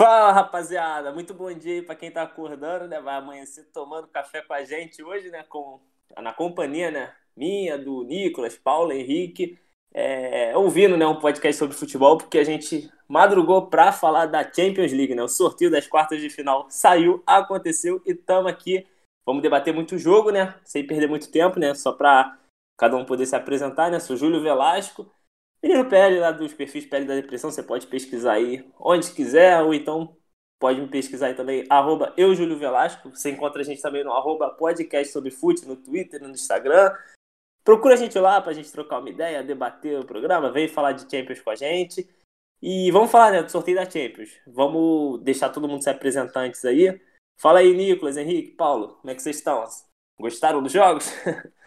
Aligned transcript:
Fala, 0.00 0.32
rapaziada. 0.32 1.12
Muito 1.12 1.34
bom 1.34 1.52
dia 1.52 1.82
para 1.82 1.94
quem 1.94 2.10
tá 2.10 2.22
acordando, 2.22 2.88
né? 2.88 2.98
Vai 3.02 3.16
amanhecer 3.16 3.64
tomando 3.70 4.08
café 4.08 4.40
com 4.40 4.54
a 4.54 4.64
gente 4.64 5.02
hoje, 5.02 5.28
né? 5.28 5.44
Com, 5.46 5.78
na 6.16 6.32
companhia, 6.32 6.90
né? 6.90 7.12
Minha, 7.36 7.76
do 7.76 8.02
Nicolas, 8.04 8.56
Paulo, 8.56 8.92
Henrique. 8.92 9.58
É, 9.92 10.56
ouvindo 10.56 10.96
né, 10.96 11.06
um 11.06 11.20
podcast 11.20 11.58
sobre 11.58 11.76
futebol, 11.76 12.16
porque 12.16 12.38
a 12.38 12.44
gente 12.44 12.90
madrugou 13.06 13.66
para 13.66 13.92
falar 13.92 14.24
da 14.24 14.42
Champions 14.42 14.90
League, 14.90 15.14
né? 15.14 15.22
O 15.22 15.28
sorteio 15.28 15.70
das 15.70 15.86
quartas 15.86 16.18
de 16.18 16.30
final 16.30 16.66
saiu, 16.70 17.22
aconteceu 17.26 18.00
e 18.06 18.12
estamos 18.12 18.50
aqui. 18.50 18.86
Vamos 19.26 19.42
debater 19.42 19.74
muito 19.74 19.98
jogo, 19.98 20.30
né? 20.30 20.54
Sem 20.64 20.86
perder 20.86 21.08
muito 21.08 21.30
tempo, 21.30 21.60
né? 21.60 21.74
Só 21.74 21.92
para 21.92 22.38
cada 22.78 22.96
um 22.96 23.04
poder 23.04 23.26
se 23.26 23.36
apresentar, 23.36 23.90
né? 23.90 24.00
Sou 24.00 24.16
Júlio 24.16 24.40
Velasco. 24.40 25.12
Menino 25.62 25.88
PL 25.88 26.18
lá 26.18 26.30
dos 26.30 26.54
perfis 26.54 26.86
PL 26.86 27.06
da 27.06 27.14
Depressão, 27.14 27.50
você 27.50 27.62
pode 27.62 27.86
pesquisar 27.86 28.32
aí 28.32 28.66
onde 28.78 29.12
quiser, 29.12 29.60
ou 29.62 29.74
então 29.74 30.16
pode 30.58 30.80
me 30.80 30.88
pesquisar 30.88 31.26
aí 31.26 31.34
também, 31.34 31.66
arroba 31.68 32.14
eu, 32.16 32.34
Júlio 32.34 32.58
Velasco. 32.58 33.10
Você 33.10 33.30
encontra 33.30 33.60
a 33.60 33.64
gente 33.64 33.82
também 33.82 34.02
no 34.02 34.12
arroba 34.12 34.50
podcast 34.50 35.12
sobre 35.12 35.30
fute, 35.30 35.66
no 35.66 35.76
Twitter, 35.76 36.22
no 36.22 36.30
Instagram. 36.30 36.94
Procura 37.62 37.94
a 37.94 37.96
gente 37.96 38.18
lá 38.18 38.40
pra 38.40 38.54
gente 38.54 38.72
trocar 38.72 39.00
uma 39.00 39.10
ideia, 39.10 39.42
debater 39.42 39.98
o 39.98 40.06
programa, 40.06 40.50
vem 40.50 40.66
falar 40.66 40.92
de 40.92 41.02
Champions 41.02 41.40
com 41.40 41.50
a 41.50 41.54
gente. 41.54 42.08
E 42.62 42.90
vamos 42.90 43.10
falar 43.10 43.30
né, 43.32 43.42
do 43.42 43.50
sorteio 43.50 43.76
da 43.76 43.88
Champions. 43.88 44.30
Vamos 44.46 45.22
deixar 45.22 45.50
todo 45.50 45.68
mundo 45.68 45.82
se 45.82 45.90
apresentar 45.90 46.40
antes 46.40 46.64
aí. 46.64 47.00
Fala 47.38 47.60
aí, 47.60 47.74
Nicolas, 47.74 48.16
Henrique, 48.16 48.52
Paulo, 48.52 48.96
como 48.96 49.10
é 49.10 49.14
que 49.14 49.22
vocês 49.22 49.36
estão? 49.36 49.64
Gostaram 50.18 50.62
dos 50.62 50.72
jogos? 50.72 51.10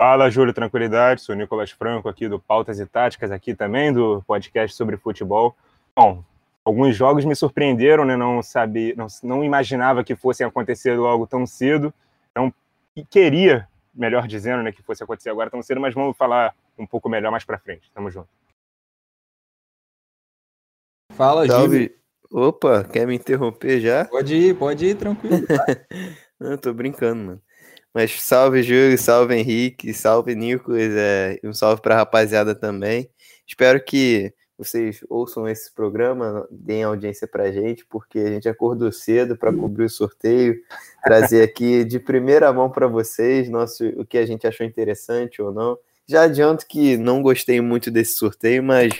Fala, 0.00 0.30
Júlio, 0.30 0.54
tranquilidade. 0.54 1.22
Sou 1.22 1.34
Nicolas 1.34 1.72
Franco 1.72 2.08
aqui 2.08 2.28
do 2.28 2.38
Pautas 2.38 2.78
e 2.78 2.86
Táticas, 2.86 3.32
aqui 3.32 3.52
também 3.52 3.92
do 3.92 4.22
podcast 4.28 4.76
sobre 4.76 4.96
futebol. 4.96 5.56
Bom, 5.92 6.22
alguns 6.64 6.94
jogos 6.94 7.24
me 7.24 7.34
surpreenderam, 7.34 8.04
né? 8.04 8.16
Não 8.16 8.40
sabia, 8.40 8.94
não, 8.96 9.08
não 9.24 9.42
imaginava 9.42 10.04
que 10.04 10.14
fossem 10.14 10.46
acontecer 10.46 10.94
logo 10.94 11.26
tão 11.26 11.44
cedo. 11.44 11.92
Não 12.32 12.54
queria, 13.10 13.66
melhor 13.92 14.28
dizendo, 14.28 14.62
né, 14.62 14.70
que 14.70 14.84
fosse 14.84 15.02
acontecer 15.02 15.30
agora 15.30 15.50
tão 15.50 15.60
cedo, 15.64 15.80
mas 15.80 15.92
vamos 15.92 16.16
falar 16.16 16.54
um 16.78 16.86
pouco 16.86 17.08
melhor 17.08 17.32
mais 17.32 17.44
para 17.44 17.58
frente. 17.58 17.90
Tamo 17.92 18.08
junto. 18.08 18.28
Fala, 21.14 21.44
Salve. 21.44 21.92
Opa, 22.30 22.84
quer 22.84 23.04
me 23.04 23.16
interromper 23.16 23.80
já? 23.80 24.04
Pode 24.04 24.36
ir, 24.36 24.56
pode 24.56 24.86
ir, 24.86 24.94
tranquilo. 24.94 25.44
Tá? 25.44 25.66
não, 26.38 26.56
tô 26.56 26.72
brincando, 26.72 27.24
mano. 27.24 27.42
Mas 27.94 28.22
salve, 28.22 28.62
Júlio, 28.62 28.98
salve, 28.98 29.34
Henrique, 29.34 29.92
salve, 29.94 30.34
Nicolas, 30.34 30.92
é, 30.92 31.38
um 31.44 31.52
salve 31.52 31.80
para 31.82 31.94
a 31.94 31.98
rapaziada 31.98 32.54
também. 32.54 33.10
Espero 33.46 33.82
que 33.82 34.32
vocês 34.58 35.04
ouçam 35.08 35.48
esse 35.48 35.72
programa, 35.72 36.46
deem 36.50 36.82
audiência 36.82 37.28
para 37.28 37.44
a 37.44 37.52
gente, 37.52 37.86
porque 37.86 38.18
a 38.18 38.30
gente 38.30 38.48
acordou 38.48 38.90
cedo 38.90 39.36
para 39.36 39.52
cobrir 39.52 39.84
o 39.84 39.88
sorteio, 39.88 40.60
trazer 41.04 41.42
aqui 41.42 41.84
de 41.84 42.00
primeira 42.00 42.52
mão 42.52 42.68
para 42.68 42.88
vocês 42.88 43.48
nosso, 43.48 43.86
o 43.90 44.04
que 44.04 44.18
a 44.18 44.26
gente 44.26 44.46
achou 44.46 44.66
interessante 44.66 45.40
ou 45.40 45.52
não. 45.52 45.78
Já 46.08 46.22
adianto 46.22 46.66
que 46.66 46.96
não 46.96 47.22
gostei 47.22 47.60
muito 47.60 47.88
desse 47.90 48.16
sorteio, 48.16 48.62
mas 48.62 48.92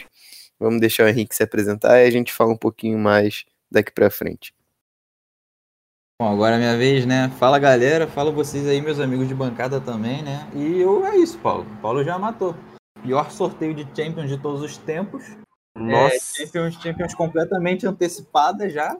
vamos 0.61 0.81
deixar 0.81 1.05
o 1.05 1.09
Henrique 1.09 1.35
se 1.35 1.43
apresentar 1.43 2.01
e 2.01 2.07
a 2.07 2.11
gente 2.11 2.33
fala 2.33 2.53
um 2.53 2.57
pouquinho 2.57 2.99
mais 2.99 3.45
daqui 3.71 3.91
para 3.91 4.11
frente. 4.11 4.55
Bom, 6.21 6.33
agora 6.33 6.57
é 6.57 6.59
minha 6.59 6.77
vez, 6.77 7.07
né? 7.07 7.31
Fala 7.39 7.61
galera, 7.61 8.09
fala 8.09 8.33
vocês 8.33 8.67
aí, 8.67 8.83
meus 8.83 8.99
amigos 8.99 9.29
de 9.29 9.37
bancada 9.37 9.81
também, 9.81 10.21
né? 10.21 10.51
E 10.53 10.81
eu 10.81 11.07
é 11.07 11.17
isso, 11.17 11.39
Paulo. 11.39 11.65
Paulo 11.81 12.03
já 12.03 12.19
matou. 12.19 12.57
Pior 13.05 13.31
sorteio 13.31 13.73
de 13.73 13.85
Champions 13.85 14.29
de 14.29 14.37
todos 14.37 14.61
os 14.61 14.77
tempos. 14.79 15.23
É, 15.77 15.81
Nossa. 15.81 16.17
É, 16.17 16.19
Champions, 16.19 16.75
Champions 16.75 17.15
completamente 17.15 17.87
antecipada 17.87 18.69
já. 18.69 18.99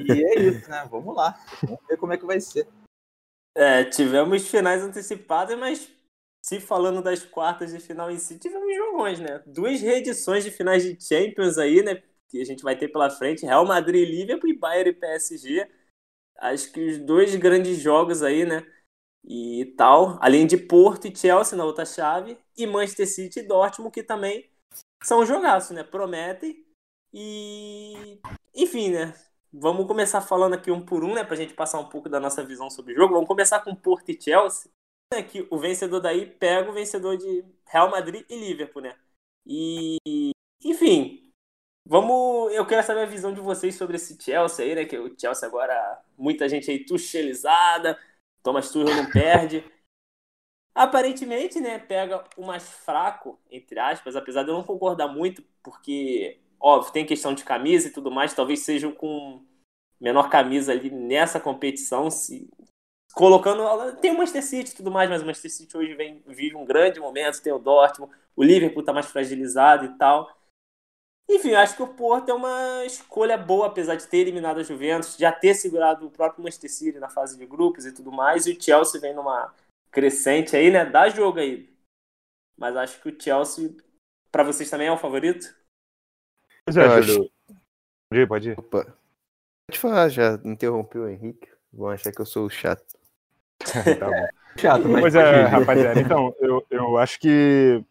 E 0.00 0.24
é 0.24 0.34
isso, 0.50 0.68
né? 0.68 0.84
Vamos 0.90 1.14
lá. 1.14 1.38
Vamos 1.62 1.78
ver 1.88 1.96
como 1.96 2.12
é 2.12 2.18
que 2.18 2.26
vai 2.26 2.40
ser. 2.40 2.66
É, 3.56 3.84
tivemos 3.84 4.48
finais 4.48 4.82
antecipadas, 4.82 5.56
mas 5.56 5.88
se 6.44 6.58
falando 6.58 7.00
das 7.00 7.24
quartas 7.24 7.70
de 7.70 7.78
final 7.78 8.10
em 8.10 8.18
si, 8.18 8.36
tivemos 8.36 8.74
jogões, 8.74 9.20
né? 9.20 9.40
Duas 9.46 9.80
reedições 9.80 10.42
de 10.42 10.50
finais 10.50 10.82
de 10.82 10.98
Champions 11.00 11.56
aí, 11.56 11.84
né? 11.84 12.02
Que 12.28 12.40
a 12.40 12.44
gente 12.44 12.64
vai 12.64 12.76
ter 12.76 12.88
pela 12.88 13.08
frente. 13.08 13.46
Real 13.46 13.64
Madrid, 13.64 14.08
Liverpool 14.08 14.50
e 14.50 14.58
Bayern 14.58 14.90
e 14.90 14.94
PSG 14.94 15.77
acho 16.38 16.72
que 16.72 16.80
os 16.88 16.98
dois 16.98 17.34
grandes 17.36 17.78
jogos 17.78 18.22
aí, 18.22 18.44
né? 18.44 18.66
E 19.24 19.74
tal, 19.76 20.18
além 20.22 20.46
de 20.46 20.56
Porto 20.56 21.06
e 21.06 21.14
Chelsea 21.14 21.56
na 21.56 21.64
outra 21.64 21.84
chave, 21.84 22.38
e 22.56 22.66
Manchester 22.66 23.06
City 23.06 23.40
e 23.40 23.42
Dortmund, 23.42 23.92
que 23.92 24.02
também 24.02 24.48
são 25.02 25.24
jogaços, 25.26 25.72
né? 25.72 25.82
Prometem. 25.82 26.64
E. 27.12 28.18
Enfim, 28.54 28.90
né? 28.90 29.14
Vamos 29.52 29.86
começar 29.86 30.20
falando 30.20 30.54
aqui 30.54 30.70
um 30.70 30.84
por 30.84 31.04
um, 31.04 31.14
né? 31.14 31.24
Pra 31.24 31.36
gente 31.36 31.54
passar 31.54 31.78
um 31.78 31.88
pouco 31.88 32.08
da 32.08 32.20
nossa 32.20 32.44
visão 32.44 32.70
sobre 32.70 32.92
o 32.92 32.96
jogo. 32.96 33.14
Vamos 33.14 33.28
começar 33.28 33.60
com 33.60 33.74
Porto 33.74 34.10
e 34.10 34.20
Chelsea. 34.20 34.70
Né, 35.12 35.22
que 35.22 35.46
o 35.50 35.58
vencedor 35.58 36.00
daí 36.00 36.26
pega 36.26 36.70
o 36.70 36.74
vencedor 36.74 37.16
de 37.16 37.42
Real 37.64 37.90
Madrid 37.90 38.26
e 38.28 38.36
Liverpool, 38.36 38.82
né? 38.82 38.94
E. 39.46 39.98
Enfim, 40.62 41.27
Vamos, 41.88 42.52
eu 42.52 42.66
quero 42.66 42.86
saber 42.86 43.00
a 43.00 43.06
visão 43.06 43.32
de 43.32 43.40
vocês 43.40 43.74
sobre 43.74 43.96
esse 43.96 44.14
Chelsea 44.20 44.62
aí, 44.62 44.74
né? 44.74 44.84
Que 44.84 44.98
o 44.98 45.18
Chelsea 45.18 45.48
agora, 45.48 45.98
muita 46.18 46.46
gente 46.46 46.70
aí 46.70 46.84
tuchelizada, 46.84 47.98
Thomas 48.42 48.70
Tuchel 48.70 48.94
não 48.94 49.10
perde. 49.10 49.64
Aparentemente, 50.74 51.58
né, 51.60 51.78
pega 51.78 52.22
o 52.36 52.44
mais 52.44 52.68
fraco, 52.68 53.40
entre 53.50 53.80
aspas, 53.80 54.14
apesar 54.14 54.42
de 54.42 54.50
eu 54.50 54.54
não 54.54 54.62
concordar 54.62 55.08
muito, 55.08 55.42
porque, 55.62 56.38
óbvio, 56.60 56.92
tem 56.92 57.06
questão 57.06 57.34
de 57.34 57.42
camisa 57.42 57.88
e 57.88 57.90
tudo 57.90 58.10
mais, 58.10 58.34
talvez 58.34 58.60
seja 58.60 58.92
com 58.92 59.42
menor 59.98 60.28
camisa 60.28 60.72
ali 60.72 60.90
nessa 60.90 61.40
competição, 61.40 62.10
se 62.10 62.48
colocando. 63.14 63.96
Tem 63.96 64.12
o 64.12 64.18
Manchester 64.18 64.44
City 64.44 64.72
e 64.72 64.76
tudo 64.76 64.90
mais, 64.90 65.08
mas 65.08 65.22
o 65.22 65.24
Manchester 65.24 65.50
City 65.50 65.76
hoje 65.76 65.94
vem, 65.94 66.22
vive 66.26 66.54
um 66.54 66.66
grande 66.66 67.00
momento, 67.00 67.42
tem 67.42 67.52
o 67.52 67.58
Dortmund, 67.58 68.12
o 68.36 68.44
Liverpool 68.44 68.84
tá 68.84 68.92
mais 68.92 69.06
fragilizado 69.06 69.86
e 69.86 69.98
tal. 69.98 70.37
Enfim, 71.30 71.54
acho 71.54 71.76
que 71.76 71.82
o 71.82 71.94
Porto 71.94 72.30
é 72.30 72.34
uma 72.34 72.84
escolha 72.86 73.36
boa, 73.36 73.66
apesar 73.66 73.96
de 73.96 74.06
ter 74.06 74.18
eliminado 74.18 74.60
a 74.60 74.62
Juventus, 74.62 75.16
já 75.16 75.30
ter 75.30 75.54
segurado 75.54 76.06
o 76.06 76.10
próprio 76.10 76.42
Manchester 76.42 76.70
City 76.70 76.98
na 76.98 77.10
fase 77.10 77.36
de 77.36 77.44
grupos 77.44 77.84
e 77.84 77.92
tudo 77.92 78.10
mais, 78.10 78.46
e 78.46 78.52
o 78.52 78.62
Chelsea 78.62 78.98
vem 78.98 79.14
numa 79.14 79.54
crescente 79.90 80.56
aí, 80.56 80.70
né? 80.70 80.86
Dá 80.86 81.10
jogo 81.10 81.38
aí. 81.38 81.68
Mas 82.56 82.74
acho 82.76 83.00
que 83.02 83.10
o 83.10 83.20
Chelsea, 83.20 83.76
para 84.32 84.42
vocês 84.42 84.70
também 84.70 84.88
é 84.88 84.92
o 84.92 84.96
favorito? 84.96 85.54
Pois 86.64 86.76
é, 86.78 86.84
acho... 86.86 87.30
Pode 88.10 88.22
ir, 88.22 88.26
pode 88.26 88.50
ir. 88.50 88.58
Opa. 88.58 88.84
Pode 89.66 89.78
falar, 89.78 90.08
já 90.08 90.40
interrompeu 90.44 91.02
o 91.02 91.08
Henrique. 91.08 91.48
Vão 91.70 91.90
achar 91.90 92.10
que 92.10 92.20
eu 92.22 92.26
sou 92.26 92.46
o 92.46 92.50
chato. 92.50 92.96
tá 93.98 94.06
bom. 94.06 94.28
Chato, 94.56 94.88
mas... 94.88 95.00
Pois 95.02 95.14
é, 95.14 95.42
rapaziada. 95.42 96.00
Então, 96.00 96.34
eu, 96.40 96.66
eu 96.70 96.96
acho 96.96 97.20
que 97.20 97.84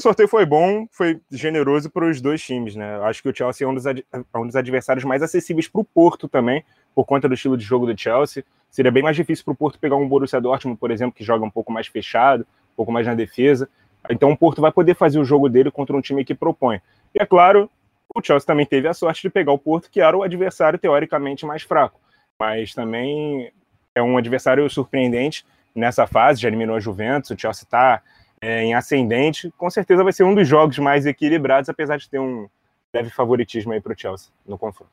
o 0.00 0.02
sorteio 0.02 0.28
foi 0.28 0.46
bom, 0.46 0.86
foi 0.90 1.20
generoso 1.30 1.90
para 1.90 2.08
os 2.08 2.22
dois 2.22 2.42
times, 2.42 2.74
né? 2.74 2.98
Acho 3.02 3.22
que 3.22 3.28
o 3.28 3.36
Chelsea 3.36 3.66
é 3.66 3.70
um 3.70 3.74
dos, 3.74 3.84
é 3.86 3.94
um 4.34 4.46
dos 4.46 4.56
adversários 4.56 5.04
mais 5.04 5.22
acessíveis 5.22 5.68
para 5.68 5.82
o 5.82 5.84
Porto 5.84 6.26
também, 6.26 6.64
por 6.94 7.04
conta 7.04 7.28
do 7.28 7.34
estilo 7.34 7.54
de 7.54 7.64
jogo 7.64 7.84
do 7.84 7.98
Chelsea. 7.98 8.42
Seria 8.70 8.90
bem 8.90 9.02
mais 9.02 9.14
difícil 9.14 9.44
para 9.44 9.52
o 9.52 9.54
Porto 9.54 9.78
pegar 9.78 9.96
um 9.96 10.08
Borussia 10.08 10.40
Dortmund, 10.40 10.80
por 10.80 10.90
exemplo, 10.90 11.12
que 11.12 11.22
joga 11.22 11.44
um 11.44 11.50
pouco 11.50 11.70
mais 11.70 11.86
fechado, 11.86 12.46
um 12.72 12.76
pouco 12.76 12.90
mais 12.90 13.06
na 13.06 13.14
defesa. 13.14 13.68
Então 14.08 14.30
o 14.30 14.36
Porto 14.36 14.62
vai 14.62 14.72
poder 14.72 14.94
fazer 14.94 15.18
o 15.18 15.24
jogo 15.24 15.50
dele 15.50 15.70
contra 15.70 15.94
um 15.94 16.00
time 16.00 16.24
que 16.24 16.34
propõe. 16.34 16.80
E 17.14 17.20
é 17.20 17.26
claro, 17.26 17.70
o 18.14 18.22
Chelsea 18.22 18.46
também 18.46 18.64
teve 18.64 18.88
a 18.88 18.94
sorte 18.94 19.20
de 19.20 19.28
pegar 19.28 19.52
o 19.52 19.58
Porto, 19.58 19.90
que 19.90 20.00
era 20.00 20.16
o 20.16 20.22
adversário 20.22 20.78
teoricamente 20.78 21.44
mais 21.44 21.62
fraco. 21.62 22.00
Mas 22.38 22.72
também 22.72 23.52
é 23.94 24.00
um 24.00 24.16
adversário 24.16 24.68
surpreendente 24.70 25.44
nessa 25.74 26.06
fase, 26.06 26.40
já 26.40 26.48
eliminou 26.48 26.76
a 26.76 26.80
Juventus, 26.80 27.30
o 27.30 27.38
Chelsea 27.38 27.64
está 27.64 28.02
é, 28.42 28.62
em 28.62 28.74
ascendente, 28.74 29.52
com 29.56 29.68
certeza 29.70 30.02
vai 30.02 30.12
ser 30.12 30.24
um 30.24 30.34
dos 30.34 30.48
jogos 30.48 30.78
mais 30.78 31.06
equilibrados, 31.06 31.68
apesar 31.68 31.98
de 31.98 32.08
ter 32.08 32.18
um 32.18 32.48
leve 32.92 33.10
favoritismo 33.10 33.72
aí 33.72 33.80
para 33.80 33.92
o 33.92 33.98
Chelsea 33.98 34.32
no 34.46 34.58
confronto. 34.58 34.90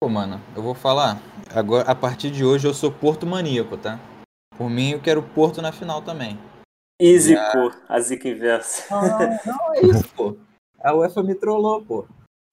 Pô, 0.00 0.08
mano, 0.08 0.40
eu 0.54 0.62
vou 0.62 0.74
falar. 0.74 1.20
Agora, 1.54 1.90
a 1.90 1.94
partir 1.94 2.30
de 2.30 2.44
hoje 2.44 2.66
eu 2.66 2.74
sou 2.74 2.92
Porto 2.92 3.26
maníaco, 3.26 3.76
tá? 3.76 3.98
Por 4.56 4.70
mim, 4.70 4.90
eu 4.90 5.00
quero 5.00 5.22
Porto 5.22 5.60
na 5.60 5.72
final 5.72 6.02
também. 6.02 6.38
Easy, 7.00 7.36
a... 7.36 7.50
pô. 7.50 7.72
A 7.88 8.00
zica 8.00 8.28
inversa. 8.28 8.86
Não, 8.94 9.18
não, 9.18 9.38
não, 9.46 9.74
é 9.74 9.80
isso, 9.80 10.08
pô. 10.14 10.36
A 10.78 10.94
UEFA 10.94 11.22
me 11.22 11.34
trollou, 11.34 11.82
pô. 11.82 12.06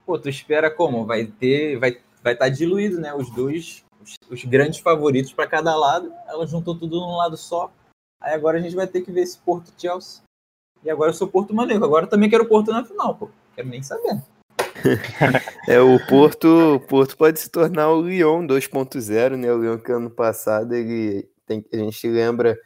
Pô, 0.04 0.18
tu 0.18 0.28
espera 0.28 0.70
como? 0.70 1.06
Vai 1.06 1.26
ter. 1.26 1.78
Vai 1.78 1.90
estar 1.90 2.04
vai 2.22 2.36
tá 2.36 2.48
diluído, 2.48 3.00
né? 3.00 3.14
Os 3.14 3.30
dois 3.30 3.83
os, 4.04 4.14
os 4.30 4.44
grandes 4.44 4.80
favoritos 4.80 5.32
para 5.32 5.46
cada 5.46 5.74
lado. 5.74 6.12
Ela 6.28 6.46
juntou 6.46 6.78
tudo 6.78 7.00
num 7.00 7.16
lado 7.16 7.36
só. 7.36 7.72
Aí 8.20 8.34
agora 8.34 8.58
a 8.58 8.60
gente 8.60 8.76
vai 8.76 8.86
ter 8.86 9.00
que 9.00 9.10
ver 9.10 9.22
esse 9.22 9.38
Porto 9.38 9.72
Chelsea. 9.76 10.22
E 10.84 10.90
agora 10.90 11.10
eu 11.10 11.14
sou 11.14 11.26
Porto 11.26 11.54
Maneiro. 11.54 11.84
Agora 11.84 12.04
eu 12.04 12.10
também 12.10 12.28
quero 12.28 12.46
Porto 12.46 12.70
na 12.70 12.84
final, 12.84 13.14
pô. 13.14 13.28
Quero 13.56 13.68
nem 13.68 13.82
saber. 13.82 14.22
é, 15.66 15.80
o 15.80 15.98
Porto, 16.06 16.82
Porto 16.88 17.16
pode 17.16 17.40
se 17.40 17.48
tornar 17.48 17.90
o 17.90 18.02
Lyon 18.02 18.46
2.0, 18.46 19.36
né? 19.36 19.52
O 19.52 19.60
Lyon 19.60 19.78
que 19.78 19.92
ano 19.92 20.10
passado 20.10 20.74
ele 20.74 21.28
tem, 21.46 21.64
a 21.72 21.76
gente 21.76 22.06
lembra 22.08 22.58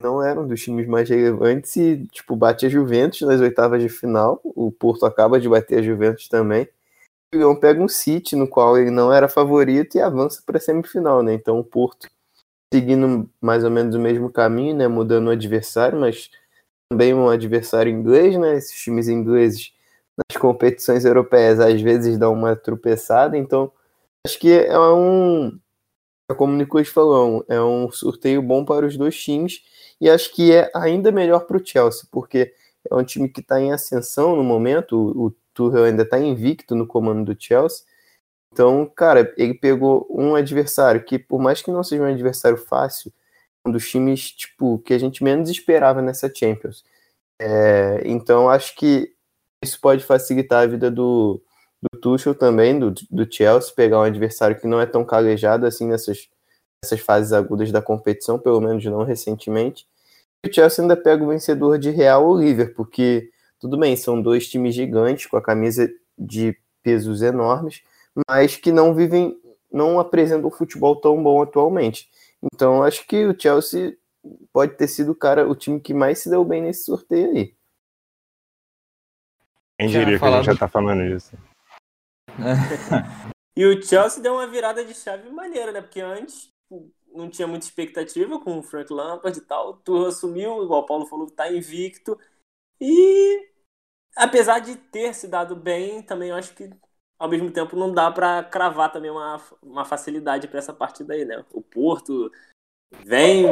não 0.00 0.22
eram 0.22 0.46
dos 0.46 0.62
times 0.62 0.86
mais 0.86 1.08
relevantes 1.08 1.74
e, 1.76 2.06
tipo, 2.12 2.36
bate 2.36 2.66
a 2.66 2.68
Juventus 2.68 3.22
nas 3.22 3.40
oitavas 3.40 3.82
de 3.82 3.88
final. 3.88 4.40
O 4.44 4.70
Porto 4.70 5.06
acaba 5.06 5.40
de 5.40 5.48
bater 5.48 5.78
a 5.78 5.82
Juventus 5.82 6.28
também. 6.28 6.68
O 7.34 7.36
Leão 7.36 7.54
pega 7.54 7.82
um 7.82 7.88
City 7.88 8.34
no 8.34 8.48
qual 8.48 8.78
ele 8.78 8.90
não 8.90 9.12
era 9.12 9.28
favorito 9.28 9.96
e 9.96 10.00
avança 10.00 10.42
para 10.44 10.56
a 10.56 10.60
semifinal, 10.60 11.22
né? 11.22 11.34
Então 11.34 11.58
o 11.58 11.64
Porto 11.64 12.08
seguindo 12.72 13.28
mais 13.40 13.64
ou 13.64 13.70
menos 13.70 13.94
o 13.94 13.98
mesmo 13.98 14.30
caminho, 14.30 14.76
né? 14.76 14.88
Mudando 14.88 15.28
o 15.28 15.30
adversário, 15.30 15.98
mas 15.98 16.30
também 16.90 17.14
um 17.14 17.28
adversário 17.28 17.92
inglês, 17.92 18.36
né? 18.38 18.56
Esses 18.56 18.80
times 18.82 19.08
ingleses 19.08 19.72
nas 20.16 20.40
competições 20.40 21.04
europeias 21.04 21.60
às 21.60 21.80
vezes 21.80 22.18
dão 22.18 22.32
uma 22.32 22.56
tropeçada, 22.56 23.36
então 23.36 23.70
acho 24.26 24.38
que 24.38 24.50
é 24.50 24.78
um 24.78 25.58
como 26.36 26.52
o 26.52 26.56
Nicolas 26.56 26.88
falou, 26.88 27.44
é 27.48 27.60
um 27.60 27.90
sorteio 27.90 28.42
bom 28.42 28.64
para 28.64 28.84
os 28.86 28.96
dois 28.96 29.18
times 29.18 29.62
e 30.00 30.10
acho 30.10 30.34
que 30.34 30.52
é 30.52 30.70
ainda 30.74 31.10
melhor 31.10 31.46
para 31.46 31.56
o 31.56 31.64
Chelsea, 31.64 32.06
porque 32.12 32.52
é 32.90 32.94
um 32.94 33.04
time 33.04 33.28
que 33.28 33.40
está 33.40 33.60
em 33.60 33.72
ascensão 33.72 34.36
no 34.36 34.44
momento, 34.44 34.96
o 35.16 35.34
Tuchel 35.58 35.84
ainda 35.84 36.02
está 36.04 36.18
invicto 36.18 36.74
no 36.74 36.86
comando 36.86 37.34
do 37.34 37.40
Chelsea, 37.40 37.84
então, 38.52 38.86
cara, 38.86 39.32
ele 39.36 39.54
pegou 39.54 40.06
um 40.10 40.34
adversário 40.34 41.04
que, 41.04 41.18
por 41.18 41.40
mais 41.40 41.62
que 41.62 41.70
não 41.70 41.84
seja 41.84 42.02
um 42.02 42.06
adversário 42.06 42.58
fácil, 42.58 43.12
um 43.66 43.70
dos 43.70 43.88
times, 43.88 44.32
tipo, 44.32 44.78
que 44.80 44.94
a 44.94 44.98
gente 44.98 45.22
menos 45.22 45.50
esperava 45.50 46.00
nessa 46.02 46.32
Champions. 46.34 46.84
É, 47.40 48.02
então, 48.04 48.48
acho 48.48 48.74
que 48.74 49.12
isso 49.62 49.80
pode 49.80 50.04
facilitar 50.04 50.64
a 50.64 50.66
vida 50.66 50.90
do, 50.90 51.40
do 51.82 52.00
Tuchel 52.00 52.34
também, 52.34 52.78
do, 52.78 52.92
do 53.10 53.32
Chelsea, 53.32 53.74
pegar 53.74 54.00
um 54.00 54.02
adversário 54.02 54.58
que 54.58 54.66
não 54.66 54.80
é 54.80 54.86
tão 54.86 55.04
calejado 55.04 55.66
assim 55.66 55.86
nessas, 55.86 56.28
nessas 56.82 57.00
fases 57.00 57.32
agudas 57.32 57.70
da 57.70 57.82
competição, 57.82 58.38
pelo 58.38 58.60
menos 58.60 58.84
não 58.84 59.04
recentemente. 59.04 59.86
E 60.44 60.48
o 60.48 60.52
Chelsea 60.52 60.82
ainda 60.82 60.96
pega 60.96 61.22
o 61.22 61.28
vencedor 61.28 61.78
de 61.78 61.90
Real 61.90 62.26
ou 62.26 62.38
Liverpool, 62.38 62.86
porque 62.86 63.30
tudo 63.58 63.76
bem, 63.76 63.96
são 63.96 64.20
dois 64.20 64.48
times 64.48 64.74
gigantes 64.74 65.26
com 65.26 65.36
a 65.36 65.42
camisa 65.42 65.90
de 66.16 66.56
pesos 66.82 67.22
enormes, 67.22 67.82
mas 68.28 68.56
que 68.56 68.72
não 68.72 68.94
vivem, 68.94 69.40
não 69.70 69.98
apresentam 69.98 70.48
um 70.48 70.52
futebol 70.52 70.96
tão 70.96 71.22
bom 71.22 71.42
atualmente. 71.42 72.08
Então 72.52 72.82
acho 72.82 73.06
que 73.06 73.26
o 73.26 73.38
Chelsea 73.38 73.96
pode 74.52 74.76
ter 74.76 74.88
sido 74.88 75.12
o 75.12 75.16
cara, 75.16 75.48
o 75.48 75.54
time 75.54 75.80
que 75.80 75.94
mais 75.94 76.20
se 76.20 76.30
deu 76.30 76.44
bem 76.44 76.62
nesse 76.62 76.84
sorteio 76.84 77.30
aí. 77.30 77.54
Quem 79.78 79.88
diria 79.88 80.18
que 80.18 80.24
a 80.24 80.30
gente 80.36 80.46
já 80.46 80.56
tá 80.56 80.68
falando 80.68 81.04
isso? 81.04 81.36
e 83.56 83.64
o 83.64 83.82
Chelsea 83.82 84.22
deu 84.22 84.34
uma 84.34 84.46
virada 84.46 84.84
de 84.84 84.94
chave 84.94 85.30
maneira, 85.30 85.70
né? 85.70 85.80
Porque 85.80 86.00
antes 86.00 86.52
tipo, 86.68 86.92
não 87.12 87.30
tinha 87.30 87.46
muita 87.46 87.64
expectativa 87.64 88.38
com 88.40 88.58
o 88.58 88.62
Frank 88.62 88.92
Lampard 88.92 89.38
e 89.38 89.42
tal. 89.42 89.70
O 89.70 89.72
Tuchel 89.74 90.06
assumiu, 90.06 90.62
igual 90.62 90.82
o 90.82 90.86
Paulo 90.86 91.06
falou, 91.06 91.30
tá 91.30 91.50
invicto. 91.50 92.18
E 92.80 93.47
apesar 94.18 94.58
de 94.58 94.76
ter 94.76 95.14
se 95.14 95.28
dado 95.28 95.54
bem, 95.54 96.02
também 96.02 96.32
acho 96.32 96.54
que 96.54 96.68
ao 97.18 97.28
mesmo 97.28 97.50
tempo 97.50 97.76
não 97.76 97.92
dá 97.92 98.10
para 98.10 98.44
cravar 98.44 98.92
também 98.92 99.10
uma, 99.10 99.40
uma 99.62 99.84
facilidade 99.84 100.46
para 100.48 100.58
essa 100.58 100.72
partida 100.72 101.14
aí, 101.14 101.24
né? 101.24 101.44
O 101.52 101.62
Porto 101.62 102.30
vem, 103.04 103.44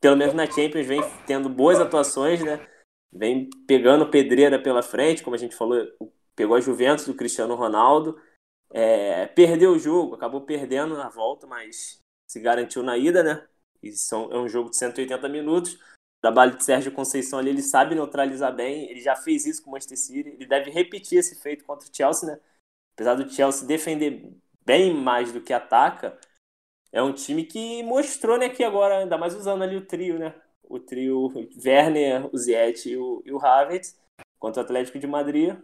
pelo 0.00 0.16
menos 0.16 0.34
na 0.34 0.46
Champions, 0.46 0.86
vem 0.86 1.00
tendo 1.26 1.48
boas 1.48 1.80
atuações, 1.80 2.42
né? 2.42 2.66
Vem 3.12 3.48
pegando 3.66 4.10
pedreira 4.10 4.60
pela 4.60 4.82
frente, 4.82 5.22
como 5.22 5.36
a 5.36 5.38
gente 5.38 5.54
falou, 5.54 5.86
pegou 6.34 6.56
a 6.56 6.60
Juventus 6.60 7.06
do 7.06 7.14
Cristiano 7.14 7.54
Ronaldo, 7.54 8.20
é, 8.70 9.26
perdeu 9.28 9.72
o 9.72 9.78
jogo, 9.78 10.14
acabou 10.14 10.40
perdendo 10.40 10.96
na 10.96 11.08
volta, 11.08 11.46
mas 11.46 11.98
se 12.28 12.40
garantiu 12.40 12.82
na 12.82 12.96
ida, 12.96 13.22
né? 13.22 13.46
E 13.82 13.92
são, 13.92 14.32
é 14.32 14.38
um 14.38 14.48
jogo 14.48 14.70
de 14.70 14.76
180 14.76 15.28
minutos. 15.28 15.78
Trabalho 16.24 16.56
de 16.56 16.64
Sérgio 16.64 16.90
Conceição 16.90 17.38
ali, 17.38 17.50
ele 17.50 17.60
sabe 17.60 17.94
neutralizar 17.94 18.50
bem, 18.50 18.90
ele 18.90 18.98
já 18.98 19.14
fez 19.14 19.44
isso 19.44 19.62
com 19.62 19.68
o 19.68 19.72
Manchester 19.72 19.98
City, 19.98 20.30
ele 20.30 20.46
deve 20.46 20.70
repetir 20.70 21.18
esse 21.18 21.34
feito 21.34 21.66
contra 21.66 21.86
o 21.86 21.94
Chelsea, 21.94 22.26
né? 22.26 22.40
apesar 22.94 23.14
do 23.14 23.30
Chelsea 23.30 23.68
defender 23.68 24.32
bem 24.64 24.94
mais 24.94 25.30
do 25.30 25.42
que 25.42 25.52
ataca, 25.52 26.18
é 26.90 27.02
um 27.02 27.12
time 27.12 27.44
que 27.44 27.82
mostrou, 27.82 28.38
né, 28.38 28.48
que 28.48 28.64
agora, 28.64 29.00
ainda 29.00 29.18
mais 29.18 29.34
usando 29.34 29.60
ali 29.60 29.76
o 29.76 29.84
trio, 29.84 30.18
né? 30.18 30.34
O 30.62 30.80
trio 30.80 31.30
Werner, 31.62 32.34
o 32.34 32.38
Ziyech 32.38 32.88
e 32.88 32.96
o, 32.96 33.22
o 33.30 33.44
Havertz 33.44 33.94
contra 34.38 34.62
o 34.62 34.64
Atlético 34.64 34.98
de 34.98 35.06
Madrid. 35.06 35.54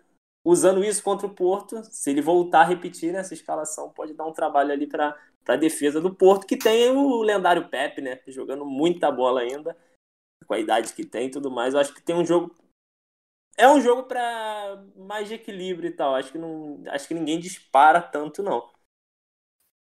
Usando 0.45 0.85
isso 0.85 1.03
contra 1.03 1.27
o 1.27 1.35
Porto, 1.35 1.83
se 1.85 2.11
ele 2.11 2.21
voltar 2.21 2.61
a 2.61 2.65
repetir 2.65 3.15
nessa 3.15 3.33
escalação, 3.33 3.89
pode 3.89 4.13
dar 4.13 4.27
um 4.27 4.33
trabalho 4.35 4.73
ali 4.73 4.87
para 4.87 5.17
a 5.49 5.56
defesa 5.56 6.03
do 6.03 6.15
Porto, 6.15 6.47
que 6.47 6.59
tem 6.59 6.91
o 6.91 7.23
lendário 7.23 7.67
Pepe, 7.71 8.03
né? 8.03 8.21
Jogando 8.27 8.67
muita 8.67 9.11
bola 9.11 9.41
ainda, 9.41 9.75
com 10.50 10.55
a 10.55 10.58
idade 10.58 10.93
que 10.94 11.05
tem 11.05 11.29
e 11.29 11.31
tudo 11.31 11.49
mais. 11.49 11.75
Eu 11.75 11.81
acho 11.81 11.94
que 11.94 12.02
tem 12.02 12.17
um 12.17 12.26
jogo 12.26 12.52
é 13.56 13.69
um 13.69 13.81
jogo 13.81 14.02
para 14.02 14.85
mais 14.97 15.29
de 15.29 15.35
equilíbrio 15.35 15.88
e 15.88 15.93
tal. 15.93 16.17
Acho 16.17 16.32
que 16.32 16.38
não, 16.38 16.82
acho 16.88 17.06
que 17.06 17.14
ninguém 17.14 17.38
dispara 17.38 18.02
tanto 18.02 18.43
não. 18.43 18.69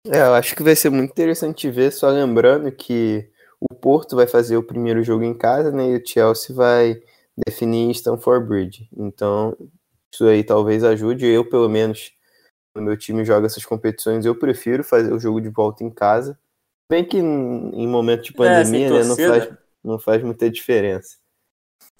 É, 0.07 0.21
eu 0.21 0.33
acho 0.33 0.55
que 0.55 0.63
vai 0.63 0.75
ser 0.75 0.89
muito 0.89 1.11
interessante 1.11 1.69
ver, 1.69 1.91
só 1.91 2.09
lembrando 2.09 2.71
que 2.71 3.29
o 3.59 3.75
Porto 3.75 4.15
vai 4.15 4.25
fazer 4.25 4.57
o 4.57 4.63
primeiro 4.63 5.03
jogo 5.03 5.23
em 5.23 5.37
casa, 5.37 5.71
né? 5.71 5.89
E 5.89 5.97
o 5.97 6.07
Chelsea 6.07 6.55
vai 6.55 6.99
definir 7.45 7.91
Stamford 7.91 8.47
Bridge. 8.47 8.89
Então, 8.97 9.55
isso 10.11 10.25
aí 10.25 10.43
talvez 10.43 10.83
ajude. 10.83 11.27
Eu, 11.27 11.47
pelo 11.47 11.69
menos, 11.69 12.11
no 12.75 12.81
meu 12.81 12.97
time 12.97 13.23
joga 13.23 13.45
essas 13.45 13.65
competições, 13.65 14.25
eu 14.25 14.33
prefiro 14.33 14.83
fazer 14.83 15.13
o 15.13 15.19
jogo 15.19 15.39
de 15.39 15.49
volta 15.49 15.83
em 15.83 15.91
casa. 15.91 16.39
Bem 16.89 17.03
que 17.03 17.17
em 17.17 17.87
momento 17.87 18.23
de 18.23 18.31
é, 18.31 18.35
pandemia, 18.35 18.87
é, 18.87 18.91
né, 18.91 19.03
não 19.03 19.15
faz, 19.15 19.64
não 19.85 19.99
faz 19.99 20.21
muita 20.23 20.49
diferença. 20.49 21.17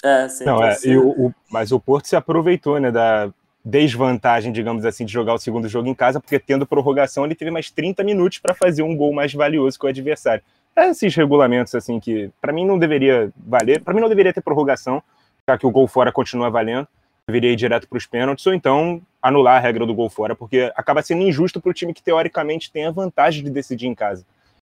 É, 0.04 0.28
sim. 0.28 0.46
Não, 0.46 0.64
é, 0.64 0.78
e 0.84 0.98
o, 0.98 1.28
o, 1.28 1.34
mas 1.50 1.72
o 1.72 1.80
Porto 1.80 2.08
se 2.08 2.16
aproveitou, 2.16 2.80
né, 2.80 2.92
da 2.92 3.32
desvantagem, 3.64 4.52
digamos 4.52 4.86
assim, 4.86 5.06
de 5.06 5.12
jogar 5.12 5.34
o 5.34 5.40
segundo 5.40 5.68
jogo 5.68 5.88
em 5.88 5.96
casa, 5.96 6.20
porque 6.20 6.38
tendo 6.38 6.68
prorrogação 6.68 7.26
ele 7.26 7.34
teve 7.34 7.50
mais 7.50 7.72
30 7.72 8.04
minutos 8.04 8.38
para 8.38 8.54
fazer 8.54 8.84
um 8.84 8.96
gol 8.96 9.12
mais 9.12 9.34
valioso 9.34 9.80
que 9.80 9.86
o 9.86 9.90
adversário. 9.90 10.44
É 10.76 10.90
esses 10.90 11.16
regulamentos 11.16 11.74
assim 11.74 12.00
que 12.00 12.30
para 12.40 12.54
mim 12.54 12.66
não 12.66 12.78
deveria 12.78 13.32
valer, 13.36 13.82
para 13.82 13.94
mim 13.94 14.02
não 14.02 14.10
deveria 14.10 14.34
ter 14.34 14.42
prorrogação, 14.42 15.02
já 15.50 15.58
que 15.58 15.66
o 15.66 15.72
gol 15.72 15.88
fora 15.88 16.12
continua 16.12 16.50
valendo, 16.50 16.88
deveria 17.28 17.52
ir 17.52 17.56
direto 17.56 17.88
para 17.88 17.98
os 17.98 18.06
pênaltis 18.06 18.46
ou 18.46 18.54
então 18.54 19.02
anular 19.20 19.58
a 19.58 19.60
regra 19.60 19.86
do 19.86 19.96
gol 19.96 20.10
fora, 20.10 20.36
porque 20.36 20.72
acaba 20.76 21.02
sendo 21.02 21.24
injusto 21.24 21.60
para 21.60 21.72
o 21.72 21.74
time 21.74 21.94
que 21.94 22.04
teoricamente 22.04 22.72
tem 22.72 22.86
a 22.86 22.92
vantagem 22.92 23.44
de 23.44 23.50
decidir 23.50 23.88
em 23.88 23.96
casa. 23.96 24.24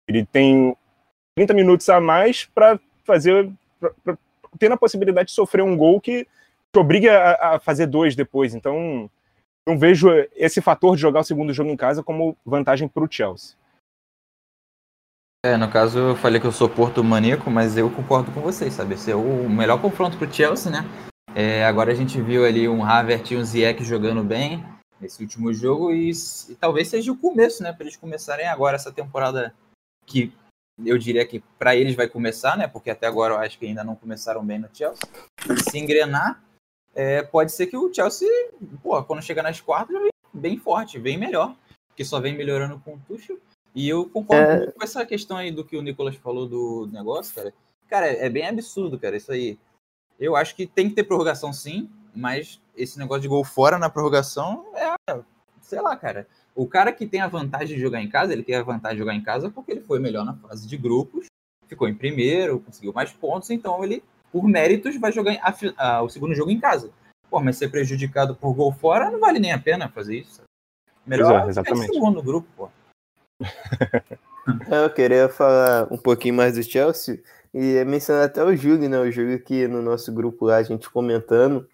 Ele 0.06 0.24
tem 0.24 0.76
30 1.36 1.52
minutos 1.54 1.88
a 1.88 2.00
mais 2.00 2.44
para 2.44 2.78
fazer 3.04 3.50
pra, 3.78 4.16
tendo 4.58 4.72
a 4.72 4.78
possibilidade 4.78 5.28
de 5.28 5.34
sofrer 5.34 5.62
um 5.62 5.76
gol 5.76 6.00
que 6.00 6.26
te 6.72 6.78
obriga 6.78 7.18
a, 7.18 7.56
a 7.56 7.60
fazer 7.60 7.86
dois 7.86 8.16
depois. 8.16 8.54
Então, 8.54 9.10
não 9.66 9.78
vejo 9.78 10.08
esse 10.34 10.60
fator 10.60 10.96
de 10.96 11.02
jogar 11.02 11.20
o 11.20 11.24
segundo 11.24 11.52
jogo 11.52 11.70
em 11.70 11.76
casa 11.76 12.02
como 12.02 12.36
vantagem 12.44 12.88
para 12.88 13.04
o 13.04 13.10
Chelsea. 13.10 13.56
É, 15.44 15.56
no 15.58 15.70
caso 15.70 15.98
eu 15.98 16.16
falei 16.16 16.40
que 16.40 16.46
eu 16.46 16.52
sou 16.52 16.70
Porto 16.70 17.04
maníaco, 17.04 17.50
mas 17.50 17.76
eu 17.76 17.90
concordo 17.90 18.32
com 18.32 18.40
vocês, 18.40 18.72
sabe? 18.72 18.94
Esse 18.94 19.10
é 19.10 19.14
o 19.14 19.48
melhor 19.48 19.80
confronto 19.80 20.16
para 20.16 20.26
o 20.26 20.32
Chelsea, 20.32 20.72
né? 20.72 20.84
É, 21.34 21.66
agora 21.66 21.92
a 21.92 21.94
gente 21.94 22.20
viu 22.20 22.46
ali 22.46 22.66
um 22.66 22.82
Havertz 22.82 23.30
e 23.30 23.36
um 23.36 23.44
Ziyech 23.44 23.84
jogando 23.84 24.22
bem 24.24 24.64
nesse 24.98 25.22
último 25.22 25.52
jogo 25.52 25.92
e, 25.92 26.10
e 26.10 26.54
talvez 26.54 26.88
seja 26.88 27.12
o 27.12 27.16
começo, 27.16 27.62
né? 27.62 27.72
Para 27.72 27.84
eles 27.84 27.96
começarem 27.96 28.46
agora 28.46 28.76
essa 28.76 28.90
temporada 28.90 29.54
que 30.06 30.32
eu 30.84 30.98
diria 30.98 31.26
que 31.26 31.40
para 31.58 31.76
eles 31.76 31.94
vai 31.94 32.08
começar, 32.08 32.56
né? 32.56 32.66
Porque 32.66 32.90
até 32.90 33.06
agora 33.06 33.34
eu 33.34 33.38
acho 33.38 33.58
que 33.58 33.66
ainda 33.66 33.84
não 33.84 33.94
começaram 33.94 34.44
bem 34.44 34.58
no 34.58 34.68
Chelsea. 34.72 35.08
E 35.50 35.70
se 35.70 35.78
engrenar, 35.78 36.42
é, 36.94 37.22
pode 37.22 37.52
ser 37.52 37.66
que 37.66 37.76
o 37.76 37.92
Chelsea, 37.92 38.28
pô, 38.82 39.02
quando 39.04 39.22
chegar 39.22 39.42
nas 39.42 39.60
quartas, 39.60 39.96
vem 39.96 40.10
bem 40.32 40.58
forte, 40.58 40.98
bem 40.98 41.16
melhor. 41.16 41.54
Porque 41.88 42.04
só 42.04 42.18
vem 42.20 42.36
melhorando 42.36 42.80
com 42.80 42.94
o 42.94 42.98
Tuchel. 43.06 43.38
E 43.74 43.88
eu 43.88 44.08
concordo 44.08 44.64
é... 44.64 44.70
com 44.72 44.82
essa 44.82 45.04
questão 45.06 45.36
aí 45.36 45.50
do 45.50 45.64
que 45.64 45.76
o 45.76 45.82
Nicolas 45.82 46.16
falou 46.16 46.48
do 46.48 46.88
negócio, 46.92 47.34
cara. 47.34 47.54
Cara, 47.88 48.06
é 48.06 48.28
bem 48.28 48.46
absurdo, 48.46 48.98
cara, 48.98 49.16
isso 49.16 49.30
aí. 49.30 49.58
Eu 50.18 50.34
acho 50.34 50.54
que 50.56 50.66
tem 50.66 50.88
que 50.88 50.94
ter 50.94 51.04
prorrogação 51.04 51.52
sim, 51.52 51.90
mas 52.14 52.60
esse 52.76 52.98
negócio 52.98 53.22
de 53.22 53.28
gol 53.28 53.44
fora 53.44 53.78
na 53.78 53.90
prorrogação 53.90 54.64
é, 54.74 55.20
sei 55.60 55.80
lá, 55.80 55.96
cara. 55.96 56.26
O 56.54 56.66
cara 56.66 56.92
que 56.92 57.06
tem 57.06 57.20
a 57.20 57.26
vantagem 57.26 57.76
de 57.76 57.82
jogar 57.82 58.00
em 58.00 58.08
casa, 58.08 58.32
ele 58.32 58.44
tem 58.44 58.54
a 58.54 58.62
vantagem 58.62 58.96
de 58.96 59.00
jogar 59.00 59.14
em 59.14 59.22
casa 59.22 59.50
porque 59.50 59.72
ele 59.72 59.80
foi 59.80 59.98
melhor 59.98 60.24
na 60.24 60.34
fase 60.34 60.68
de 60.68 60.76
grupos, 60.76 61.26
ficou 61.66 61.88
em 61.88 61.94
primeiro, 61.94 62.60
conseguiu 62.60 62.92
mais 62.92 63.12
pontos, 63.12 63.50
então 63.50 63.82
ele, 63.82 64.04
por 64.30 64.44
méritos, 64.46 64.96
vai 64.96 65.10
jogar 65.10 65.36
a, 65.42 65.54
a, 65.76 66.02
o 66.02 66.08
segundo 66.08 66.34
jogo 66.34 66.50
em 66.50 66.60
casa. 66.60 66.90
Pô, 67.28 67.40
mas 67.40 67.56
ser 67.56 67.68
prejudicado 67.68 68.36
por 68.36 68.54
gol 68.54 68.72
fora 68.72 69.10
não 69.10 69.18
vale 69.18 69.40
nem 69.40 69.52
a 69.52 69.58
pena 69.58 69.88
fazer 69.88 70.18
isso. 70.18 70.42
Melhor 71.04 71.46
é, 71.46 71.48
exatamente. 71.48 71.92
segundo 71.92 72.22
grupo, 72.22 72.48
pô. 72.56 72.68
Eu 74.70 74.90
queria 74.90 75.28
falar 75.28 75.92
um 75.92 75.96
pouquinho 75.96 76.34
mais 76.34 76.54
do 76.54 76.62
Chelsea 76.62 77.20
e 77.52 77.84
mencionar 77.84 78.24
até 78.24 78.44
o 78.44 78.54
Júlio, 78.54 78.88
né? 78.88 78.98
O 78.98 79.10
Júlio 79.10 79.42
que 79.42 79.66
no 79.66 79.82
nosso 79.82 80.12
grupo 80.12 80.46
lá, 80.46 80.56
a 80.56 80.62
gente 80.62 80.90
comentando, 80.90 81.68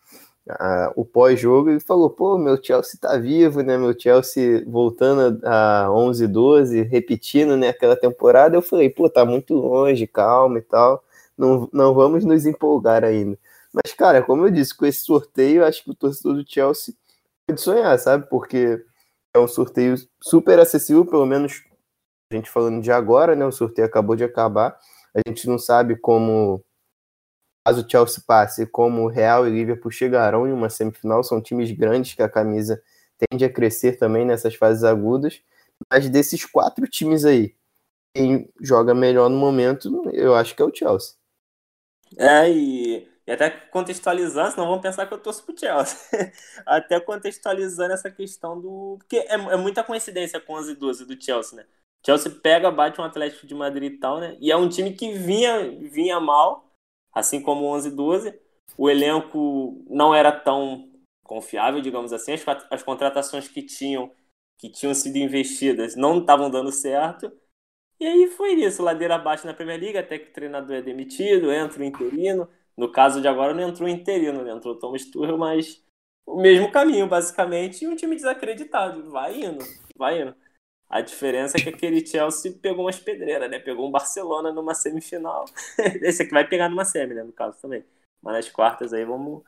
o 0.96 1.04
pós-jogo 1.04 1.70
e 1.70 1.80
falou: 1.80 2.10
pô, 2.10 2.38
meu 2.38 2.62
Chelsea 2.62 2.98
tá 3.00 3.16
vivo, 3.16 3.62
né? 3.62 3.76
Meu 3.78 3.98
Chelsea 3.98 4.64
voltando 4.66 5.40
a 5.46 5.90
11, 5.92 6.26
12, 6.26 6.82
repetindo 6.82 7.56
né, 7.56 7.68
aquela 7.68 7.96
temporada. 7.96 8.56
Eu 8.56 8.62
falei: 8.62 8.90
pô, 8.90 9.08
tá 9.08 9.24
muito 9.24 9.54
longe, 9.54 10.06
calma 10.06 10.58
e 10.58 10.62
tal. 10.62 11.02
não, 11.36 11.68
não 11.72 11.94
vamos 11.94 12.24
nos 12.24 12.46
empolgar 12.46 13.04
ainda. 13.04 13.38
Mas, 13.72 13.92
cara, 13.94 14.22
como 14.22 14.46
eu 14.46 14.50
disse, 14.50 14.76
com 14.76 14.84
esse 14.86 15.00
sorteio, 15.04 15.64
acho 15.64 15.84
que 15.84 15.90
o 15.90 15.94
torcedor 15.94 16.34
do 16.34 16.44
Chelsea 16.46 16.94
pode 17.46 17.60
sonhar, 17.60 17.98
sabe? 17.98 18.28
Porque 18.28 18.84
é 19.34 19.38
um 19.38 19.48
sorteio 19.48 19.96
super 20.20 20.58
acessível, 20.58 21.06
pelo 21.06 21.26
menos 21.26 21.62
a 22.32 22.36
gente 22.36 22.50
falando 22.50 22.82
de 22.82 22.92
agora, 22.92 23.34
né? 23.36 23.44
O 23.46 23.52
sorteio 23.52 23.86
acabou 23.86 24.16
de 24.16 24.24
acabar. 24.24 24.78
A 25.14 25.20
gente 25.28 25.48
não 25.48 25.58
sabe 25.58 25.96
como, 25.96 26.62
caso 27.64 27.84
o 27.84 27.90
Chelsea 27.90 28.22
passe, 28.26 28.66
como 28.66 29.02
o 29.02 29.08
Real 29.08 29.46
e 29.46 29.50
Liverpool 29.50 29.90
chegarão 29.90 30.46
em 30.46 30.52
uma 30.52 30.70
semifinal. 30.70 31.22
São 31.22 31.40
times 31.40 31.70
grandes 31.70 32.14
que 32.14 32.22
a 32.22 32.28
camisa 32.28 32.82
tende 33.18 33.44
a 33.44 33.52
crescer 33.52 33.98
também 33.98 34.24
nessas 34.24 34.54
fases 34.54 34.84
agudas. 34.84 35.42
Mas 35.90 36.08
desses 36.08 36.44
quatro 36.44 36.86
times 36.86 37.24
aí, 37.24 37.54
quem 38.14 38.48
joga 38.60 38.94
melhor 38.94 39.28
no 39.28 39.36
momento, 39.36 40.10
eu 40.12 40.34
acho 40.34 40.54
que 40.54 40.62
é 40.62 40.64
o 40.64 40.74
Chelsea. 40.74 41.14
É, 42.18 42.50
e, 42.50 43.08
e 43.26 43.32
até 43.32 43.50
contextualizando, 43.50 44.50
senão 44.50 44.66
vão 44.66 44.80
pensar 44.80 45.06
que 45.06 45.14
eu 45.14 45.18
torço 45.18 45.44
pro 45.44 45.58
Chelsea. 45.58 45.96
até 46.66 47.00
contextualizando 47.00 47.92
essa 47.92 48.10
questão 48.10 48.60
do. 48.60 48.96
Porque 48.98 49.16
é, 49.16 49.34
é 49.34 49.56
muita 49.56 49.84
coincidência 49.84 50.40
com 50.40 50.54
11 50.54 50.72
e 50.72 50.74
12 50.74 51.04
do 51.04 51.22
Chelsea, 51.22 51.56
né? 51.56 51.66
Chelsea 52.04 52.30
pega, 52.42 52.70
bate 52.70 53.00
um 53.00 53.04
Atlético 53.04 53.46
de 53.46 53.54
Madrid 53.54 53.92
e 53.92 53.98
tal, 53.98 54.20
né? 54.20 54.36
E 54.40 54.50
é 54.50 54.56
um 54.56 54.68
time 54.68 54.92
que 54.92 55.12
vinha, 55.12 55.70
vinha 55.80 56.18
mal, 56.18 56.69
assim 57.12 57.40
como 57.42 57.62
o 57.64 57.68
11 57.68 57.88
e 57.88 57.90
12. 57.92 58.40
O 58.76 58.88
elenco 58.88 59.84
não 59.88 60.14
era 60.14 60.32
tão 60.32 60.88
confiável, 61.24 61.80
digamos 61.80 62.12
assim. 62.12 62.32
As, 62.32 62.44
as 62.70 62.82
contratações 62.82 63.48
que 63.48 63.62
tinham, 63.62 64.10
que 64.58 64.70
tinham 64.70 64.94
sido 64.94 65.16
investidas 65.16 65.96
não 65.96 66.18
estavam 66.20 66.50
dando 66.50 66.72
certo. 66.72 67.32
E 68.00 68.06
aí 68.06 68.28
foi 68.28 68.54
isso, 68.54 68.82
ladeira 68.82 69.16
abaixo 69.16 69.46
na 69.46 69.54
Premier 69.54 69.78
League, 69.78 69.98
até 69.98 70.18
que 70.18 70.30
o 70.30 70.32
treinador 70.32 70.76
é 70.76 70.82
demitido, 70.82 71.52
entra 71.52 71.80
o 71.80 71.84
interino. 71.84 72.48
No 72.76 72.90
caso 72.90 73.20
de 73.20 73.28
agora 73.28 73.52
não 73.54 73.68
entrou 73.68 73.86
o 73.88 73.92
interino, 73.92 74.42
né? 74.42 74.52
entrou 74.52 74.74
o 74.74 74.78
Thomas 74.78 75.04
Tuchel, 75.04 75.36
mas 75.36 75.84
o 76.26 76.40
mesmo 76.40 76.70
caminho, 76.72 77.06
basicamente, 77.06 77.84
e 77.84 77.88
um 77.88 77.94
time 77.96 78.16
desacreditado. 78.16 79.10
Vai 79.10 79.42
indo, 79.42 79.64
vai 79.96 80.22
indo. 80.22 80.34
A 80.90 81.00
diferença 81.00 81.56
é 81.56 81.60
que 81.60 81.68
aquele 81.68 82.04
Chelsea 82.04 82.52
pegou 82.60 82.84
umas 82.84 82.98
pedreiras, 82.98 83.48
né? 83.48 83.60
Pegou 83.60 83.86
um 83.86 83.92
Barcelona 83.92 84.52
numa 84.52 84.74
semifinal. 84.74 85.44
Esse 86.02 86.24
aqui 86.24 86.32
vai 86.32 86.44
pegar 86.44 86.68
numa 86.68 86.84
semi, 86.84 87.14
né? 87.14 87.22
No 87.22 87.32
caso 87.32 87.56
também. 87.62 87.84
Mas 88.20 88.34
nas 88.34 88.48
quartas 88.50 88.92
aí 88.92 89.04
vamos. 89.04 89.44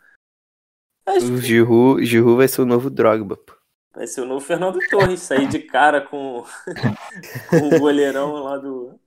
O 1.04 1.36
Giroud, 1.38 2.06
Giroud 2.06 2.36
vai 2.36 2.46
ser 2.46 2.62
o 2.62 2.66
novo 2.66 2.88
Drogba. 2.88 3.36
Vai 3.92 4.06
ser 4.06 4.20
o 4.20 4.24
novo 4.24 4.44
Fernando 4.44 4.78
Torres, 4.88 5.18
sair 5.20 5.48
de 5.48 5.58
cara 5.58 6.00
com, 6.00 6.44
com 7.50 7.76
o 7.76 7.80
goleirão 7.80 8.34
lá 8.34 8.56
do. 8.56 8.98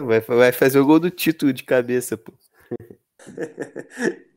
Vai, 0.00 0.20
vai 0.20 0.52
fazer 0.52 0.78
o 0.78 0.86
gol 0.86 1.00
do 1.00 1.10
título 1.10 1.52
de 1.52 1.64
cabeça, 1.64 2.16
pô. 2.16 2.32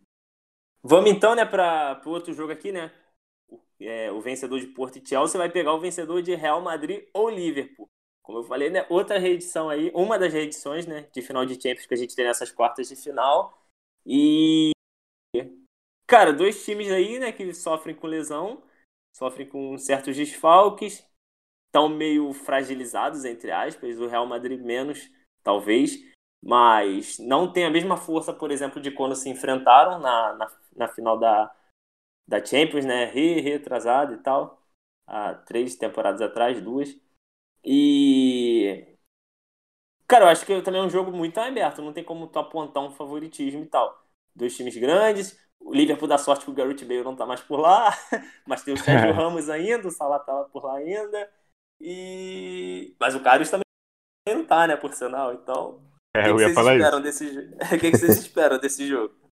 Vamos 0.84 1.12
então, 1.12 1.36
né, 1.36 1.46
para 1.46 2.02
o 2.04 2.10
outro 2.10 2.34
jogo 2.34 2.52
aqui, 2.52 2.72
né? 2.72 2.92
É, 3.80 4.12
o 4.12 4.22
vencedor 4.22 4.60
de 4.60 4.68
Porto 4.68 4.98
e 4.98 5.06
Chelsea 5.06 5.38
vai 5.38 5.50
pegar 5.50 5.74
o 5.74 5.80
vencedor 5.80 6.22
de 6.22 6.36
Real 6.36 6.62
Madrid 6.62 7.06
ou 7.14 7.30
Liverpool. 7.30 7.90
Como 8.22 8.38
eu 8.40 8.44
falei, 8.44 8.70
né, 8.70 8.86
outra 8.90 9.20
reedição 9.20 9.70
aí, 9.70 9.92
uma 9.94 10.18
das 10.18 10.32
reedições, 10.32 10.88
né, 10.88 11.08
de 11.12 11.22
final 11.22 11.46
de 11.46 11.56
Champions 11.56 11.86
que 11.86 11.94
a 11.94 11.98
gente 11.98 12.16
tem 12.16 12.26
nessas 12.26 12.52
quartas 12.52 12.88
de 12.88 12.96
final. 12.96 13.62
E 14.06 14.72
cara, 16.08 16.32
dois 16.32 16.64
times 16.64 16.90
aí, 16.92 17.20
né, 17.20 17.32
que 17.32 17.54
sofrem 17.54 17.96
com 17.96 18.08
lesão 18.08 18.64
sofrem 19.14 19.48
com 19.48 19.78
certos 19.78 20.16
desfalques, 20.18 21.06
estão 21.68 21.88
meio 21.88 22.34
fragilizados, 22.34 23.26
entre 23.26 23.52
aspas, 23.52 24.00
o 24.00 24.08
Real 24.08 24.26
Madrid 24.26 24.60
menos, 24.60 25.10
talvez, 25.44 26.00
mas 26.44 27.20
não 27.20 27.52
tem 27.52 27.66
a 27.66 27.70
mesma 27.70 27.96
força, 27.96 28.34
por 28.34 28.52
exemplo, 28.52 28.82
de 28.82 28.92
quando 28.92 29.16
se 29.16 29.30
enfrentaram 29.30 30.00
na, 30.00 30.34
na, 30.34 30.52
na 30.76 30.88
final 30.88 31.18
da, 31.18 31.52
da 32.28 32.44
Champions, 32.44 32.86
né? 32.86 33.06
Re, 33.06 33.42
retrasado 33.42 34.14
e 34.14 34.18
tal, 34.18 34.62
há 35.08 35.34
três 35.34 35.76
temporadas 35.76 36.22
atrás, 36.22 36.62
duas. 36.62 36.96
E. 37.64 38.98
Cara, 40.08 40.26
eu 40.26 40.30
acho 40.30 40.46
que 40.46 40.62
também 40.62 40.82
é 40.82 40.84
um 40.84 40.90
jogo 40.90 41.12
muito 41.12 41.38
aberto, 41.40 41.82
não 41.82 41.94
tem 41.94 42.04
como 42.04 42.28
tu 42.28 42.38
apontar 42.40 42.84
um 42.84 42.92
favoritismo 42.92 43.64
e 43.64 43.68
tal. 43.68 44.04
Dois 44.36 44.56
times 44.56 44.76
grandes, 44.78 45.40
o 45.60 45.74
Liverpool 45.74 46.08
dá 46.08 46.18
sorte 46.18 46.46
que 46.46 46.52
o 46.52 46.54
Garrett 46.54 46.84
Bale 46.86 47.04
não 47.04 47.16
tá 47.16 47.26
mais 47.26 47.42
por 47.42 47.60
lá, 47.60 47.90
mas 48.46 48.64
tem 48.64 48.74
o 48.74 48.78
Sérgio 48.78 49.10
é. 49.10 49.12
Ramos 49.12 49.50
ainda, 49.50 49.88
o 49.88 49.92
Salah 49.92 50.20
tá 50.20 50.34
lá 50.34 50.44
por 50.46 50.66
lá 50.66 50.76
ainda. 50.76 51.30
E... 51.80 52.96
Mas 53.00 53.16
o 53.16 53.22
Carlos 53.22 53.50
também 53.50 53.64
não 54.28 54.46
tá, 54.46 54.68
né, 54.68 54.76
por 54.76 54.94
sinal. 54.94 55.34
Então, 55.34 55.82
é, 56.16 56.32
o 56.32 56.38
que, 56.38 56.46
que, 56.46 56.54
vocês 56.54 56.68
esperam 56.68 57.02
desse... 57.02 57.26
o 57.76 57.80
que, 57.80 57.92
que 57.92 57.98
vocês 57.98 58.18
esperam 58.18 58.60
desse 58.60 58.88
jogo? 58.88 59.23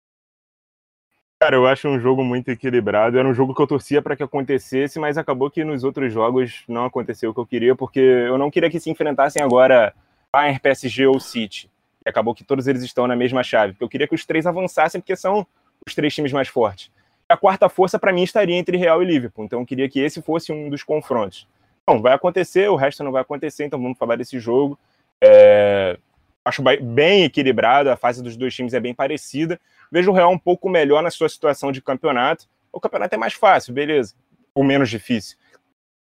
Cara, 1.42 1.56
eu 1.56 1.66
acho 1.66 1.88
um 1.88 2.00
jogo 2.00 2.24
muito 2.24 2.50
equilibrado. 2.52 3.18
Era 3.18 3.28
um 3.28 3.34
jogo 3.34 3.56
que 3.56 3.60
eu 3.60 3.66
torcia 3.66 4.00
para 4.00 4.16
que 4.16 4.22
acontecesse, 4.22 5.00
mas 5.00 5.18
acabou 5.18 5.50
que 5.50 5.64
nos 5.64 5.84
outros 5.84 6.14
jogos 6.14 6.64
não 6.68 6.86
aconteceu 6.86 7.32
o 7.32 7.34
que 7.34 7.40
eu 7.40 7.48
queria, 7.48 7.76
porque 7.76 8.00
eu 8.00 8.38
não 8.38 8.52
queria 8.52 8.70
que 8.70 8.80
se 8.80 8.92
enfrentassem 8.92 9.42
agora 9.42 9.92
Bayern, 10.32 10.60
PSG 10.60 11.08
ou 11.08 11.20
City. 11.20 11.68
E 12.06 12.10
acabou 12.12 12.36
que 12.36 12.44
todos 12.44 12.68
eles 12.68 12.84
estão 12.84 13.08
na 13.08 13.16
mesma 13.16 13.42
chave. 13.42 13.76
Eu 13.80 13.90
queria 13.90 14.08
que 14.08 14.14
os 14.14 14.24
três 14.24 14.46
avançassem, 14.46 15.02
porque 15.02 15.16
são 15.16 15.44
os 15.84 15.96
três 15.96 16.14
times 16.14 16.32
mais 16.32 16.48
fortes. 16.48 16.92
A 17.28 17.36
quarta 17.36 17.68
força, 17.68 17.98
para 17.98 18.14
mim, 18.14 18.22
estaria 18.22 18.56
entre 18.56 18.78
Real 18.78 19.02
e 19.02 19.06
Liverpool. 19.08 19.46
Então, 19.46 19.62
eu 19.62 19.66
queria 19.66 19.90
que 19.90 20.00
esse 20.00 20.22
fosse 20.22 20.52
um 20.52 20.70
dos 20.70 20.84
confrontos. 20.84 21.48
Não, 21.88 22.04
vai 22.04 22.14
acontecer, 22.14 22.70
o 22.70 22.76
resto 22.76 23.04
não 23.04 23.12
vai 23.12 23.24
acontecer, 23.24 23.66
então 23.66 23.82
vamos 23.82 23.98
falar 23.98 24.16
desse 24.16 24.40
jogo. 24.40 24.78
É... 25.20 25.98
Acho 26.46 26.62
bem 26.62 27.24
equilibrado, 27.24 27.90
a 27.90 27.96
fase 27.96 28.22
dos 28.22 28.38
dois 28.38 28.54
times 28.54 28.76
é 28.76 28.80
bem 28.80 28.94
parecida. 28.94 29.60
Vejo 29.92 30.12
o 30.12 30.14
Real 30.14 30.32
um 30.32 30.38
pouco 30.38 30.70
melhor 30.70 31.04
na 31.04 31.12
sua 31.12 31.28
situação 31.28 31.72
de 31.72 31.82
campeonato. 31.82 32.48
O 32.72 32.80
campeonato 32.80 33.16
é 33.16 33.18
mais 33.18 33.34
fácil, 33.34 33.74
beleza, 33.74 34.16
ou 34.54 34.64
menos 34.64 34.90
difícil. 34.90 35.38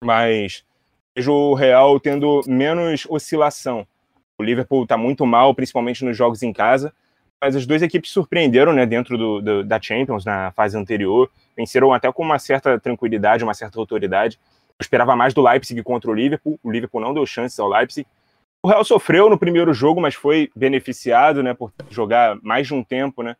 Mas 0.02 0.64
vejo 1.14 1.32
o 1.32 1.54
Real 1.54 2.00
tendo 2.00 2.40
menos 2.46 3.06
oscilação. 3.08 3.86
O 4.38 4.42
Liverpool 4.42 4.82
está 4.82 4.96
muito 4.96 5.24
mal, 5.24 5.54
principalmente 5.54 6.04
nos 6.04 6.16
jogos 6.16 6.42
em 6.42 6.52
casa 6.52 6.92
mas 7.40 7.54
as 7.54 7.66
duas 7.66 7.82
equipes 7.82 8.10
surpreenderam 8.10 8.72
né, 8.72 8.86
dentro 8.86 9.16
do, 9.16 9.40
do, 9.40 9.64
da 9.64 9.80
Champions 9.80 10.24
na 10.24 10.50
fase 10.52 10.76
anterior, 10.76 11.30
venceram 11.56 11.92
até 11.92 12.10
com 12.10 12.22
uma 12.22 12.38
certa 12.38 12.78
tranquilidade, 12.78 13.44
uma 13.44 13.54
certa 13.54 13.78
autoridade. 13.78 14.38
Eu 14.78 14.82
esperava 14.82 15.14
mais 15.14 15.34
do 15.34 15.42
Leipzig 15.42 15.82
contra 15.82 16.10
o 16.10 16.14
Liverpool, 16.14 16.58
o 16.62 16.70
Liverpool 16.70 17.00
não 17.00 17.14
deu 17.14 17.26
chances 17.26 17.58
ao 17.58 17.68
Leipzig. 17.68 18.06
O 18.62 18.68
Real 18.68 18.84
sofreu 18.84 19.30
no 19.30 19.38
primeiro 19.38 19.72
jogo, 19.72 20.00
mas 20.00 20.14
foi 20.14 20.50
beneficiado 20.56 21.42
né, 21.42 21.54
por 21.54 21.72
jogar 21.90 22.38
mais 22.42 22.66
de 22.66 22.74
um 22.74 22.82
tempo 22.82 23.22
né, 23.22 23.36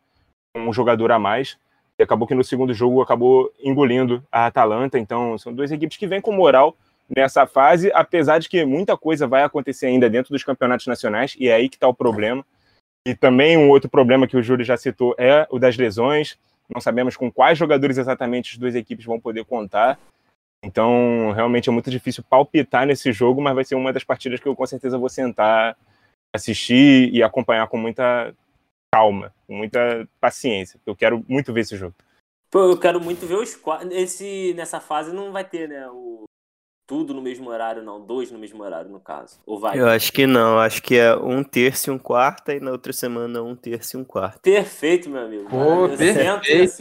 um 0.56 0.72
jogador 0.72 1.12
a 1.12 1.18
mais. 1.18 1.58
E 1.98 2.02
acabou 2.02 2.26
que 2.26 2.34
no 2.34 2.44
segundo 2.44 2.74
jogo 2.74 3.00
acabou 3.00 3.50
engolindo 3.62 4.22
a 4.30 4.46
Atalanta. 4.46 4.98
Então, 4.98 5.38
são 5.38 5.52
duas 5.52 5.70
equipes 5.72 5.96
que 5.96 6.06
vêm 6.06 6.20
com 6.20 6.32
moral 6.32 6.76
nessa 7.14 7.46
fase, 7.46 7.90
apesar 7.94 8.38
de 8.38 8.48
que 8.48 8.64
muita 8.64 8.96
coisa 8.96 9.26
vai 9.26 9.42
acontecer 9.42 9.86
ainda 9.86 10.10
dentro 10.10 10.32
dos 10.32 10.42
campeonatos 10.42 10.86
nacionais, 10.86 11.36
e 11.38 11.48
é 11.48 11.54
aí 11.54 11.68
que 11.68 11.76
está 11.76 11.86
o 11.86 11.94
problema. 11.94 12.44
E 13.06 13.14
também 13.14 13.56
um 13.56 13.70
outro 13.70 13.88
problema 13.88 14.26
que 14.26 14.36
o 14.36 14.42
Júlio 14.42 14.64
já 14.64 14.76
citou 14.76 15.14
é 15.16 15.46
o 15.50 15.58
das 15.58 15.76
lesões. 15.76 16.36
Não 16.68 16.80
sabemos 16.80 17.16
com 17.16 17.30
quais 17.30 17.56
jogadores 17.56 17.98
exatamente 17.98 18.52
as 18.52 18.58
duas 18.58 18.74
equipes 18.74 19.06
vão 19.06 19.20
poder 19.20 19.44
contar. 19.44 19.98
Então, 20.62 21.30
realmente 21.32 21.68
é 21.68 21.72
muito 21.72 21.90
difícil 21.90 22.24
palpitar 22.28 22.84
nesse 22.84 23.12
jogo, 23.12 23.40
mas 23.40 23.54
vai 23.54 23.64
ser 23.64 23.76
uma 23.76 23.92
das 23.92 24.02
partidas 24.02 24.40
que 24.40 24.48
eu 24.48 24.56
com 24.56 24.66
certeza 24.66 24.98
vou 24.98 25.08
sentar, 25.08 25.76
assistir 26.34 27.08
e 27.14 27.22
acompanhar 27.22 27.68
com 27.68 27.78
muita 27.78 28.34
calma, 28.92 29.32
com 29.46 29.54
muita 29.54 30.08
paciência. 30.20 30.80
Eu 30.86 30.96
quero 30.96 31.24
muito 31.28 31.52
ver 31.52 31.60
esse 31.60 31.76
jogo. 31.76 31.94
Pô, 32.50 32.60
eu 32.60 32.78
quero 32.78 33.00
muito 33.00 33.26
ver 33.26 33.36
os 33.36 33.54
quatro. 33.54 33.92
Esse, 33.92 34.54
nessa 34.54 34.80
fase 34.80 35.12
não 35.12 35.32
vai 35.32 35.44
ter, 35.44 35.68
né? 35.68 35.88
O, 35.90 36.24
tudo 36.86 37.12
no 37.12 37.20
mesmo 37.20 37.50
horário, 37.50 37.82
não. 37.82 38.00
Dois 38.00 38.30
no 38.30 38.38
mesmo 38.38 38.62
horário, 38.62 38.88
no 38.88 39.00
caso. 39.00 39.40
Ou 39.44 39.58
vai? 39.58 39.78
Eu 39.78 39.88
acho 39.88 40.12
que 40.12 40.26
não. 40.26 40.58
Acho 40.58 40.80
que 40.80 40.96
é 40.96 41.14
um 41.16 41.42
terço 41.42 41.90
e 41.90 41.92
um 41.92 41.98
quarto, 41.98 42.52
e 42.52 42.60
na 42.60 42.70
outra 42.70 42.92
semana 42.92 43.42
um 43.42 43.56
terço 43.56 43.96
e 43.96 44.00
um 44.00 44.04
quarto. 44.04 44.40
Perfeito, 44.40 45.10
meu 45.10 45.22
amigo. 45.22 45.48
Pô, 45.50 45.88
perfeito. 45.88 46.20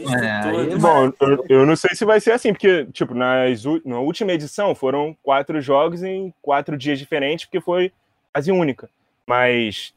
É, 0.08 0.76
Bom, 0.76 1.12
eu, 1.20 1.44
eu, 1.48 1.66
não 1.66 1.74
sei 1.74 1.94
se 1.96 2.04
vai 2.04 2.20
ser 2.20 2.32
assim, 2.32 2.52
porque, 2.52 2.86
tipo, 2.92 3.14
nas, 3.14 3.64
na 3.84 3.98
última 3.98 4.32
edição 4.32 4.74
foram 4.74 5.16
quatro 5.22 5.60
jogos 5.60 6.04
em 6.04 6.32
quatro 6.40 6.78
dias 6.78 6.98
diferentes, 6.98 7.46
porque 7.46 7.60
foi 7.60 7.92
quase 8.32 8.52
única. 8.52 8.88
Mas 9.28 9.92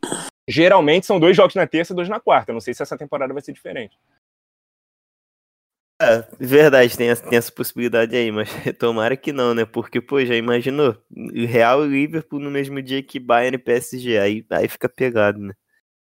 geralmente 0.48 1.05
são 1.05 1.19
dois 1.19 1.36
jogos 1.36 1.55
na 1.55 1.67
terça 1.67 1.93
e 1.93 1.95
dois 1.95 2.09
na 2.09 2.19
quarta. 2.19 2.51
não 2.51 2.59
sei 2.59 2.74
se 2.74 2.81
essa 2.81 2.98
temporada 2.98 3.33
vai 3.33 3.41
ser 3.41 3.53
diferente. 3.53 3.98
É, 6.01 6.25
verdade, 6.39 6.98
tem 6.98 7.09
essa, 7.09 7.27
tem 7.27 7.38
essa 7.38 7.51
possibilidade 7.51 8.15
aí, 8.15 8.31
mas 8.31 8.50
tomara 8.79 9.17
que 9.17 9.33
não, 9.33 9.53
né? 9.53 9.65
Porque, 9.65 10.00
pô, 10.00 10.24
já 10.24 10.33
imaginou? 10.33 10.98
Real 11.33 11.86
e 11.86 11.89
Liverpool 11.89 12.39
no 12.39 12.50
mesmo 12.50 12.81
dia 12.81 13.03
que 13.03 13.19
Bayern 13.19 13.55
e 13.55 13.59
PSG, 13.59 14.17
aí, 14.17 14.45
aí 14.50 14.69
fica 14.69 14.88
pegado, 14.88 15.39
né? 15.39 15.53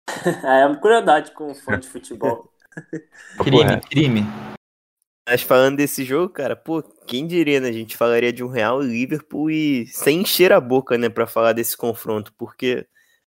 é 0.44 0.66
uma 0.66 0.80
crueldade 0.80 1.32
com 1.32 1.52
fã 1.52 1.78
de 1.80 1.88
futebol. 1.88 2.48
crime, 3.42 3.80
crime. 3.90 4.20
Mas 5.28 5.42
falando 5.42 5.76
desse 5.76 6.04
jogo, 6.04 6.32
cara, 6.32 6.54
pô, 6.54 6.80
quem 7.06 7.26
diria, 7.26 7.60
né? 7.60 7.68
A 7.68 7.72
gente 7.72 7.96
falaria 7.96 8.32
de 8.32 8.44
um 8.44 8.48
Real 8.48 8.82
e 8.82 8.86
Liverpool 8.86 9.50
e 9.50 9.86
sem 9.88 10.20
encher 10.20 10.52
a 10.52 10.60
boca, 10.60 10.96
né, 10.96 11.08
pra 11.08 11.26
falar 11.26 11.52
desse 11.52 11.76
confronto, 11.76 12.32
porque 12.38 12.86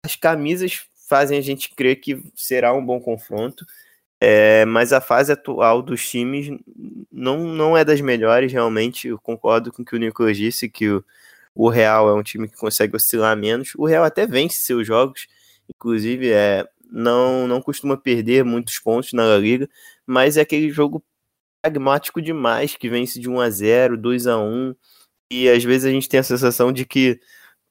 as 0.07 0.17
camisas 0.17 0.87
fazem 1.09 1.39
a 1.39 1.43
gente 1.43 1.75
crer 1.75 1.97
que 1.97 2.23
será 2.35 2.73
um 2.73 2.85
bom 2.85 3.01
confronto. 3.01 3.67
É, 4.21 4.65
mas 4.65 4.93
a 4.93 5.01
fase 5.01 5.33
atual 5.33 5.83
dos 5.83 6.09
times 6.09 6.49
não, 7.13 7.41
não 7.45 7.77
é 7.77 7.85
das 7.85 8.01
melhores, 8.01 8.53
realmente. 8.53 9.09
Eu 9.09 9.19
concordo 9.19 9.73
com 9.73 9.83
o 9.83 9.85
que 9.85 9.95
o 9.95 9.99
Nicolas 9.99 10.37
disse, 10.37 10.69
que 10.69 10.89
o, 10.89 11.05
o 11.55 11.69
Real 11.69 12.09
é 12.09 12.15
um 12.15 12.23
time 12.23 12.49
que 12.49 12.57
consegue 12.57 12.97
oscilar 12.97 13.37
menos. 13.37 13.73
O 13.77 13.87
Real 13.87 14.05
até 14.05 14.27
vence 14.27 14.57
seus 14.59 14.87
jogos, 14.87 15.27
inclusive 15.69 16.31
é, 16.33 16.67
não, 16.91 17.47
não 17.47 17.61
costuma 17.61 17.97
perder 17.97 18.45
muitos 18.45 18.79
pontos 18.79 19.13
na 19.13 19.25
La 19.25 19.39
Liga, 19.39 19.69
mas 20.07 20.37
é 20.37 20.43
aquele 20.43 20.71
jogo 20.71 21.05
pragmático 21.63 22.23
demais 22.23 22.77
que 22.77 22.89
vence 22.89 23.21
de 23.21 23.29
1 23.29 23.41
a 23.41 23.51
0 23.51 23.97
2 23.97 24.27
a 24.29 24.39
1 24.39 24.75
e 25.31 25.49
às 25.49 25.65
vezes 25.65 25.85
a 25.87 25.91
gente 25.91 26.09
tem 26.09 26.21
a 26.21 26.23
sensação 26.23 26.73
de 26.73 26.87
que 26.87 27.21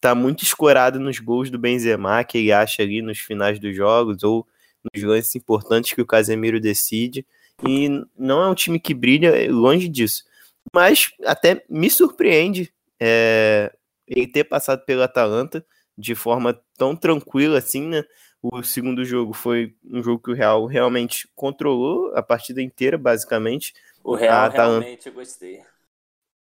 tá 0.06 0.14
muito 0.14 0.44
escorado 0.44 1.00
nos 1.00 1.18
gols 1.18 1.50
do 1.50 1.58
Benzema, 1.58 2.24
que 2.24 2.38
ele 2.38 2.52
acha 2.52 2.84
ali 2.84 3.02
nos 3.02 3.18
finais 3.18 3.58
dos 3.58 3.76
jogos, 3.76 4.22
ou 4.22 4.46
nos 4.94 5.04
lances 5.04 5.36
importantes 5.36 5.94
que 5.94 6.02
o 6.02 6.06
Casemiro 6.06 6.60
decide. 6.60 7.26
E 7.68 7.90
não 8.16 8.40
é 8.40 8.48
um 8.48 8.54
time 8.54 8.80
que 8.80 8.94
brilha 8.94 9.52
longe 9.52 9.88
disso. 9.88 10.24
Mas 10.72 11.12
até 11.26 11.66
me 11.68 11.90
surpreende 11.90 12.72
é, 13.00 13.74
ele 14.08 14.28
ter 14.28 14.44
passado 14.44 14.86
pelo 14.86 15.02
Atalanta 15.02 15.66
de 15.98 16.14
forma 16.14 16.60
tão 16.78 16.96
tranquila 16.96 17.58
assim, 17.58 17.88
né? 17.88 18.04
O 18.44 18.62
segundo 18.62 19.04
jogo 19.04 19.34
foi 19.34 19.74
um 19.84 20.04
jogo 20.04 20.22
que 20.22 20.30
o 20.30 20.36
Real 20.36 20.68
realmente 20.68 21.28
controlou 21.36 22.16
a 22.16 22.22
partida 22.22 22.62
inteira, 22.62 22.96
basicamente. 22.96 23.74
O 24.04 24.14
Real 24.14 24.46
Atalanta... 24.46 24.82
realmente 24.82 25.08
eu 25.08 25.14
gostei. 25.14 25.62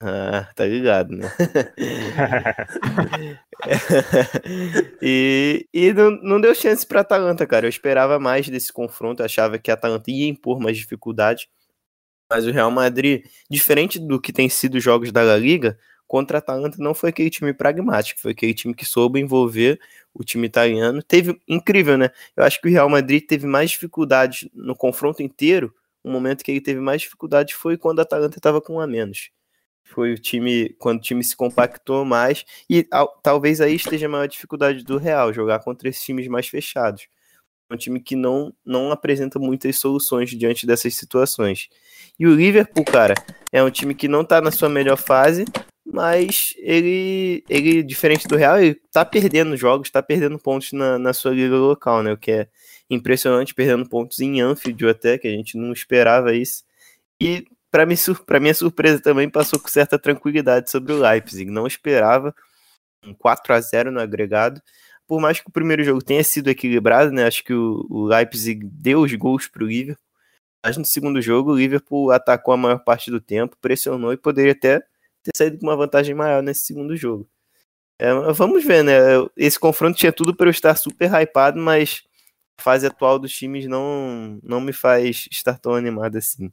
Ah, 0.07 0.51
tá 0.55 0.67
ligado, 0.67 1.17
né? 1.17 1.33
e 5.01 5.67
e 5.73 5.95
não, 5.95 6.11
não 6.23 6.39
deu 6.39 6.55
chance 6.55 6.87
pra 6.87 7.01
Atalanta, 7.01 7.47
cara. 7.47 7.65
Eu 7.65 7.71
esperava 7.71 8.19
mais 8.19 8.47
desse 8.47 8.71
confronto, 8.71 9.23
achava 9.23 9.59
que 9.59 9.71
a 9.71 9.75
Atalanta 9.75 10.11
ia 10.11 10.29
impor 10.29 10.61
mais 10.61 10.77
dificuldade. 10.77 11.49
Mas 12.31 12.47
o 12.47 12.53
Real 12.53 12.71
Madrid, 12.71 13.25
diferente 13.51 13.99
do 13.99 14.21
que 14.21 14.33
tem 14.33 14.49
sido 14.49 14.77
os 14.77 14.85
jogos 14.85 15.13
da 15.13 15.23
La 15.23 15.37
Liga, 15.39 15.79
contra 16.07 16.39
a 16.39 16.41
Atalanta 16.41 16.77
não 16.81 16.95
foi 16.95 17.11
aquele 17.11 17.31
time 17.31 17.55
pragmático, 17.55 18.21
foi 18.21 18.33
aquele 18.33 18.55
time 18.55 18.75
que 18.75 18.85
soube 18.85 19.21
envolver 19.21 19.81
o 20.15 20.25
time 20.25 20.47
italiano. 20.47 21.03
Teve 21.03 21.41
incrível, 21.49 21.97
né? 21.99 22.11
Eu 22.37 22.45
acho 22.45 22.61
que 22.61 22.69
o 22.69 22.71
Real 22.71 22.89
Madrid 22.91 23.25
teve 23.27 23.47
mais 23.47 23.71
dificuldades 23.71 24.49
no 24.55 24.77
confronto 24.77 25.23
inteiro. 25.23 25.75
O 26.03 26.11
momento 26.11 26.45
que 26.45 26.51
ele 26.51 26.61
teve 26.61 26.81
mais 26.81 27.03
dificuldade 27.03 27.55
foi 27.55 27.79
quando 27.79 28.01
a 28.01 28.03
Atalanta 28.03 28.39
estava 28.39 28.61
com 28.61 28.75
um 28.75 28.81
a 28.81 28.87
menos 28.87 29.31
foi 29.85 30.13
o 30.13 30.19
time 30.19 30.71
quando 30.79 30.99
o 30.99 31.03
time 31.03 31.23
se 31.23 31.37
compactou 31.37 32.05
mais 32.05 32.45
e 32.69 32.87
ao, 32.91 33.09
talvez 33.23 33.61
aí 33.61 33.77
esteja 33.77 34.07
a 34.07 34.09
maior 34.09 34.27
dificuldade 34.27 34.83
do 34.83 34.99
Real 34.99 35.33
jogar 35.33 35.61
contra 35.61 35.89
esses 35.89 36.03
times 36.03 36.27
mais 36.27 36.49
fechados. 36.49 37.07
Um 37.71 37.77
time 37.77 38.01
que 38.01 38.17
não, 38.17 38.53
não 38.65 38.91
apresenta 38.91 39.39
muitas 39.39 39.79
soluções 39.79 40.31
diante 40.31 40.67
dessas 40.67 40.95
situações. 40.95 41.69
E 42.19 42.27
o 42.27 42.35
Liverpool, 42.35 42.85
cara, 42.85 43.15
é 43.53 43.63
um 43.63 43.71
time 43.71 43.95
que 43.95 44.07
não 44.09 44.25
tá 44.25 44.41
na 44.41 44.51
sua 44.51 44.69
melhor 44.69 44.97
fase, 44.97 45.45
mas 45.85 46.55
ele, 46.59 47.45
ele 47.49 47.83
diferente 47.83 48.27
do 48.29 48.37
Real, 48.37 48.59
ele 48.59 48.75
tá 48.93 49.05
perdendo 49.05 49.57
jogos, 49.57 49.91
tá 49.91 50.03
perdendo 50.03 50.39
pontos 50.39 50.73
na, 50.73 50.99
na 50.99 51.13
sua 51.13 51.33
liga 51.33 51.57
local, 51.57 52.03
né? 52.03 52.13
O 52.13 52.19
que 52.19 52.33
é 52.33 52.49
impressionante, 52.89 53.55
perdendo 53.55 53.89
pontos 53.89 54.21
em 54.21 54.41
Anfield 54.41 54.87
até, 54.89 55.19
que 55.19 55.29
a 55.29 55.31
gente 55.31 55.57
não 55.57 55.73
esperava 55.73 56.35
isso. 56.35 56.65
E 57.21 57.47
para 57.75 58.39
minha 58.39 58.55
surpresa 58.55 59.01
também 59.01 59.29
passou 59.29 59.59
com 59.59 59.67
certa 59.67 59.99
tranquilidade 59.99 60.71
sobre 60.71 60.93
o 60.93 61.01
Leipzig. 61.01 61.51
Não 61.51 61.67
esperava 61.67 62.33
um 63.05 63.13
4 63.13 63.53
a 63.53 63.61
0 63.61 63.91
no 63.91 63.99
agregado. 63.99 64.63
Por 65.09 65.21
mais 65.21 65.41
que 65.41 65.49
o 65.49 65.53
primeiro 65.53 65.83
jogo 65.83 66.01
tenha 66.01 66.23
sido 66.23 66.49
equilibrado, 66.49 67.11
né? 67.11 67.27
Acho 67.27 67.43
que 67.43 67.53
o, 67.53 67.85
o 67.91 68.05
Leipzig 68.05 68.65
deu 68.65 69.01
os 69.01 69.13
gols 69.15 69.49
para 69.49 69.65
o 69.65 69.67
Liverpool. 69.67 70.05
Mas 70.65 70.77
no 70.77 70.85
segundo 70.85 71.21
jogo, 71.21 71.51
o 71.51 71.57
Liverpool 71.57 72.13
atacou 72.13 72.55
a 72.55 72.57
maior 72.57 72.79
parte 72.79 73.11
do 73.11 73.21
tempo, 73.21 73.57
pressionou 73.61 74.13
e 74.13 74.17
poderia 74.17 74.53
até 74.53 74.81
ter 75.25 75.33
saído 75.37 75.59
com 75.59 75.67
uma 75.67 75.77
vantagem 75.77 76.15
maior 76.15 76.45
nesse 76.45 76.63
segundo 76.67 76.97
jogo. 76.97 77.29
É, 77.99 78.13
vamos 78.33 78.65
ver, 78.65 78.85
né? 78.85 78.95
Esse 79.37 79.59
confronto 79.59 79.99
tinha 79.99 80.13
tudo 80.13 80.35
para 80.35 80.47
eu 80.47 80.53
estar 80.53 80.77
super 80.77 81.11
hypado, 81.13 81.59
mas 81.59 82.05
a 82.57 82.63
fase 82.63 82.87
atual 82.87 83.19
dos 83.19 83.33
times 83.33 83.67
não, 83.67 84.39
não 84.45 84.61
me 84.61 84.73
faz 84.73 85.27
estar 85.31 85.59
tão 85.59 85.75
animado 85.75 86.17
assim 86.17 86.53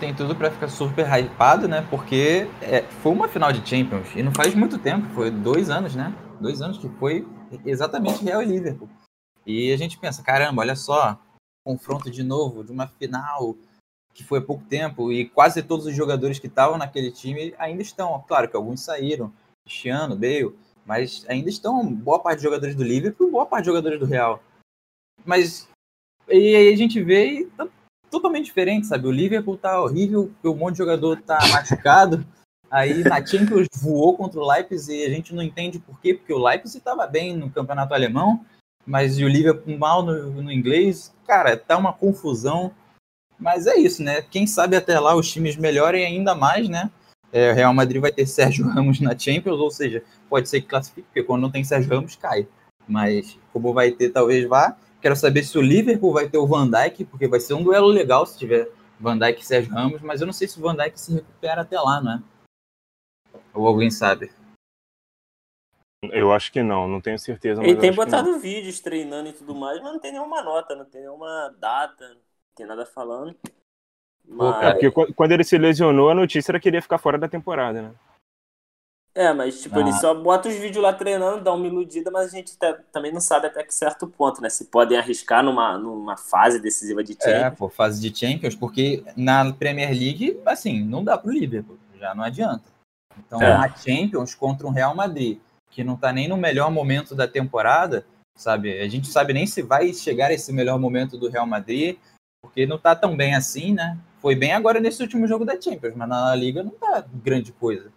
tem 0.00 0.14
tudo 0.14 0.34
para 0.34 0.50
ficar 0.50 0.68
super 0.68 1.06
hypado, 1.06 1.68
né? 1.68 1.86
Porque 1.90 2.48
é, 2.62 2.82
foi 3.02 3.12
uma 3.12 3.28
final 3.28 3.52
de 3.52 3.68
Champions 3.68 4.08
e 4.16 4.22
não 4.22 4.32
faz 4.32 4.54
muito 4.54 4.78
tempo, 4.78 5.06
foi 5.10 5.30
dois 5.30 5.68
anos, 5.68 5.94
né? 5.94 6.12
Dois 6.40 6.62
anos 6.62 6.78
que 6.78 6.88
foi 6.98 7.28
exatamente 7.66 8.24
Real 8.24 8.42
e 8.42 8.46
Liverpool. 8.46 8.88
E 9.46 9.70
a 9.70 9.76
gente 9.76 9.98
pensa, 9.98 10.22
caramba, 10.22 10.62
olha 10.62 10.74
só, 10.74 11.20
confronto 11.64 12.10
de 12.10 12.22
novo 12.22 12.64
de 12.64 12.72
uma 12.72 12.86
final 12.86 13.54
que 14.14 14.24
foi 14.24 14.38
há 14.38 14.42
pouco 14.42 14.64
tempo 14.64 15.12
e 15.12 15.28
quase 15.28 15.62
todos 15.62 15.84
os 15.84 15.94
jogadores 15.94 16.38
que 16.38 16.46
estavam 16.46 16.78
naquele 16.78 17.12
time 17.12 17.54
ainda 17.58 17.82
estão. 17.82 18.24
Claro 18.26 18.48
que 18.48 18.56
alguns 18.56 18.80
saíram, 18.80 19.30
Cristiano, 19.64 20.16
Bale, 20.16 20.56
mas 20.86 21.26
ainda 21.28 21.50
estão 21.50 21.86
boa 21.94 22.18
parte 22.18 22.38
de 22.38 22.44
jogadores 22.44 22.74
do 22.74 22.82
Liverpool 22.82 23.30
boa 23.30 23.44
parte 23.44 23.64
de 23.64 23.70
jogadores 23.70 24.00
do 24.00 24.06
Real. 24.06 24.42
Mas 25.26 25.68
e 26.26 26.56
aí 26.56 26.72
a 26.72 26.76
gente 26.76 27.02
vê 27.02 27.40
e 27.40 27.46
tá 27.46 27.68
totalmente 28.10 28.46
diferente, 28.46 28.86
sabe? 28.86 29.06
O 29.06 29.12
Liverpool 29.12 29.56
tá 29.56 29.80
horrível, 29.80 30.30
porque 30.34 30.48
um 30.48 30.58
monte 30.58 30.72
de 30.72 30.78
jogador 30.78 31.20
tá 31.22 31.38
machucado. 31.50 32.26
Aí 32.70 33.02
na 33.02 33.24
Champions 33.24 33.66
voou 33.80 34.16
contra 34.16 34.38
o 34.38 34.46
Leipzig 34.46 35.00
e 35.00 35.04
a 35.04 35.10
gente 35.10 35.34
não 35.34 35.42
entende 35.42 35.78
por 35.78 36.00
quê, 36.00 36.14
porque 36.14 36.32
o 36.32 36.38
Leipzig 36.38 36.78
estava 36.78 37.06
bem 37.06 37.36
no 37.36 37.50
campeonato 37.50 37.94
alemão, 37.94 38.44
mas 38.86 39.18
o 39.18 39.26
Liverpool 39.26 39.76
mal 39.76 40.04
no, 40.04 40.42
no, 40.42 40.52
inglês. 40.52 41.12
Cara, 41.26 41.56
tá 41.56 41.76
uma 41.76 41.92
confusão. 41.92 42.72
Mas 43.38 43.66
é 43.66 43.76
isso, 43.76 44.02
né? 44.02 44.22
Quem 44.22 44.46
sabe 44.46 44.76
até 44.76 45.00
lá 45.00 45.16
os 45.16 45.30
times 45.30 45.56
melhorem 45.56 46.04
ainda 46.04 46.34
mais, 46.34 46.68
né? 46.68 46.90
É, 47.32 47.50
o 47.50 47.54
Real 47.54 47.72
Madrid 47.72 48.00
vai 48.00 48.12
ter 48.12 48.26
Sérgio 48.26 48.66
Ramos 48.68 49.00
na 49.00 49.18
Champions, 49.18 49.58
ou 49.58 49.70
seja, 49.70 50.02
pode 50.28 50.48
ser 50.48 50.60
que 50.60 50.66
classifique, 50.68 51.06
porque 51.06 51.22
quando 51.22 51.42
não 51.42 51.50
tem 51.50 51.64
Sérgio 51.64 51.90
Ramos 51.90 52.16
cai. 52.16 52.46
Mas 52.86 53.38
como 53.52 53.72
vai 53.72 53.90
ter, 53.90 54.10
talvez 54.10 54.46
vá. 54.48 54.76
Quero 55.00 55.16
saber 55.16 55.42
se 55.42 55.56
o 55.56 55.62
Liverpool 55.62 56.12
vai 56.12 56.28
ter 56.28 56.38
o 56.38 56.46
Van 56.46 56.68
Dijk, 56.68 57.06
porque 57.06 57.26
vai 57.26 57.40
ser 57.40 57.54
um 57.54 57.62
duelo 57.62 57.88
legal 57.88 58.26
se 58.26 58.38
tiver 58.38 58.70
Van 58.98 59.18
Dijk 59.18 59.40
e 59.40 59.46
Sérgio 59.46 59.72
Ramos, 59.72 60.02
mas 60.02 60.20
eu 60.20 60.26
não 60.26 60.32
sei 60.32 60.46
se 60.46 60.58
o 60.58 60.62
Van 60.62 60.76
Dijk 60.76 61.00
se 61.00 61.14
recupera 61.14 61.62
até 61.62 61.80
lá, 61.80 62.02
né? 62.02 62.22
Ou 63.54 63.66
alguém 63.66 63.90
sabe? 63.90 64.30
Eu 66.12 66.32
acho 66.32 66.52
que 66.52 66.62
não, 66.62 66.88
não 66.88 67.00
tenho 67.00 67.18
certeza. 67.18 67.62
Ele 67.62 67.76
tem 67.76 67.94
botado 67.94 68.38
vídeos 68.38 68.80
treinando 68.80 69.28
e 69.28 69.32
tudo 69.32 69.54
mais, 69.54 69.80
mas 69.82 69.92
não 69.92 70.00
tem 70.00 70.12
nenhuma 70.12 70.42
nota, 70.42 70.74
não 70.74 70.84
tem 70.84 71.02
nenhuma 71.02 71.54
data, 71.58 72.08
não 72.08 72.20
tem 72.54 72.66
nada 72.66 72.86
falando. 72.86 73.36
Mas... 74.26 74.62
É 74.62 74.72
porque 74.72 75.14
quando 75.14 75.32
ele 75.32 75.44
se 75.44 75.58
lesionou, 75.58 76.10
a 76.10 76.14
notícia 76.14 76.52
era 76.52 76.60
que 76.60 76.68
ele 76.68 76.76
ia 76.76 76.82
ficar 76.82 76.98
fora 76.98 77.18
da 77.18 77.28
temporada, 77.28 77.82
né? 77.82 77.94
É, 79.14 79.32
mas 79.32 79.60
tipo, 79.60 79.76
ah. 79.76 79.80
ele 79.80 79.92
só 79.94 80.14
bota 80.14 80.48
os 80.48 80.54
vídeos 80.54 80.82
lá 80.82 80.92
treinando, 80.92 81.42
dá 81.42 81.52
uma 81.52 81.66
iludida, 81.66 82.10
mas 82.10 82.32
a 82.32 82.36
gente 82.36 82.56
tá, 82.56 82.78
também 82.92 83.12
não 83.12 83.20
sabe 83.20 83.48
até 83.48 83.64
que 83.64 83.74
certo 83.74 84.06
ponto, 84.06 84.40
né? 84.40 84.48
Se 84.48 84.66
podem 84.66 84.96
arriscar 84.96 85.42
numa, 85.42 85.76
numa 85.76 86.16
fase 86.16 86.60
decisiva 86.60 87.02
de 87.02 87.12
é, 87.12 87.24
Champions. 87.24 87.42
É, 87.42 87.50
pô, 87.50 87.68
fase 87.68 88.00
de 88.00 88.16
Champions, 88.16 88.54
porque 88.54 89.02
na 89.16 89.52
Premier 89.52 89.90
League, 89.90 90.40
assim, 90.46 90.84
não 90.84 91.02
dá 91.02 91.18
pro 91.18 91.32
Liverpool, 91.32 91.76
já 91.98 92.14
não 92.14 92.22
adianta. 92.22 92.64
Então, 93.18 93.42
é. 93.42 93.52
na 93.52 93.68
Champions 93.68 94.34
contra 94.34 94.66
um 94.66 94.70
Real 94.70 94.94
Madrid, 94.94 95.38
que 95.70 95.82
não 95.82 95.96
tá 95.96 96.12
nem 96.12 96.28
no 96.28 96.36
melhor 96.36 96.70
momento 96.70 97.14
da 97.14 97.26
temporada, 97.26 98.06
sabe? 98.36 98.80
A 98.80 98.88
gente 98.88 99.08
sabe 99.08 99.32
nem 99.32 99.46
se 99.46 99.60
vai 99.60 99.92
chegar 99.92 100.30
esse 100.30 100.52
melhor 100.52 100.78
momento 100.78 101.18
do 101.18 101.28
Real 101.28 101.46
Madrid, 101.46 101.98
porque 102.40 102.64
não 102.64 102.78
tá 102.78 102.94
tão 102.94 103.16
bem 103.16 103.34
assim, 103.34 103.74
né? 103.74 103.98
Foi 104.20 104.34
bem 104.34 104.52
agora 104.52 104.80
nesse 104.80 105.02
último 105.02 105.26
jogo 105.26 105.44
da 105.44 105.60
Champions, 105.60 105.94
mas 105.96 106.08
na 106.08 106.34
Liga 106.34 106.62
não 106.62 106.70
tá 106.70 107.04
grande 107.12 107.52
coisa. 107.52 107.90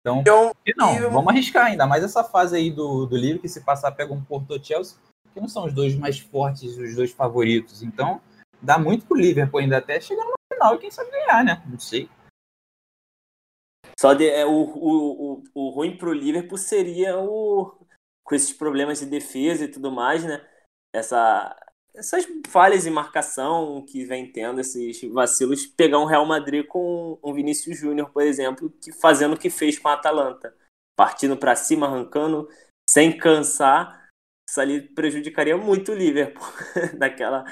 Então, 0.00 0.20
então 0.20 0.54
não, 0.76 0.98
eu... 0.98 1.10
vamos 1.10 1.28
arriscar 1.28 1.66
ainda 1.66 1.86
mais 1.86 2.02
essa 2.02 2.24
fase 2.24 2.56
aí 2.56 2.70
do, 2.70 3.06
do 3.06 3.16
livro, 3.16 3.42
que 3.42 3.48
se 3.48 3.60
passar 3.60 3.92
pega 3.92 4.12
um 4.12 4.22
Porto 4.22 4.62
Chelsea, 4.64 4.98
que 5.32 5.40
não 5.40 5.48
são 5.48 5.66
os 5.66 5.72
dois 5.72 5.94
mais 5.94 6.18
fortes, 6.18 6.76
os 6.76 6.94
dois 6.94 7.12
favoritos. 7.12 7.82
Então, 7.82 8.20
dá 8.62 8.78
muito 8.78 9.06
pro 9.06 9.16
Liverpool 9.16 9.60
ainda 9.60 9.78
até 9.78 10.00
chegar 10.00 10.24
no 10.24 10.34
final 10.52 10.74
e 10.74 10.78
quem 10.78 10.90
sabe 10.90 11.10
ganhar, 11.10 11.44
né? 11.44 11.62
Não 11.66 11.78
sei. 11.78 12.08
Só 13.98 14.14
de, 14.14 14.26
é, 14.26 14.46
o, 14.46 14.50
o, 14.50 15.32
o, 15.32 15.42
o 15.54 15.70
ruim 15.70 15.96
pro 15.96 16.12
Liverpool 16.12 16.56
seria 16.56 17.18
o 17.18 17.76
com 18.24 18.34
esses 18.36 18.52
problemas 18.52 19.00
de 19.00 19.06
defesa 19.06 19.64
e 19.64 19.68
tudo 19.68 19.90
mais, 19.90 20.24
né? 20.24 20.40
Essa, 20.94 21.54
essas 21.94 22.26
falhas 22.48 22.86
em 22.86 22.90
marcação 22.90 23.84
que 23.84 24.04
vem 24.04 24.30
tendo, 24.30 24.60
esses 24.60 25.00
vacilos, 25.12 25.66
pegar 25.66 25.98
um 25.98 26.04
Real 26.04 26.24
Madrid 26.24 26.66
com 26.66 27.18
um 27.22 27.32
Vinícius 27.32 27.78
Júnior, 27.78 28.10
por 28.10 28.22
exemplo, 28.22 28.70
que 28.82 28.92
fazendo 28.92 29.34
o 29.34 29.38
que 29.38 29.50
fez 29.50 29.78
com 29.78 29.88
a 29.88 29.94
Atalanta, 29.94 30.54
partindo 30.96 31.36
para 31.36 31.56
cima, 31.56 31.86
arrancando, 31.86 32.48
sem 32.88 33.16
cansar, 33.16 34.08
isso 34.48 34.60
ali 34.60 34.80
prejudicaria 34.80 35.56
muito 35.56 35.92
o 35.92 35.94
Liverpool, 35.94 36.46
daquela 36.98 37.44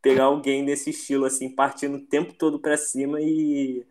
pegar 0.00 0.24
alguém 0.24 0.64
desse 0.64 0.90
estilo 0.90 1.24
assim, 1.24 1.54
partindo 1.54 1.96
o 1.96 2.06
tempo 2.06 2.34
todo 2.34 2.58
para 2.58 2.76
cima 2.76 3.20
e 3.20 3.86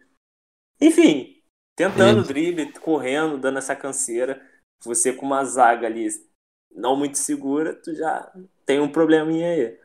enfim, 0.79 1.41
tentando 1.75 2.23
drible, 2.23 2.73
correndo, 2.79 3.37
dando 3.37 3.59
essa 3.59 3.75
canseira, 3.75 4.41
você 4.83 5.13
com 5.13 5.25
uma 5.25 5.45
zaga 5.45 5.87
ali 5.87 6.07
não 6.71 6.95
muito 6.95 7.17
segura, 7.17 7.75
tu 7.75 7.93
já 7.93 8.31
tem 8.65 8.79
um 8.79 8.91
probleminha 8.91 9.47
aí. 9.47 9.80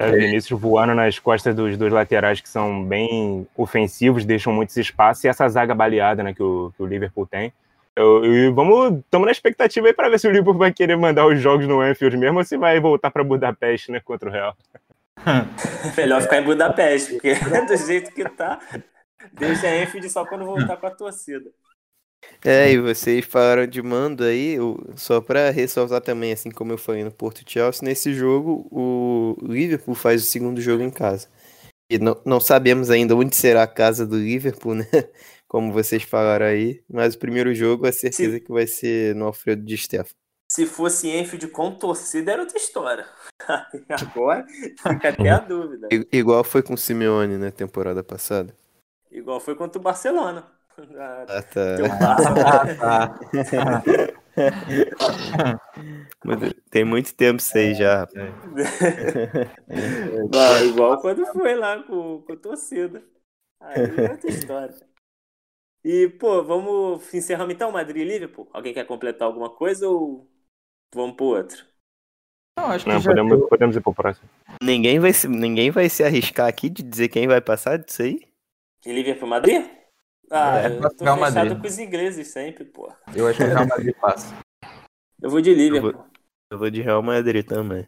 É, 0.00 0.10
Vinícius 0.12 0.58
voando 0.58 0.94
nas 0.94 1.18
costas 1.18 1.54
dos 1.54 1.76
dois 1.76 1.92
laterais 1.92 2.40
que 2.40 2.48
são 2.48 2.82
bem 2.82 3.46
ofensivos, 3.54 4.24
deixam 4.24 4.50
muitos 4.50 4.74
espaços, 4.78 5.22
e 5.24 5.28
essa 5.28 5.46
zaga 5.46 5.74
baleada 5.74 6.22
né, 6.22 6.32
que, 6.32 6.42
o, 6.42 6.72
que 6.74 6.82
o 6.82 6.86
Liverpool 6.86 7.26
tem. 7.26 7.52
Eu, 7.94 8.54
vamos, 8.54 9.00
estamos 9.00 9.26
na 9.26 9.32
expectativa 9.32 9.86
aí 9.86 9.92
para 9.92 10.08
ver 10.08 10.18
se 10.18 10.26
o 10.26 10.30
Liverpool 10.30 10.54
vai 10.54 10.72
querer 10.72 10.96
mandar 10.96 11.26
os 11.26 11.38
jogos 11.38 11.66
no 11.66 11.80
Anfield 11.80 12.16
mesmo 12.16 12.38
ou 12.38 12.44
se 12.44 12.56
vai 12.56 12.80
voltar 12.80 13.10
para 13.10 13.22
Budapeste 13.22 13.92
né, 13.92 14.00
contra 14.00 14.30
o 14.30 14.32
Real. 14.32 14.56
Melhor 15.94 16.22
ficar 16.22 16.38
em 16.38 16.44
Budapeste, 16.44 17.12
porque 17.12 17.34
do 17.68 17.76
jeito 17.76 18.10
que 18.12 18.24
tá, 18.24 18.58
deixa 19.34 19.68
a 19.68 19.82
Anfield 19.82 20.08
só 20.08 20.24
quando 20.24 20.46
voltar 20.46 20.78
com 20.78 20.86
a 20.86 20.90
torcida. 20.90 21.50
É, 22.44 22.72
e 22.72 22.78
vocês 22.78 23.24
falaram 23.24 23.66
de 23.66 23.82
mando 23.82 24.24
aí, 24.24 24.56
só 24.96 25.20
para 25.20 25.50
ressaltar 25.50 26.00
também, 26.00 26.32
assim 26.32 26.50
como 26.50 26.72
eu 26.72 26.78
falei 26.78 27.04
no 27.04 27.12
Porto 27.12 27.42
Chelsea, 27.46 27.86
nesse 27.86 28.14
jogo 28.14 28.66
o 28.70 29.36
Liverpool 29.42 29.94
faz 29.94 30.22
o 30.22 30.26
segundo 30.26 30.60
jogo 30.60 30.82
em 30.82 30.90
casa. 30.90 31.28
E 31.90 31.98
não, 31.98 32.20
não 32.24 32.40
sabemos 32.40 32.88
ainda 32.88 33.16
onde 33.16 33.34
será 33.34 33.64
a 33.64 33.66
casa 33.66 34.06
do 34.06 34.16
Liverpool, 34.16 34.74
né? 34.76 34.86
Como 35.48 35.72
vocês 35.72 36.04
falaram 36.04 36.46
aí, 36.46 36.82
mas 36.88 37.14
o 37.14 37.18
primeiro 37.18 37.52
jogo 37.52 37.86
é 37.86 37.92
certeza 37.92 38.38
que 38.38 38.52
vai 38.52 38.66
ser 38.66 39.14
no 39.16 39.26
Alfredo 39.26 39.62
de 39.62 39.76
Stefano. 39.76 40.14
Se 40.50 40.66
fosse 40.66 41.08
Enfield 41.08 41.48
com 41.48 41.74
torcida, 41.74 42.32
era 42.32 42.42
outra 42.42 42.56
história. 42.56 43.06
Agora 43.88 44.46
fica 44.48 45.08
até 45.08 45.28
a 45.28 45.38
dúvida. 45.38 45.88
Igual 46.12 46.42
foi 46.44 46.62
com 46.62 46.74
o 46.74 46.78
Simeone 46.78 47.34
na 47.34 47.46
né, 47.46 47.50
temporada 47.50 48.02
passada. 48.02 48.54
Igual 49.10 49.40
foi 49.40 49.54
contra 49.54 49.78
o 49.78 49.82
Barcelona. 49.82 50.59
Ah, 50.98 51.42
tá. 51.42 53.18
Tem 56.70 56.84
muito 56.84 57.14
tempo 57.14 57.40
isso 57.40 57.56
aí 57.56 57.74
já. 57.74 58.08
Não, 60.30 60.64
igual 60.68 61.00
quando 61.00 61.26
foi 61.26 61.54
lá 61.54 61.82
com, 61.82 62.22
com 62.22 62.32
a 62.32 62.36
torcida. 62.36 63.02
Aí 63.60 63.82
é 63.82 64.10
outra 64.10 64.30
história. 64.30 64.74
E, 65.84 66.08
pô, 66.08 66.42
vamos 66.42 67.12
encerramos 67.14 67.54
então 67.54 67.72
Madrid 67.72 68.02
e 68.02 68.04
Liverpool? 68.04 68.48
Alguém 68.52 68.74
quer 68.74 68.84
completar 68.86 69.26
alguma 69.26 69.50
coisa 69.50 69.88
ou 69.88 70.28
vamos 70.94 71.16
pro 71.16 71.26
outro? 71.26 71.64
Não, 72.58 72.66
acho 72.66 72.84
que 72.84 72.90
Não, 72.90 73.02
podemos, 73.02 73.48
podemos 73.48 73.76
ir 73.76 73.80
pro 73.80 73.94
próximo. 73.94 74.28
Ninguém 74.62 74.98
vai, 74.98 75.12
se, 75.12 75.26
ninguém 75.26 75.70
vai 75.70 75.88
se 75.88 76.04
arriscar 76.04 76.46
aqui 76.46 76.68
de 76.68 76.82
dizer 76.82 77.08
quem 77.08 77.26
vai 77.26 77.40
passar 77.40 77.78
disso 77.78 78.02
aí? 78.02 78.20
Que 78.82 78.92
Liverpool 78.92 79.28
Madrid? 79.28 79.79
Ah, 80.30 80.60
é, 80.60 80.66
eu 80.66 80.80
tô 80.90 81.04
Real 81.04 81.16
fechado 81.16 81.34
Madrid. 81.34 81.60
com 81.60 81.66
os 81.66 81.78
ingleses 81.78 82.28
sempre, 82.28 82.64
pô. 82.64 82.92
Eu 83.14 83.26
acho 83.26 83.38
que 83.38 83.44
o 83.44 83.48
Real 83.48 83.66
Madrid 83.66 83.94
passa. 84.00 84.34
Eu 85.20 85.28
vou 85.28 85.40
de 85.40 85.52
Liverpool. 85.52 85.90
Eu 85.90 85.96
vou, 85.96 86.06
eu 86.52 86.58
vou 86.58 86.70
de 86.70 86.80
Real 86.80 87.02
Madrid 87.02 87.44
também. 87.44 87.86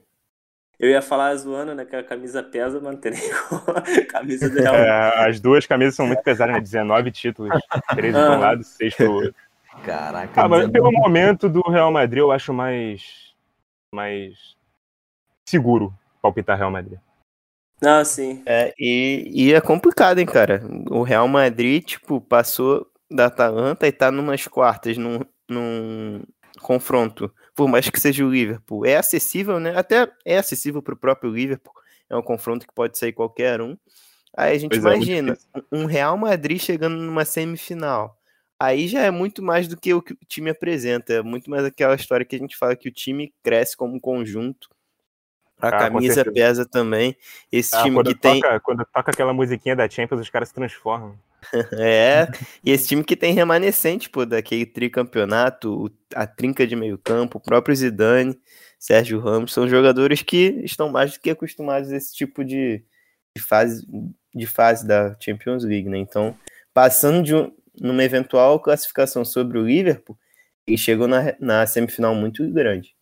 Eu 0.78 0.90
ia 0.90 1.00
falar 1.00 1.34
zoando, 1.36 1.76
né? 1.76 1.84
Que 1.84 1.94
a 1.94 2.02
camisa 2.02 2.42
pesa, 2.42 2.80
mas 2.80 2.94
não 2.94 3.00
tem 3.00 3.12
nem 3.12 3.22
camisa 4.06 4.50
do 4.50 4.58
Real 4.58 4.74
é, 4.74 5.28
As 5.28 5.38
duas 5.38 5.64
camisas 5.64 5.94
são 5.94 6.08
muito 6.08 6.22
pesadas, 6.24 6.54
né? 6.54 6.60
19 6.60 7.12
títulos, 7.12 7.52
13 7.94 8.18
ah. 8.18 8.28
de 8.28 8.36
um 8.36 8.40
lado, 8.40 8.64
6 8.64 8.94
pro 8.96 9.12
outro. 9.12 9.34
Caraca. 9.84 10.42
Ah, 10.42 10.48
mas 10.48 10.68
pelo 10.68 10.90
momento 10.90 11.48
do 11.48 11.62
Real 11.62 11.92
Madrid, 11.92 12.18
eu 12.18 12.32
acho 12.32 12.52
mais. 12.52 13.32
mais 13.94 14.56
seguro 15.48 15.94
palpitar 16.20 16.58
Real 16.58 16.70
Madrid. 16.70 16.98
Ah, 17.84 18.04
sim. 18.04 18.42
É, 18.46 18.72
e, 18.78 19.30
e 19.34 19.52
é 19.52 19.60
complicado, 19.60 20.18
hein, 20.18 20.26
cara. 20.26 20.62
O 20.90 21.02
Real 21.02 21.26
Madrid, 21.26 21.84
tipo, 21.84 22.20
passou 22.20 22.86
da 23.10 23.26
Atalanta 23.26 23.86
e 23.86 23.92
tá 23.92 24.10
numas 24.10 24.46
quartas, 24.46 24.96
num, 24.96 25.20
num 25.48 26.22
confronto. 26.60 27.32
Por 27.54 27.68
mais 27.68 27.90
que 27.90 28.00
seja 28.00 28.24
o 28.24 28.30
Liverpool. 28.30 28.86
É 28.86 28.96
acessível, 28.96 29.58
né? 29.58 29.76
Até 29.76 30.10
é 30.24 30.38
acessível 30.38 30.80
pro 30.80 30.96
próprio 30.96 31.32
Liverpool. 31.32 31.74
É 32.08 32.16
um 32.16 32.22
confronto 32.22 32.66
que 32.66 32.74
pode 32.74 32.96
sair 32.96 33.12
qualquer 33.12 33.60
um. 33.60 33.76
Aí 34.36 34.56
a 34.56 34.58
gente 34.58 34.70
pois 34.70 34.84
é, 34.84 34.88
imagina 34.88 35.36
é, 35.54 35.60
um 35.70 35.84
Real 35.84 36.16
Madrid 36.16 36.58
chegando 36.58 36.96
numa 36.96 37.24
semifinal. 37.24 38.16
Aí 38.58 38.86
já 38.86 39.00
é 39.00 39.10
muito 39.10 39.42
mais 39.42 39.66
do 39.66 39.76
que 39.76 39.92
o 39.92 40.00
que 40.00 40.12
o 40.12 40.18
time 40.26 40.50
apresenta. 40.50 41.14
É 41.14 41.22
muito 41.22 41.50
mais 41.50 41.64
aquela 41.64 41.96
história 41.96 42.24
que 42.24 42.36
a 42.36 42.38
gente 42.38 42.56
fala 42.56 42.76
que 42.76 42.88
o 42.88 42.92
time 42.92 43.34
cresce 43.42 43.76
como 43.76 43.96
um 43.96 44.00
conjunto 44.00 44.68
a 45.62 45.68
ah, 45.68 45.78
camisa 45.78 46.24
pesa 46.24 46.66
também. 46.66 47.16
Esse 47.50 47.76
ah, 47.76 47.82
time 47.82 48.02
que 48.02 48.14
toca, 48.16 48.50
tem. 48.50 48.60
Quando 48.62 48.84
toca 48.84 49.12
aquela 49.12 49.32
musiquinha 49.32 49.76
da 49.76 49.88
Champions, 49.88 50.20
os 50.20 50.28
caras 50.28 50.48
se 50.48 50.54
transformam. 50.54 51.16
é, 51.78 52.26
e 52.64 52.70
esse 52.70 52.88
time 52.88 53.04
que 53.04 53.16
tem 53.16 53.32
remanescente, 53.32 54.10
pô, 54.10 54.26
daquele 54.26 54.66
tricampeonato, 54.66 55.90
a 56.14 56.26
trinca 56.26 56.66
de 56.66 56.74
meio 56.74 56.98
campo, 56.98 57.38
o 57.38 57.40
próprio 57.40 57.74
Zidane, 57.74 58.38
Sérgio 58.78 59.20
Ramos, 59.20 59.52
são 59.52 59.68
jogadores 59.68 60.22
que 60.22 60.60
estão 60.64 60.90
mais 60.90 61.12
do 61.12 61.20
que 61.20 61.30
acostumados 61.30 61.92
a 61.92 61.96
esse 61.96 62.12
tipo 62.12 62.44
de, 62.44 62.84
de, 63.36 63.42
fase, 63.42 63.86
de 64.34 64.46
fase 64.46 64.86
da 64.86 65.16
Champions 65.20 65.64
League, 65.64 65.88
né? 65.88 65.98
Então, 65.98 66.36
passando 66.74 67.22
de 67.22 67.34
um, 67.34 67.52
numa 67.80 68.02
eventual 68.02 68.58
classificação 68.58 69.24
sobre 69.24 69.58
o 69.58 69.66
Liverpool, 69.66 70.18
ele 70.66 70.78
chegou 70.78 71.06
na, 71.06 71.34
na 71.38 71.66
semifinal 71.66 72.14
muito 72.14 72.48
grande. 72.52 72.94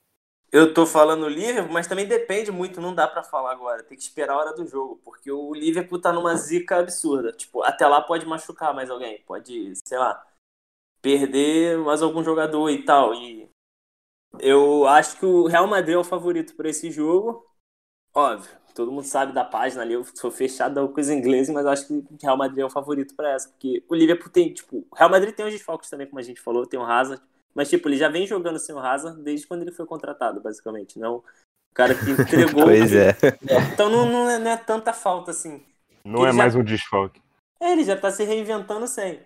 Eu 0.53 0.75
tô 0.75 0.85
falando 0.85 1.29
Liverpool, 1.29 1.73
mas 1.73 1.87
também 1.87 2.09
depende 2.09 2.51
muito, 2.51 2.81
não 2.81 2.93
dá 2.93 3.07
para 3.07 3.23
falar 3.23 3.53
agora. 3.53 3.85
Tem 3.85 3.97
que 3.97 4.03
esperar 4.03 4.35
a 4.35 4.39
hora 4.39 4.53
do 4.53 4.67
jogo, 4.67 5.01
porque 5.05 5.31
o 5.31 5.55
Liverpool 5.55 6.01
tá 6.01 6.13
numa 6.13 6.35
zica 6.35 6.79
absurda. 6.79 7.33
Tipo, 7.33 7.63
até 7.63 7.87
lá 7.87 8.01
pode 8.03 8.27
machucar 8.27 8.75
mais 8.75 8.91
alguém, 8.91 9.23
pode, 9.25 9.73
sei 9.85 9.99
lá, 9.99 10.27
perder 11.01 11.79
mais 11.79 12.03
algum 12.03 12.25
jogador 12.25 12.69
e 12.69 12.85
tal. 12.85 13.15
E 13.15 13.49
eu 14.41 14.87
acho 14.89 15.19
que 15.19 15.27
o 15.27 15.47
Real 15.47 15.69
Madrid 15.69 15.95
é 15.95 15.99
o 15.99 16.05
favorito 16.05 16.57
para 16.57 16.69
esse 16.69 16.91
jogo. 16.91 17.47
Óbvio, 18.13 18.51
todo 18.75 18.91
mundo 18.91 19.05
sabe 19.05 19.33
da 19.33 19.45
página 19.45 19.83
ali, 19.83 19.95
eu 19.95 20.05
sou 20.05 20.33
fechado 20.33 20.89
com 20.89 21.01
os 21.01 21.09
ingleses, 21.09 21.55
mas 21.55 21.65
acho 21.65 21.87
que 21.87 21.93
o 21.93 22.19
Real 22.21 22.37
Madrid 22.37 22.59
é 22.59 22.65
o 22.65 22.71
favorito 22.71 23.15
para 23.15 23.31
essa, 23.31 23.49
porque 23.49 23.85
o 23.89 23.95
Liverpool 23.95 24.31
tem, 24.31 24.53
tipo, 24.53 24.85
o 24.91 24.97
Real 24.97 25.11
Madrid 25.11 25.33
tem 25.33 25.47
os 25.47 25.53
desfalques 25.53 25.89
também, 25.89 26.09
como 26.09 26.19
a 26.19 26.23
gente 26.23 26.41
falou, 26.41 26.67
tem 26.67 26.81
o 26.81 26.83
Hazard, 26.83 27.23
mas, 27.55 27.69
tipo, 27.69 27.89
ele 27.89 27.97
já 27.97 28.09
vem 28.09 28.27
jogando 28.27 28.59
sem 28.59 28.75
o 28.75 28.79
Hazard 28.79 29.23
desde 29.23 29.47
quando 29.47 29.63
ele 29.63 29.73
foi 29.73 29.87
contratado, 29.87 30.41
basicamente. 30.41 30.99
Não 30.99 31.23
o 31.71 31.75
cara 31.75 31.95
que 31.95 32.11
entregou. 32.11 32.65
pois 32.67 32.93
é. 32.93 33.17
Então 33.73 33.89
não, 33.89 34.07
não, 34.07 34.31
é, 34.31 34.39
não 34.39 34.51
é 34.51 34.57
tanta 34.57 34.93
falta 34.93 35.31
assim. 35.31 35.63
Não 36.05 36.27
é 36.27 36.33
mais 36.33 36.55
um 36.55 36.65
desfalque. 36.65 37.21
É, 37.61 37.73
ele 37.73 37.85
já 37.85 37.97
tá 37.97 38.11
se 38.11 38.25
reinventando 38.25 38.87
sem. 38.87 39.21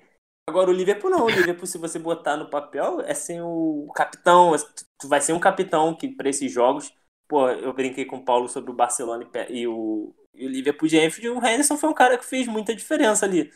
Agora 0.48 0.70
o 0.70 0.74
Liverpool 0.74 1.10
não. 1.10 1.24
O 1.24 1.30
Liverpool, 1.30 1.66
se 1.66 1.78
você 1.78 1.98
botar 1.98 2.36
no 2.36 2.50
papel, 2.50 3.00
é 3.02 3.14
sem 3.14 3.40
o 3.40 3.90
capitão. 3.94 4.52
Tu 5.00 5.08
vai 5.08 5.20
ser 5.20 5.32
um 5.32 5.40
capitão 5.40 5.94
que 5.94 6.08
para 6.08 6.28
esses 6.28 6.50
jogos. 6.50 6.92
Pô, 7.26 7.48
eu 7.48 7.72
brinquei 7.72 8.04
com 8.04 8.16
o 8.16 8.24
Paulo 8.24 8.48
sobre 8.48 8.70
o 8.70 8.74
Barcelona 8.74 9.26
e 9.48 9.66
o, 9.66 10.14
e 10.34 10.46
o 10.46 10.50
Liverpool 10.50 10.88
de 10.88 10.98
Anfield. 10.98 11.30
O 11.30 11.38
Henderson 11.38 11.76
foi 11.76 11.88
um 11.88 11.94
cara 11.94 12.18
que 12.18 12.24
fez 12.24 12.46
muita 12.46 12.74
diferença 12.74 13.24
ali. 13.24 13.50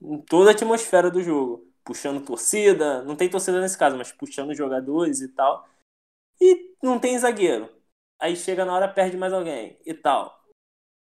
Em 0.00 0.18
toda 0.22 0.50
a 0.50 0.52
atmosfera 0.52 1.10
do 1.10 1.20
jogo 1.20 1.67
puxando 1.88 2.22
torcida, 2.22 3.02
não 3.04 3.16
tem 3.16 3.30
torcida 3.30 3.62
nesse 3.62 3.78
caso, 3.78 3.96
mas 3.96 4.12
puxando 4.12 4.54
jogadores 4.54 5.22
e 5.22 5.28
tal. 5.28 5.66
E 6.38 6.74
não 6.82 6.98
tem 6.98 7.18
zagueiro. 7.18 7.66
Aí 8.20 8.36
chega 8.36 8.62
na 8.62 8.74
hora, 8.74 8.92
perde 8.92 9.16
mais 9.16 9.32
alguém 9.32 9.80
e 9.86 9.94
tal. 9.94 10.38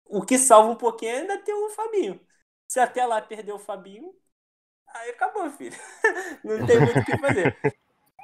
O 0.06 0.22
que 0.24 0.38
salva 0.38 0.70
um 0.70 0.74
pouquinho 0.74 1.10
é 1.12 1.18
ainda 1.18 1.36
ter 1.36 1.52
o 1.52 1.68
Fabinho. 1.68 2.18
Se 2.66 2.80
até 2.80 3.04
lá 3.04 3.20
perder 3.20 3.52
o 3.52 3.58
Fabinho, 3.58 4.14
aí 4.88 5.10
acabou, 5.10 5.50
filho. 5.50 5.76
não 6.42 6.66
tem 6.66 6.80
muito 6.80 7.00
o 7.00 7.04
que 7.04 7.18
fazer. 7.18 7.54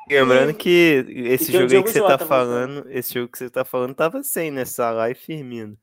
Lembrando 0.09 0.55
que 0.55 1.05
esse 1.07 1.53
jogo 1.53 1.71
aí 1.71 1.83
que 1.83 1.91
você 1.91 2.01
tá 2.01 2.19
falando, 2.19 2.91
esse 2.91 3.13
jogo 3.13 3.31
que 3.31 3.37
você 3.37 3.51
tá 3.51 3.63
falando 3.63 3.95
tava 3.95 4.23
sem, 4.23 4.51
né? 4.51 4.65
Salah 4.65 5.11
e 5.11 5.15
Firmino. 5.15 5.77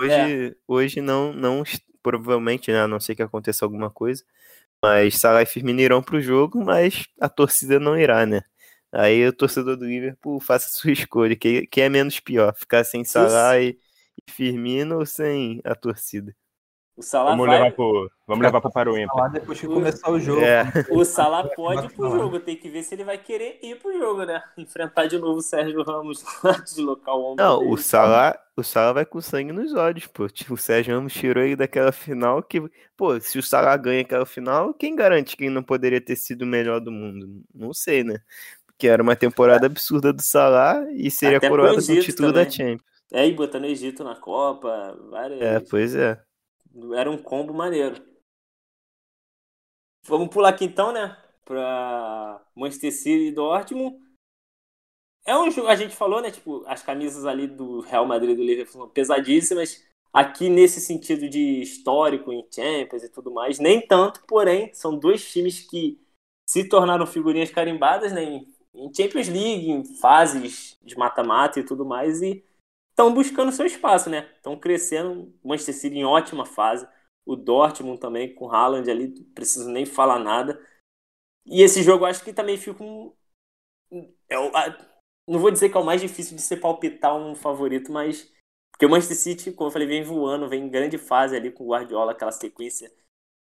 Hoje, 0.00 0.48
é. 0.48 0.56
hoje 0.66 1.02
não, 1.02 1.34
não, 1.34 1.62
provavelmente, 2.02 2.72
né? 2.72 2.80
A 2.80 2.88
não 2.88 2.98
ser 2.98 3.14
que 3.14 3.22
aconteça 3.22 3.66
alguma 3.66 3.90
coisa, 3.90 4.24
mas 4.82 5.18
Salah 5.18 5.42
e 5.42 5.46
Firmino 5.46 5.80
irão 5.80 6.02
para 6.02 6.16
o 6.16 6.20
jogo, 6.20 6.64
mas 6.64 7.04
a 7.20 7.28
torcida 7.28 7.78
não 7.80 7.98
irá, 7.98 8.26
né? 8.26 8.42
Aí 8.92 9.26
o 9.26 9.32
torcedor 9.32 9.76
do 9.76 9.86
Liverpool 9.86 10.40
faça 10.40 10.66
a 10.68 10.70
sua 10.70 10.92
escolha, 10.92 11.36
que, 11.36 11.66
que 11.66 11.80
é 11.80 11.88
menos 11.88 12.20
pior, 12.20 12.54
ficar 12.56 12.84
sem 12.84 13.04
Salah 13.04 13.58
e, 13.60 13.78
e 14.28 14.30
Firmino 14.32 14.98
ou 14.98 15.06
sem 15.06 15.60
a 15.64 15.74
torcida. 15.74 16.34
O 16.94 17.02
Salah 17.02 17.30
vamos 17.30 17.46
vai... 17.46 17.56
levar 17.58 17.72
pro, 17.72 18.10
vamos 18.26 18.44
levar 18.44 18.60
para 18.60 18.92
o 18.92 18.98
ímpar. 18.98 19.30
depois 19.30 19.58
que 19.58 19.66
começar 19.66 20.10
o 20.10 20.20
jogo. 20.20 20.42
É. 20.42 20.64
O 20.92 21.04
Salah 21.04 21.48
pode 21.48 21.86
ir 21.86 21.92
pro 21.92 22.10
jogo, 22.10 22.38
tem 22.38 22.54
que 22.54 22.68
ver 22.68 22.82
se 22.82 22.94
ele 22.94 23.04
vai 23.04 23.16
querer 23.16 23.58
ir 23.62 23.78
pro 23.78 23.96
jogo, 23.98 24.24
né? 24.24 24.42
Enfrentar 24.58 25.06
de 25.06 25.18
novo 25.18 25.38
o 25.38 25.42
Sérgio 25.42 25.82
Ramos 25.82 26.22
deslocar 26.64 27.14
o 27.14 27.32
ombro. 27.32 27.42
Não, 27.42 27.60
dele. 27.60 27.72
o 27.72 27.76
Salah, 27.78 28.38
o 28.54 28.62
Salah 28.62 28.92
vai 28.92 29.06
com 29.06 29.22
sangue 29.22 29.52
nos 29.52 29.72
olhos, 29.72 30.06
pô. 30.06 30.28
Tipo, 30.28 30.52
o 30.52 30.58
Sérgio 30.58 30.94
Ramos 30.94 31.14
tirou 31.14 31.42
ele 31.42 31.56
daquela 31.56 31.92
final 31.92 32.42
que, 32.42 32.62
pô, 32.94 33.18
se 33.18 33.38
o 33.38 33.42
Salah 33.42 33.76
ganha 33.78 34.02
aquela 34.02 34.26
final, 34.26 34.74
quem 34.74 34.94
garante 34.94 35.34
que 35.34 35.44
ele 35.44 35.54
não 35.54 35.62
poderia 35.62 36.00
ter 36.00 36.16
sido 36.16 36.42
o 36.42 36.46
melhor 36.46 36.78
do 36.78 36.92
mundo? 36.92 37.42
Não 37.54 37.72
sei, 37.72 38.04
né? 38.04 38.18
Porque 38.66 38.86
era 38.86 39.02
uma 39.02 39.16
temporada 39.16 39.64
absurda 39.64 40.12
do 40.12 40.20
Salah 40.20 40.84
e 40.92 41.10
seria 41.10 41.38
Até 41.38 41.48
coroada 41.48 41.74
com 41.74 41.80
o 41.80 42.00
título 42.00 42.32
também. 42.32 42.44
da 42.44 42.50
Champions. 42.50 42.92
É, 43.14 43.26
e 43.26 43.32
botando 43.32 43.64
o 43.64 43.66
Egito 43.66 44.04
na 44.04 44.14
Copa, 44.14 44.98
várias... 45.10 45.40
É, 45.40 45.60
pois 45.60 45.94
é. 45.94 46.18
Era 46.94 47.10
um 47.10 47.18
combo 47.18 47.52
maneiro. 47.52 48.02
Vamos 50.04 50.28
pular 50.28 50.50
aqui 50.50 50.64
então, 50.64 50.92
né? 50.92 51.16
Para 51.44 52.44
Manchester 52.54 52.92
City 52.92 53.28
e 53.28 53.32
Dortmund. 53.32 53.98
é 55.24 55.36
um 55.36 55.50
jogo, 55.50 55.68
a 55.68 55.76
gente 55.76 55.94
falou, 55.94 56.20
né? 56.20 56.30
Tipo, 56.30 56.64
as 56.66 56.82
camisas 56.82 57.24
ali 57.24 57.46
do 57.46 57.80
Real 57.80 58.06
Madrid 58.06 58.30
e 58.30 58.36
do 58.36 58.42
Liverpool 58.44 58.72
são 58.72 58.88
pesadíssimas. 58.88 59.82
Aqui, 60.12 60.48
nesse 60.50 60.80
sentido 60.80 61.28
de 61.28 61.62
histórico 61.62 62.32
em 62.32 62.46
Champions 62.52 63.02
e 63.02 63.08
tudo 63.08 63.30
mais, 63.32 63.58
nem 63.58 63.80
tanto, 63.86 64.22
porém, 64.26 64.72
são 64.74 64.98
dois 64.98 65.30
times 65.30 65.60
que 65.60 65.98
se 66.46 66.68
tornaram 66.68 67.06
figurinhas 67.06 67.50
carimbadas 67.50 68.12
né, 68.12 68.44
em 68.74 68.92
Champions 68.94 69.28
League, 69.28 69.70
em 69.70 69.84
fases 70.00 70.78
de 70.82 70.96
mata-mata 70.96 71.60
e 71.60 71.64
tudo 71.64 71.84
mais, 71.84 72.20
e 72.22 72.44
estão 72.92 73.12
buscando 73.12 73.50
seu 73.52 73.66
espaço, 73.66 74.08
né? 74.08 74.30
Estão 74.36 74.58
crescendo. 74.58 75.34
O 75.42 75.48
Manchester 75.48 75.74
City 75.74 75.96
em 75.96 76.04
ótima 76.04 76.46
fase. 76.46 76.86
O 77.24 77.36
Dortmund 77.36 78.00
também, 78.00 78.34
com 78.34 78.46
o 78.46 78.50
Haaland 78.50 78.90
ali, 78.90 79.08
não 79.08 79.24
preciso 79.34 79.68
nem 79.70 79.84
falar 79.86 80.18
nada. 80.18 80.60
E 81.46 81.62
esse 81.62 81.82
jogo 81.82 82.04
acho 82.04 82.22
que 82.24 82.32
também 82.32 82.56
fica 82.56 82.82
um. 82.82 83.14
Eu, 84.28 84.50
não 85.26 85.38
vou 85.38 85.50
dizer 85.50 85.68
que 85.68 85.76
é 85.76 85.80
o 85.80 85.84
mais 85.84 86.00
difícil 86.00 86.36
de 86.36 86.42
ser 86.42 86.58
palpitar 86.58 87.16
um 87.16 87.34
favorito, 87.34 87.92
mas. 87.92 88.32
Porque 88.70 88.86
o 88.86 88.90
Manchester 88.90 89.16
City, 89.16 89.52
como 89.52 89.68
eu 89.68 89.72
falei, 89.72 89.86
vem 89.86 90.02
voando, 90.02 90.48
vem 90.48 90.64
em 90.64 90.70
grande 90.70 90.98
fase 90.98 91.36
ali 91.36 91.50
com 91.52 91.64
o 91.64 91.68
Guardiola, 91.68 92.12
aquela 92.12 92.32
sequência 92.32 92.92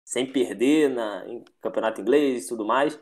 sem 0.05 0.31
perder 0.31 0.89
na, 0.89 1.25
em 1.25 1.43
campeonato 1.61 2.01
inglês 2.01 2.45
e 2.45 2.47
tudo 2.49 2.65
mais. 2.65 2.99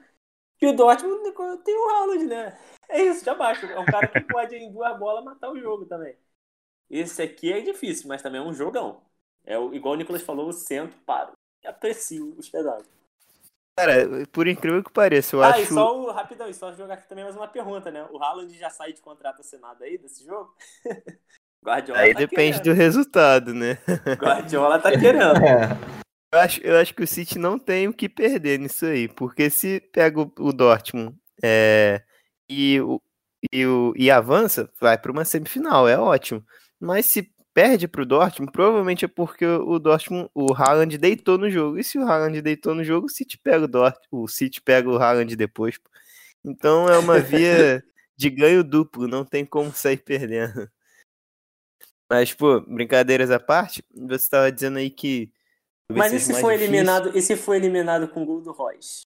E 0.61 0.67
o 0.67 0.75
Dortmund 0.75 1.23
tem 1.63 1.75
o 1.75 1.89
Haaland, 1.89 2.25
né? 2.25 2.59
É 2.89 3.03
isso, 3.03 3.23
já 3.23 3.33
basta. 3.33 3.65
É 3.65 3.79
um 3.79 3.85
cara 3.85 4.07
que 4.07 4.21
pode 4.21 4.55
em 4.55 4.71
duas 4.71 4.97
bolas 4.99 5.23
matar 5.23 5.51
o 5.51 5.59
jogo 5.59 5.85
também. 5.85 6.15
Esse 6.89 7.21
aqui 7.21 7.51
é 7.51 7.61
difícil, 7.61 8.07
mas 8.07 8.21
também 8.21 8.41
é 8.41 8.43
um 8.43 8.53
jogão. 8.53 9.01
É 9.45 9.55
igual 9.73 9.93
o 9.93 9.97
Nicolas 9.97 10.21
falou, 10.21 10.47
eu 10.47 10.53
sento, 10.53 10.95
paro 11.05 11.31
e 11.63 11.67
aprecio 11.67 12.33
o 12.35 12.39
espetáculo. 12.39 12.87
Cara, 13.77 14.27
por 14.31 14.47
incrível 14.47 14.83
que 14.83 14.91
pareça, 14.91 15.35
eu 15.35 15.41
ah, 15.43 15.49
acho. 15.49 15.59
Ah, 15.59 15.61
e 15.61 15.65
só 15.67 15.99
o, 15.99 16.11
rapidão, 16.11 16.49
e 16.49 16.53
só 16.53 16.73
jogar 16.73 16.95
aqui 16.95 17.07
também 17.07 17.23
mais 17.23 17.35
uma 17.35 17.47
pergunta, 17.47 17.89
né? 17.89 18.05
O 18.11 18.21
Haaland 18.21 18.57
já 18.57 18.69
sai 18.69 18.91
de 18.91 19.01
contrato 19.01 19.39
assinado 19.39 19.83
aí 19.83 19.97
desse 19.97 20.25
jogo? 20.25 20.53
Guardiola 21.63 21.99
aí 21.99 22.13
tá 22.13 22.19
depende 22.19 22.59
querendo. 22.59 22.63
do 22.63 22.73
resultado, 22.73 23.53
né? 23.53 23.77
Guardiola 24.19 24.79
tá 24.79 24.91
querendo. 24.91 25.37
É. 25.37 25.99
Eu 26.31 26.39
acho, 26.39 26.61
eu 26.61 26.77
acho 26.77 26.93
que 26.93 27.03
o 27.03 27.07
City 27.07 27.39
não 27.39 27.57
tem 27.57 27.87
o 27.87 27.93
que 27.93 28.07
perder 28.07 28.59
nisso 28.59 28.85
aí, 28.85 29.07
porque 29.07 29.49
se 29.49 29.79
pega 29.79 30.21
o, 30.21 30.31
o 30.39 30.53
Dortmund 30.53 31.17
é, 31.41 32.03
e, 32.47 32.79
o, 32.81 33.01
e, 33.51 33.65
o, 33.65 33.93
e 33.95 34.11
avança, 34.11 34.69
vai 34.79 34.97
para 34.97 35.11
uma 35.11 35.25
semifinal, 35.25 35.87
é 35.87 35.97
ótimo. 35.97 36.43
Mas 36.79 37.07
se 37.07 37.33
perde 37.53 37.87
para 37.87 38.01
o 38.01 38.05
Dortmund, 38.05 38.51
provavelmente 38.51 39.05
é 39.05 39.07
porque 39.07 39.45
o 39.45 39.79
Dortmund, 39.79 40.29
o 40.33 40.53
Haaland 40.53 40.97
deitou 40.97 41.37
no 41.37 41.49
jogo. 41.49 41.77
E 41.77 41.83
se 41.83 41.97
o 41.97 42.03
Haaland 42.03 42.41
deitou 42.41 42.73
no 42.73 42.83
jogo, 42.83 43.07
o 43.07 43.09
City 43.09 43.37
pega 43.37 43.65
o 43.65 43.67
Dortmund, 43.67 44.07
o 44.11 44.27
City 44.27 44.61
pega 44.61 44.89
o 44.89 44.97
Haaland 44.97 45.35
depois. 45.35 45.77
Então 46.43 46.87
é 46.87 46.97
uma 46.97 47.19
via 47.19 47.83
de 48.15 48.29
ganho 48.29 48.63
duplo, 48.63 49.07
não 49.07 49.25
tem 49.25 49.45
como 49.45 49.71
sair 49.71 49.97
perdendo. 49.97 50.69
Mas, 52.09 52.33
pô, 52.33 52.61
brincadeiras 52.61 53.29
à 53.29 53.39
parte, 53.39 53.83
você 53.93 54.15
estava 54.15 54.51
dizendo 54.51 54.77
aí 54.77 54.89
que 54.89 55.31
mas 55.91 56.13
e 56.13 56.19
se 56.19 56.39
for 56.39 56.53
eliminado, 56.53 57.17
e 57.17 57.21
se 57.21 57.35
for 57.35 57.55
eliminado 57.55 58.07
com 58.07 58.21
o 58.21 58.25
gol 58.25 58.41
do 58.41 58.51
Royce? 58.51 59.08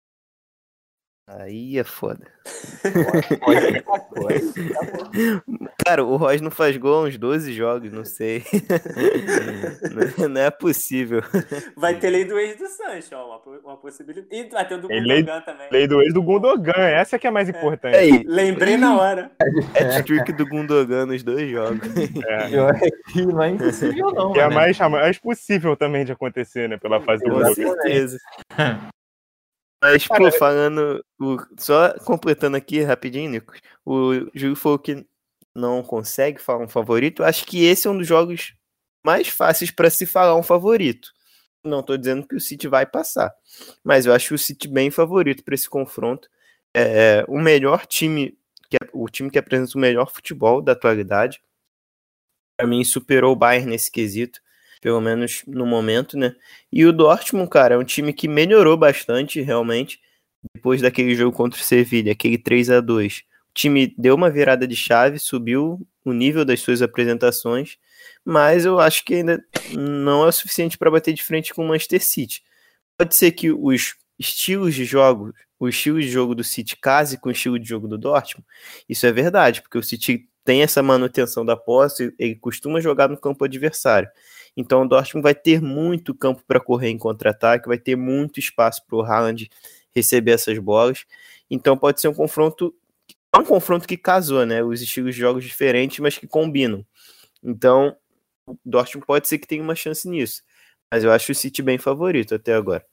Aí 1.38 1.78
é 1.78 1.84
foda. 1.84 2.26
Cara, 5.86 6.04
o 6.04 6.18
Royce 6.18 6.44
não 6.44 6.50
faz 6.50 6.76
gol 6.76 6.96
há 6.96 7.04
uns 7.04 7.20
12 7.20 7.54
jogos, 7.54 7.92
não 7.92 8.04
sei. 8.04 8.44
não 10.28 10.42
é 10.42 10.50
possível. 10.50 11.22
Vai 11.78 12.00
ter 12.00 12.10
lei 12.10 12.26
do 12.26 12.40
ex 12.40 12.58
do 12.58 12.66
Sancho, 12.68 13.14
ó, 13.14 13.28
uma, 13.28 13.40
uma 13.60 13.78
possibilidade. 13.78 14.26
E 14.32 14.50
vai 14.50 14.68
ter 14.68 14.74
o 14.74 14.82
do 14.82 14.88
Gundogan 14.88 15.08
lei, 15.08 15.24
também. 15.24 15.68
Lei 15.72 15.88
do 15.88 16.02
ex 16.02 16.16
do 16.16 16.24
Gundogan, 16.24 16.74
essa 16.74 17.18
é 17.18 17.20
que 17.20 17.28
é 17.28 17.32
mais 17.32 17.48
é. 17.48 17.52
importante. 17.52 17.96
É. 17.96 18.24
Lembrei 18.26 18.76
na 18.76 18.98
hora. 18.98 19.30
É 19.76 20.02
trick 20.02 20.34
do 20.34 20.48
Gundogan 20.48 21.06
nos 21.06 21.22
dois 21.22 21.48
jogos. 21.48 21.88
É. 22.28 22.50
Não 23.24 23.44
é 23.44 23.50
impossível 23.50 24.12
não, 24.12 24.36
é 24.36 24.50
mais, 24.50 24.80
mais 24.80 25.20
possível 25.20 25.76
também 25.76 26.06
de 26.06 26.12
acontecer, 26.12 26.68
né, 26.68 26.76
pela 26.78 27.00
fase 27.02 27.24
do 27.24 27.30
Gundogan. 27.30 27.54
Com 27.54 27.54
certeza. 27.54 28.18
Mas, 29.82 30.08
pô, 30.08 30.32
falando. 30.32 31.04
O, 31.20 31.38
só 31.58 31.94
completando 32.00 32.58
aqui 32.58 32.82
rapidinho, 32.82 33.30
Nico. 33.30 33.54
O 33.86 34.30
Júlio 34.34 34.56
falou 34.56 34.78
que 34.78 35.06
não 35.56 35.82
consegue 35.82 36.42
falar 36.42 36.64
um 36.64 36.70
favorito. 36.70 37.24
Acho 37.24 37.46
que 37.46 37.66
esse 37.66 37.88
é 37.88 37.92
um 37.92 37.98
dos 37.98 38.08
jogos 38.08 38.54
mais 39.04 39.28
fáceis 39.30 39.72
para 39.72 39.90
se 39.90 40.06
falar 40.06 40.36
um 40.36 40.44
favorito. 40.44 41.12
Não 41.64 41.80
estou 41.80 41.98
dizendo 41.98 42.28
que 42.28 42.36
o 42.36 42.40
City 42.40 42.68
vai 42.68 42.86
passar, 42.86 43.34
mas 43.84 44.06
eu 44.06 44.14
acho 44.14 44.34
o 44.34 44.38
City 44.38 44.68
bem 44.68 44.90
favorito 44.90 45.44
para 45.44 45.56
esse 45.56 45.70
confronto. 45.70 46.30
É 46.74 47.26
o 47.28 47.40
melhor 47.40 47.86
time, 47.86 48.38
que 48.70 48.78
é, 48.78 48.90
o 48.94 49.10
time 49.10 49.30
que 49.30 49.40
apresenta 49.40 49.78
o 49.78 49.82
melhor 49.82 50.12
futebol 50.12 50.62
da 50.62 50.74
atualidade. 50.74 51.42
Para 52.58 52.68
mim, 52.68 52.84
superou 52.84 53.34
o 53.34 53.36
Bayern 53.36 53.70
nesse 53.70 53.90
quesito 53.92 54.42
pelo 54.82 55.02
menos 55.02 55.44
no 55.48 55.66
momento, 55.66 56.18
né? 56.18 56.36
E 56.72 56.86
o 56.86 56.94
Dortmund, 56.94 57.50
cara, 57.50 57.76
é 57.76 57.78
um 57.78 57.84
time 57.84 58.14
que 58.14 58.28
melhorou 58.28 58.78
bastante, 58.78 59.42
realmente, 59.42 60.00
depois 60.54 60.82
daquele 60.82 61.16
jogo 61.16 61.36
contra 61.36 61.60
o 61.60 61.64
Sevilla, 61.64 62.12
aquele 62.12 62.38
3 62.38 62.70
a 62.70 62.80
2 62.80 63.20
O 63.50 63.54
time 63.54 63.94
deu 63.98 64.16
uma 64.16 64.30
virada 64.30 64.68
de 64.68 64.76
chave, 64.76 65.20
subiu 65.20 65.86
o 66.06 66.14
nível 66.14 66.46
das 66.46 66.62
suas 66.62 66.82
apresentações, 66.82 67.78
mas 68.24 68.66
eu 68.66 68.80
acho 68.80 69.04
que 69.04 69.16
ainda 69.16 69.44
não 69.74 70.24
é 70.24 70.28
o 70.28 70.32
suficiente 70.32 70.78
para 70.78 70.92
bater 70.92 71.14
de 71.14 71.24
frente 71.24 71.54
com 71.54 71.64
o 71.66 71.68
Manchester 71.68 72.04
City. 72.04 72.44
Pode 72.98 73.16
ser 73.16 73.32
que 73.32 73.52
os 73.52 73.96
estilos 74.18 74.76
de 74.76 74.86
jogo, 74.86 75.34
o 75.60 75.68
estilo 75.68 76.02
de 76.02 76.10
jogo 76.10 76.36
do 76.36 76.44
City 76.44 76.76
case 76.78 77.18
com 77.18 77.30
o 77.30 77.32
estilo 77.32 77.60
de 77.60 77.68
jogo 77.68 77.88
do 77.88 77.98
Dortmund. 77.98 78.46
Isso 78.88 79.06
é 79.06 79.12
verdade, 79.12 79.62
porque 79.62 79.78
o 79.78 79.84
City 79.84 80.28
tem 80.44 80.62
essa 80.64 80.82
manutenção 80.82 81.46
da 81.46 81.56
posse, 81.56 82.14
ele 82.18 82.36
costuma 82.36 82.82
jogar 82.82 83.08
no 83.08 83.18
campo 83.18 83.46
adversário. 83.46 84.10
Então 84.58 84.84
o 84.84 84.88
Dortmund 84.88 85.24
vai 85.24 85.36
ter 85.36 85.62
muito 85.62 86.14
campo 86.16 86.44
para 86.48 86.60
correr 86.60 86.90
em 86.90 86.98
contra-ataque, 86.98 87.68
vai 87.68 87.78
ter 87.78 87.96
muito 87.96 88.40
espaço 88.40 88.84
para 88.88 88.98
o 88.98 89.02
Haaland 89.02 89.50
receber 89.96 90.32
essas 90.32 90.58
bolas. 90.60 91.06
Então 91.50 91.78
pode 91.78 92.02
ser 92.02 92.08
um 92.10 92.14
confronto, 92.14 92.74
é 93.36 93.40
um 93.40 93.46
confronto 93.46 93.88
que 93.88 93.98
casou, 93.98 94.46
né? 94.46 94.64
Os 94.64 94.82
estilos 94.82 95.16
de 95.16 95.22
jogos 95.22 95.44
diferentes, 95.46 96.00
mas 96.00 96.18
que 96.18 96.28
combinam. 96.28 96.86
Então 97.44 97.96
o 98.48 98.58
Dortmund 98.66 99.06
pode 99.08 99.28
ser 99.30 99.40
que 99.40 99.48
tenha 99.48 99.64
uma 99.64 99.76
chance 99.76 100.10
nisso. 100.10 100.44
Mas 100.92 101.04
eu 101.06 101.12
acho 101.14 101.32
o 101.34 101.36
City 101.36 101.62
bem 101.64 101.78
favorito 101.80 102.36
até 102.36 102.56
agora. 102.56 102.86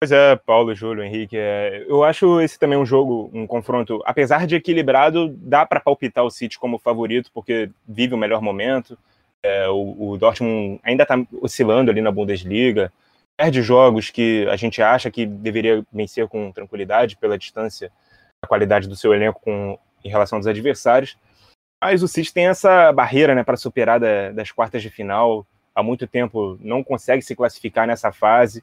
Pois 0.00 0.12
é, 0.12 0.36
Paulo, 0.36 0.74
Júlio, 0.74 1.02
Henrique. 1.02 1.36
É, 1.36 1.84
eu 1.88 2.04
acho 2.04 2.40
esse 2.40 2.58
também 2.58 2.76
um 2.78 2.84
jogo, 2.84 3.30
um 3.32 3.46
confronto, 3.46 4.02
apesar 4.04 4.46
de 4.46 4.56
equilibrado, 4.56 5.28
dá 5.28 5.64
para 5.64 5.80
palpitar 5.80 6.24
o 6.24 6.30
City 6.30 6.58
como 6.58 6.78
favorito, 6.78 7.30
porque 7.32 7.70
vive 7.88 8.14
o 8.14 8.18
melhor 8.18 8.42
momento. 8.42 8.98
É, 9.42 9.68
o, 9.68 10.10
o, 10.10 10.18
Dortmund 10.18 10.80
ainda 10.82 11.04
está 11.04 11.16
oscilando 11.40 11.90
ali 11.90 12.00
na 12.00 12.10
Bundesliga, 12.10 12.92
perde 13.36 13.62
jogos 13.62 14.10
que 14.10 14.46
a 14.48 14.56
gente 14.56 14.82
acha 14.82 15.10
que 15.10 15.26
deveria 15.26 15.84
vencer 15.92 16.26
com 16.28 16.52
tranquilidade 16.52 17.16
pela 17.16 17.38
distância, 17.38 17.90
a 18.42 18.46
qualidade 18.46 18.88
do 18.88 18.96
seu 18.96 19.12
elenco 19.14 19.40
com, 19.40 19.78
em 20.04 20.08
relação 20.08 20.38
aos 20.38 20.46
adversários. 20.46 21.16
Mas 21.82 22.02
o 22.02 22.08
City 22.08 22.32
tem 22.32 22.46
essa 22.46 22.92
barreira 22.92 23.34
né, 23.34 23.42
para 23.42 23.56
superar 23.56 24.00
da, 24.00 24.32
das 24.32 24.50
quartas 24.50 24.82
de 24.82 24.90
final. 24.90 25.46
Há 25.74 25.82
muito 25.82 26.06
tempo 26.06 26.58
não 26.60 26.82
consegue 26.82 27.22
se 27.22 27.34
classificar 27.34 27.86
nessa 27.86 28.12
fase 28.12 28.62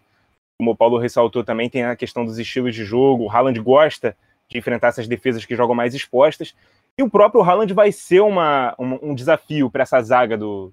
como 0.61 0.73
o 0.73 0.75
Paulo 0.75 0.99
ressaltou 0.99 1.43
também, 1.43 1.67
tem 1.67 1.85
a 1.85 1.95
questão 1.95 2.23
dos 2.23 2.37
estilos 2.37 2.75
de 2.75 2.85
jogo. 2.85 3.23
O 3.23 3.31
Haaland 3.31 3.59
gosta 3.59 4.15
de 4.47 4.59
enfrentar 4.59 4.89
essas 4.89 5.07
defesas 5.07 5.43
que 5.43 5.55
jogam 5.55 5.73
mais 5.73 5.95
expostas. 5.95 6.55
E 6.95 7.01
o 7.01 7.09
próprio 7.09 7.41
Haaland 7.41 7.73
vai 7.73 7.91
ser 7.91 8.19
uma, 8.19 8.75
uma 8.77 8.99
um 9.01 9.15
desafio 9.15 9.71
para 9.71 9.81
essa 9.81 9.99
zaga 10.03 10.37
do, 10.37 10.71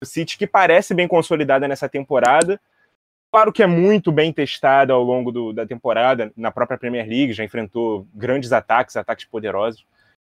do 0.00 0.06
City, 0.08 0.36
que 0.36 0.44
parece 0.44 0.92
bem 0.92 1.06
consolidada 1.06 1.68
nessa 1.68 1.88
temporada. 1.88 2.60
Claro 3.30 3.52
que 3.52 3.62
é 3.62 3.66
muito 3.68 4.10
bem 4.10 4.32
testada 4.32 4.92
ao 4.92 5.04
longo 5.04 5.30
do, 5.30 5.52
da 5.52 5.64
temporada, 5.64 6.32
na 6.36 6.50
própria 6.50 6.76
Premier 6.76 7.08
League, 7.08 7.32
já 7.32 7.44
enfrentou 7.44 8.04
grandes 8.12 8.52
ataques, 8.52 8.96
ataques 8.96 9.24
poderosos, 9.24 9.86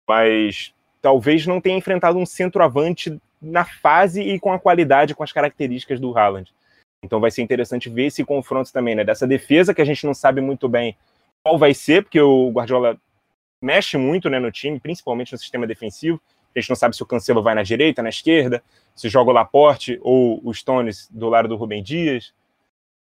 mas 0.05 0.73
talvez 1.01 1.47
não 1.47 1.61
tenha 1.61 1.77
enfrentado 1.77 2.19
um 2.19 2.25
centroavante 2.25 3.17
na 3.41 3.63
fase 3.63 4.21
e 4.21 4.37
com 4.37 4.51
a 4.51 4.59
qualidade, 4.59 5.15
com 5.15 5.23
as 5.23 5.31
características 5.31 5.97
do 5.97 6.15
Haaland. 6.17 6.53
Então 7.03 7.19
vai 7.19 7.31
ser 7.31 7.41
interessante 7.41 7.89
ver 7.89 8.05
esse 8.05 8.23
confronto 8.23 8.71
também, 8.71 8.95
né? 8.95 9.03
Dessa 9.03 9.27
defesa 9.27 9.73
que 9.73 9.81
a 9.81 9.85
gente 9.85 10.05
não 10.05 10.13
sabe 10.13 10.39
muito 10.39 10.69
bem 10.69 10.95
qual 11.43 11.57
vai 11.57 11.73
ser, 11.73 12.03
porque 12.03 12.21
o 12.21 12.51
Guardiola 12.51 12.97
mexe 13.61 13.97
muito 13.97 14.29
né, 14.29 14.39
no 14.39 14.51
time, 14.51 14.79
principalmente 14.79 15.31
no 15.31 15.37
sistema 15.37 15.65
defensivo. 15.65 16.21
A 16.55 16.59
gente 16.59 16.69
não 16.69 16.75
sabe 16.75 16.95
se 16.95 17.01
o 17.01 17.05
Cancelo 17.05 17.41
vai 17.41 17.55
na 17.55 17.63
direita, 17.63 18.03
na 18.03 18.09
esquerda, 18.09 18.61
se 18.95 19.07
joga 19.07 19.31
o 19.31 19.33
Laporte 19.33 19.99
ou 20.01 20.41
o 20.43 20.53
Stones 20.53 21.07
do 21.09 21.29
lado 21.29 21.47
do 21.47 21.55
Rubem 21.55 21.81
Dias. 21.81 22.33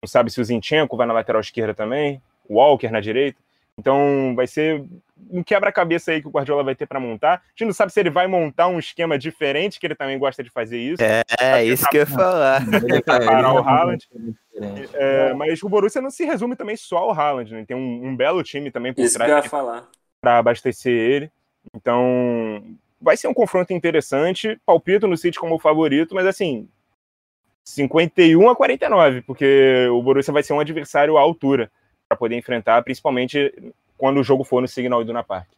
Não 0.02 0.09
sabe 0.09 0.30
se 0.30 0.40
o 0.40 0.44
Zinchenko 0.44 0.96
vai 0.96 1.07
na 1.07 1.12
lateral 1.12 1.40
esquerda 1.40 1.74
também, 1.74 2.22
o 2.48 2.54
Walker 2.54 2.90
na 2.90 3.00
direita. 3.00 3.38
Então 3.78 4.34
vai 4.37 4.46
ser 4.46 4.84
um 5.30 5.42
quebra-cabeça 5.42 6.12
aí 6.12 6.20
que 6.20 6.28
o 6.28 6.30
Guardiola 6.30 6.62
vai 6.62 6.74
ter 6.74 6.87
para 6.87 7.00
montar. 7.00 7.34
A 7.34 7.40
gente 7.50 7.66
não 7.66 7.72
sabe 7.72 7.92
se 7.92 7.98
ele 7.98 8.10
vai 8.10 8.26
montar 8.26 8.68
um 8.68 8.78
esquema 8.78 9.18
diferente, 9.18 9.80
que 9.80 9.87
ele 9.87 9.94
também 9.94 10.18
gosta 10.18 10.42
de 10.42 10.50
fazer 10.50 10.78
isso. 10.78 11.02
É, 11.02 11.22
é 11.40 11.64
isso 11.64 11.88
que 11.88 11.96
eu 11.96 12.00
ia 12.00 12.06
falar. 12.06 12.62
Parar 13.04 13.52
o 13.52 13.58
Haaland. 13.58 14.08
É, 14.92 15.34
mas 15.34 15.62
o 15.62 15.68
Borussia 15.68 16.00
não 16.00 16.10
se 16.10 16.24
resume 16.24 16.54
também 16.56 16.76
só 16.76 16.98
ao 16.98 17.12
Haaland, 17.12 17.52
né? 17.52 17.64
Tem 17.66 17.76
um, 17.76 18.08
um 18.08 18.16
belo 18.16 18.42
time 18.42 18.70
também 18.70 18.92
por 18.92 19.02
isso 19.02 19.14
trás. 19.14 19.30
Que 19.30 19.38
eu 19.38 19.42
ia 19.42 19.50
falar. 19.50 19.88
para 20.20 20.38
abastecer 20.38 20.92
ele. 20.92 21.30
Então, 21.74 22.62
vai 23.00 23.16
ser 23.16 23.26
um 23.26 23.34
confronto 23.34 23.72
interessante. 23.72 24.58
Palpito 24.64 25.08
no 25.08 25.16
City 25.16 25.38
como 25.38 25.58
favorito, 25.58 26.14
mas 26.14 26.26
assim, 26.26 26.68
51 27.64 28.48
a 28.48 28.54
49, 28.54 29.22
porque 29.22 29.88
o 29.90 30.02
Borussia 30.02 30.32
vai 30.32 30.42
ser 30.42 30.52
um 30.52 30.60
adversário 30.60 31.16
à 31.16 31.20
altura 31.20 31.70
para 32.09 32.19
poder 32.19 32.37
enfrentar, 32.37 32.83
principalmente 32.83 33.53
quando 33.97 34.21
o 34.21 34.25
jogo 34.25 34.45
for 34.45 34.61
no 34.61 34.69
Signal 34.69 35.03
Iduna 35.03 35.25
Park. 35.25 35.49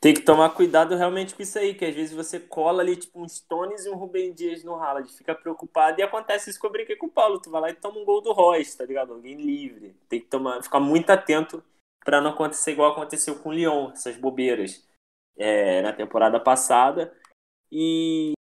Tem 0.00 0.14
que 0.14 0.20
tomar 0.20 0.50
cuidado 0.50 0.94
realmente 0.94 1.34
com 1.34 1.42
isso 1.42 1.58
aí, 1.58 1.74
que 1.74 1.84
às 1.84 1.94
vezes 1.94 2.14
você 2.14 2.38
cola 2.38 2.82
ali 2.82 2.96
tipo 2.96 3.20
um 3.20 3.28
Stones 3.28 3.84
e 3.84 3.90
um 3.90 3.96
Rubem 3.96 4.32
Dias 4.32 4.62
no 4.62 4.76
Haaland, 4.76 5.12
fica 5.12 5.34
preocupado 5.34 5.98
e 5.98 6.04
acontece 6.04 6.50
isso 6.50 6.60
que 6.60 6.64
eu 6.64 6.70
brinquei 6.70 6.94
com 6.94 7.06
o 7.06 7.10
Paulo, 7.10 7.40
tu 7.40 7.50
vai 7.50 7.60
lá 7.60 7.70
e 7.70 7.74
toma 7.74 7.98
um 7.98 8.04
gol 8.04 8.20
do 8.20 8.32
Royce, 8.32 8.78
tá 8.78 8.84
ligado? 8.84 9.12
Alguém 9.12 9.34
livre. 9.34 9.96
Tem 10.08 10.20
que 10.20 10.26
tomar, 10.26 10.62
ficar 10.62 10.78
muito 10.78 11.10
atento 11.10 11.64
para 12.04 12.20
não 12.20 12.30
acontecer 12.30 12.72
igual 12.72 12.92
aconteceu 12.92 13.40
com 13.40 13.48
o 13.48 13.52
Lyon, 13.52 13.90
essas 13.90 14.16
bobeiras 14.16 14.86
é, 15.36 15.82
na 15.82 15.92
temporada 15.92 16.38
passada. 16.38 17.12
E 17.72 18.34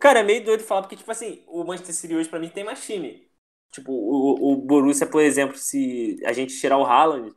cara, 0.00 0.20
é 0.20 0.22
meio 0.22 0.42
doido 0.42 0.62
falar 0.62 0.82
porque 0.82 0.96
tipo 0.96 1.10
assim, 1.10 1.44
o 1.46 1.64
Manchester 1.64 1.94
City 1.94 2.14
hoje 2.14 2.30
para 2.30 2.38
mim 2.38 2.48
tem 2.48 2.64
mais 2.64 2.84
time. 2.84 3.28
Tipo, 3.74 3.90
o, 3.90 4.52
o 4.52 4.56
Borussia, 4.56 5.04
por 5.04 5.20
exemplo, 5.20 5.56
se 5.56 6.16
a 6.24 6.32
gente 6.32 6.56
tirar 6.56 6.78
o 6.78 6.84
Haaland, 6.84 7.34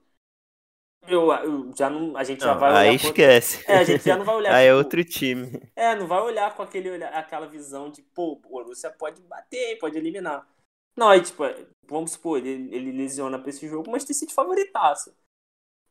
eu, 1.07 1.31
eu, 1.31 1.73
já 1.75 1.89
não, 1.89 2.15
a 2.15 2.23
gente 2.23 2.41
não, 2.41 2.47
já 2.47 2.53
vai 2.53 2.69
olhar. 2.69 2.79
Aí 2.81 2.95
esquece. 2.95 3.65
É, 3.67 3.77
a 3.79 3.83
gente 3.83 4.03
já 4.05 4.15
não 4.15 4.23
vai 4.23 4.35
olhar. 4.37 4.53
aí 4.53 4.67
é 4.67 4.67
tipo, 4.67 4.75
é 4.75 4.77
outro 4.77 5.03
time. 5.03 5.71
É, 5.75 5.95
não 5.95 6.05
vai 6.05 6.21
olhar 6.21 6.53
com 6.55 6.61
aquele 6.61 7.03
aquela 7.05 7.47
visão 7.47 7.89
de, 7.89 8.03
pô, 8.03 8.33
o 8.33 8.35
Borussia 8.35 8.91
pode 8.91 9.19
bater, 9.23 9.79
pode 9.79 9.97
eliminar. 9.97 10.47
Não, 10.95 11.09
aí, 11.09 11.23
tipo, 11.23 11.43
vamos 11.87 12.11
supor, 12.11 12.37
ele, 12.37 12.71
ele 12.71 12.91
lesiona 12.91 13.39
pra 13.39 13.49
esse 13.49 13.67
jogo, 13.67 13.89
mas 13.89 14.03
sido 14.03 14.31
favoritaço. 14.31 15.11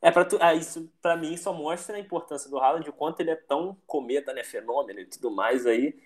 É 0.01 0.13
para 0.13 0.25
tu, 0.25 0.39
ah, 0.41 0.55
isso 0.55 0.93
para 1.03 1.17
mim 1.17 1.37
só 1.37 1.53
mostra 1.53 1.97
a 1.97 2.01
importância 2.01 2.49
do 2.49 2.59
Haaland, 2.59 2.89
o 2.89 2.93
quanto 2.93 3.19
ele 3.19 3.31
é 3.31 3.37
tão 3.37 3.77
cometa, 3.85 4.33
né, 4.33 4.45
fenômeno 4.45 5.01
e 5.01 5.07
tudo 5.07 5.29
mais 5.29 5.67
aí. 5.67 5.99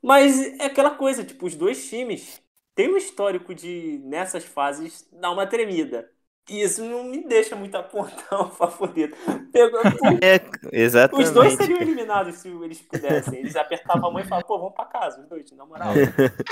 Mas 0.00 0.40
é 0.60 0.66
aquela 0.66 0.94
coisa, 0.94 1.24
tipo, 1.24 1.46
os 1.46 1.56
dois 1.56 1.88
times 1.88 2.40
têm 2.76 2.92
um 2.92 2.96
histórico 2.96 3.52
de 3.52 4.00
nessas 4.04 4.44
fases 4.44 5.08
dar 5.10 5.32
uma 5.32 5.46
tremida. 5.46 6.08
E 6.48 6.62
isso 6.62 6.84
não 6.84 7.02
me 7.02 7.26
deixa 7.26 7.56
muito 7.56 7.74
apontar 7.74 8.40
o 8.40 8.50
favorito. 8.50 9.16
Pegou, 9.52 9.80
é, 10.22 10.40
exatamente. 10.70 11.26
Os 11.26 11.32
dois 11.32 11.54
seriam 11.54 11.80
eliminados 11.80 12.36
se 12.36 12.48
eles 12.48 12.80
pudessem. 12.82 13.40
Eles 13.40 13.56
apertavam 13.56 14.10
a 14.10 14.12
mão 14.12 14.20
e 14.20 14.24
falavam, 14.24 14.46
pô, 14.46 14.58
vamos 14.58 14.74
pra 14.74 14.84
casa, 14.84 15.20
os 15.20 15.28
dois, 15.28 15.50
na 15.50 15.66
moral. 15.66 15.92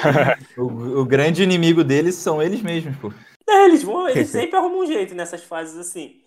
o, 0.58 1.00
o, 1.00 1.04
grande 1.04 1.44
inimigo 1.44 1.84
deles 1.84 2.16
são 2.16 2.42
eles 2.42 2.60
mesmos, 2.60 2.96
pô. 2.96 3.12
É, 3.48 3.66
eles 3.66 3.84
vão, 3.84 4.08
eles 4.08 4.30
sempre 4.30 4.56
arrumam 4.56 4.80
um 4.80 4.86
jeito 4.86 5.14
nessas 5.14 5.44
fases 5.44 5.78
assim. 5.78 6.24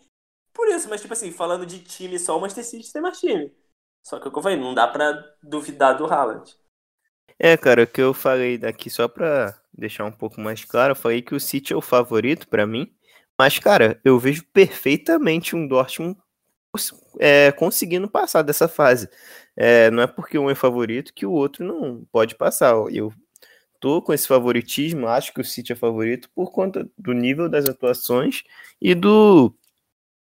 Por 0.54 0.70
isso, 0.70 0.88
mas 0.88 1.02
tipo 1.02 1.12
assim, 1.12 1.32
falando 1.32 1.66
de 1.66 1.80
time 1.80 2.18
só, 2.18 2.38
o 2.38 2.42
Manchester 2.42 2.64
City 2.64 2.94
tem 2.94 3.02
mais 3.02 3.20
time. 3.20 3.52
Só 4.02 4.18
que 4.18 4.30
o 4.30 4.32
que 4.32 4.38
eu 4.38 4.44
falei, 4.44 4.58
não 4.58 4.74
dá 4.74 4.88
pra 4.88 5.12
duvidar 5.44 5.98
do 5.98 6.06
Haaland. 6.06 6.56
É, 7.38 7.58
cara, 7.58 7.84
o 7.84 7.88
que 7.88 8.02
eu 8.02 8.14
falei 8.14 8.58
daqui, 8.58 8.90
só 8.90 9.08
pra 9.08 9.60
deixar 9.78 10.06
um 10.06 10.12
pouco 10.12 10.42
mais 10.42 10.66
claro, 10.66 10.92
eu 10.92 10.96
falei 10.96 11.22
que 11.22 11.36
o 11.36 11.40
City 11.40 11.74
é 11.74 11.76
o 11.76 11.82
favorito 11.82 12.48
para 12.48 12.66
mim. 12.66 12.92
Mas, 13.38 13.60
cara, 13.60 14.00
eu 14.04 14.18
vejo 14.18 14.44
perfeitamente 14.52 15.56
um 15.56 15.68
Dortmund 15.68 16.18
é, 17.20 17.52
conseguindo 17.52 18.10
passar 18.10 18.42
dessa 18.42 18.68
fase. 18.68 19.10
É, 19.56 19.92
não 19.92 20.04
é 20.04 20.08
porque 20.08 20.38
um 20.38 20.50
é 20.50 20.56
favorito 20.56 21.14
que 21.14 21.26
o 21.26 21.32
outro 21.32 21.66
não 21.66 22.06
pode 22.12 22.36
passar. 22.36 22.74
Eu 22.92 23.14
tô 23.80 24.02
com 24.02 24.14
esse 24.14 24.28
favoritismo, 24.28 25.08
acho 25.08 25.34
que 25.34 25.42
o 25.42 25.44
City 25.44 25.74
é 25.74 25.76
favorito 25.76 26.30
por 26.36 26.52
conta 26.52 26.90
do 26.98 27.14
nível 27.14 27.50
das 27.50 27.68
atuações 27.70 28.44
e 28.82 28.96
do 28.96 29.54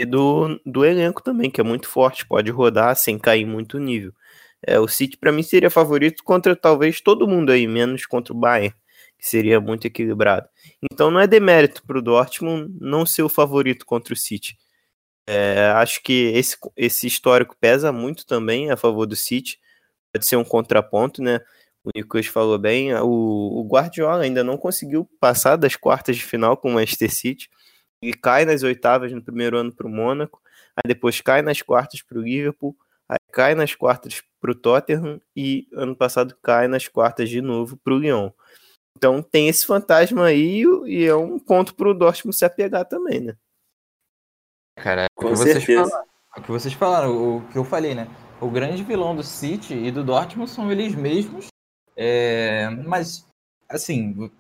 e 0.00 0.04
do, 0.04 0.60
do 0.66 0.84
elenco 0.84 1.22
também, 1.22 1.50
que 1.50 1.60
é 1.60 1.64
muito 1.64 1.88
forte, 1.88 2.26
pode 2.26 2.50
rodar 2.50 2.96
sem 2.96 3.18
cair 3.18 3.46
muito 3.46 3.78
nível. 3.78 4.12
É, 4.66 4.80
o 4.80 4.88
City 4.88 5.16
para 5.16 5.32
mim 5.32 5.42
seria 5.42 5.70
favorito 5.70 6.24
contra 6.24 6.56
talvez 6.56 7.00
todo 7.00 7.28
mundo 7.28 7.52
aí, 7.52 7.66
menos 7.66 8.06
contra 8.06 8.32
o 8.34 8.36
Bayern 8.36 8.74
que 9.24 9.30
seria 9.30 9.58
muito 9.58 9.86
equilibrado. 9.86 10.46
Então 10.82 11.10
não 11.10 11.18
é 11.18 11.26
demérito 11.26 11.82
para 11.86 11.98
o 11.98 12.02
Dortmund 12.02 12.76
não 12.78 13.06
ser 13.06 13.22
o 13.22 13.28
favorito 13.30 13.86
contra 13.86 14.12
o 14.12 14.16
City. 14.16 14.58
É, 15.26 15.72
acho 15.76 16.02
que 16.02 16.30
esse, 16.34 16.58
esse 16.76 17.06
histórico 17.06 17.56
pesa 17.58 17.90
muito 17.90 18.26
também 18.26 18.70
a 18.70 18.76
favor 18.76 19.06
do 19.06 19.16
City. 19.16 19.58
Pode 20.12 20.26
ser 20.26 20.36
um 20.36 20.44
contraponto, 20.44 21.22
né? 21.22 21.40
O 21.82 21.88
Nicolas 21.96 22.26
falou 22.26 22.58
bem. 22.58 22.94
O, 22.96 23.08
o 23.08 23.66
Guardiola 23.66 24.24
ainda 24.24 24.44
não 24.44 24.58
conseguiu 24.58 25.08
passar 25.18 25.56
das 25.56 25.74
quartas 25.74 26.16
de 26.16 26.22
final 26.22 26.54
com 26.54 26.68
o 26.68 26.74
Manchester 26.74 27.10
City. 27.10 27.48
Ele 28.02 28.12
cai 28.12 28.44
nas 28.44 28.62
oitavas 28.62 29.10
no 29.10 29.22
primeiro 29.22 29.56
ano 29.56 29.72
para 29.72 29.86
o 29.86 29.90
Mônaco, 29.90 30.42
aí 30.76 30.86
depois 30.86 31.22
cai 31.22 31.40
nas 31.40 31.62
quartas 31.62 32.02
para 32.02 32.18
o 32.18 32.20
Liverpool, 32.20 32.76
aí 33.08 33.16
cai 33.32 33.54
nas 33.54 33.74
quartas 33.74 34.22
para 34.38 34.50
o 34.50 34.54
Tottenham 34.54 35.18
e 35.34 35.66
ano 35.72 35.96
passado 35.96 36.36
cai 36.42 36.68
nas 36.68 36.86
quartas 36.86 37.30
de 37.30 37.40
novo 37.40 37.78
para 37.78 37.94
o 37.94 37.98
Lyon. 37.98 38.30
Então 38.96 39.22
tem 39.22 39.48
esse 39.48 39.66
fantasma 39.66 40.26
aí 40.26 40.62
e 40.86 41.04
é 41.04 41.14
um 41.14 41.38
ponto 41.38 41.74
pro 41.74 41.94
Dortmund 41.94 42.36
se 42.36 42.44
apegar 42.44 42.84
também, 42.86 43.20
né? 43.20 43.36
Cara, 44.76 45.06
o 45.16 45.20
que, 45.20 45.30
vocês 45.30 45.64
falaram, 45.64 46.06
o 46.36 46.42
que 46.42 46.50
vocês 46.50 46.74
falaram, 46.74 47.36
o 47.36 47.48
que 47.48 47.58
eu 47.58 47.64
falei, 47.64 47.94
né? 47.94 48.08
O 48.40 48.50
grande 48.50 48.82
vilão 48.82 49.14
do 49.14 49.22
City 49.22 49.74
e 49.74 49.90
do 49.90 50.02
Dortmund 50.02 50.50
são 50.50 50.70
eles 50.70 50.94
mesmos. 50.94 51.46
É... 51.96 52.68
Mas, 52.70 53.26
assim, 53.68 54.30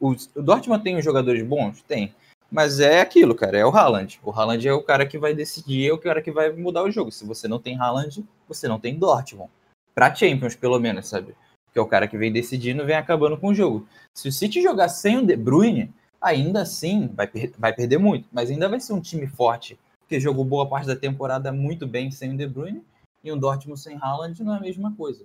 o, 0.00 0.10
o 0.10 0.42
Dortmund 0.42 0.82
tem 0.82 0.96
os 0.96 1.04
jogadores 1.04 1.42
bons? 1.42 1.82
Tem. 1.82 2.14
Mas 2.50 2.78
é 2.80 3.00
aquilo, 3.00 3.34
cara, 3.34 3.58
é 3.58 3.64
o 3.64 3.74
Haaland. 3.74 4.20
O 4.22 4.30
Haaland 4.30 4.66
é 4.66 4.72
o 4.72 4.82
cara 4.82 5.06
que 5.06 5.18
vai 5.18 5.34
decidir, 5.34 5.88
é 5.88 5.92
o 5.92 5.98
cara 5.98 6.22
que 6.22 6.30
vai 6.30 6.50
mudar 6.52 6.82
o 6.82 6.90
jogo. 6.90 7.10
Se 7.10 7.26
você 7.26 7.48
não 7.48 7.58
tem 7.58 7.78
Haaland, 7.78 8.24
você 8.46 8.68
não 8.68 8.78
tem 8.78 8.98
Dortmund. 8.98 9.50
Pra 9.94 10.14
Champions, 10.14 10.54
pelo 10.54 10.78
menos, 10.78 11.08
sabe? 11.08 11.34
Que 11.74 11.78
é 11.80 11.82
o 11.82 11.86
cara 11.86 12.06
que 12.06 12.16
vem 12.16 12.32
decidindo, 12.32 12.86
vem 12.86 12.94
acabando 12.94 13.36
com 13.36 13.48
o 13.48 13.54
jogo. 13.54 13.86
Se 14.14 14.28
o 14.28 14.32
City 14.32 14.62
jogar 14.62 14.88
sem 14.88 15.18
o 15.18 15.26
De 15.26 15.34
Bruyne, 15.34 15.92
ainda 16.20 16.62
assim 16.62 17.08
vai, 17.08 17.26
per 17.26 17.52
vai 17.58 17.72
perder 17.74 17.98
muito, 17.98 18.28
mas 18.30 18.48
ainda 18.48 18.68
vai 18.68 18.78
ser 18.78 18.92
um 18.92 19.00
time 19.00 19.26
forte, 19.26 19.76
porque 19.98 20.20
jogou 20.20 20.44
boa 20.44 20.68
parte 20.68 20.86
da 20.86 20.94
temporada 20.94 21.50
muito 21.50 21.84
bem 21.84 22.12
sem 22.12 22.32
o 22.32 22.36
De 22.36 22.46
Bruyne, 22.46 22.80
e 23.24 23.32
um 23.32 23.36
Dortmund 23.36 23.80
sem 23.80 23.98
Haaland 24.00 24.40
não 24.44 24.54
é 24.54 24.58
a 24.58 24.60
mesma 24.60 24.94
coisa. 24.94 25.24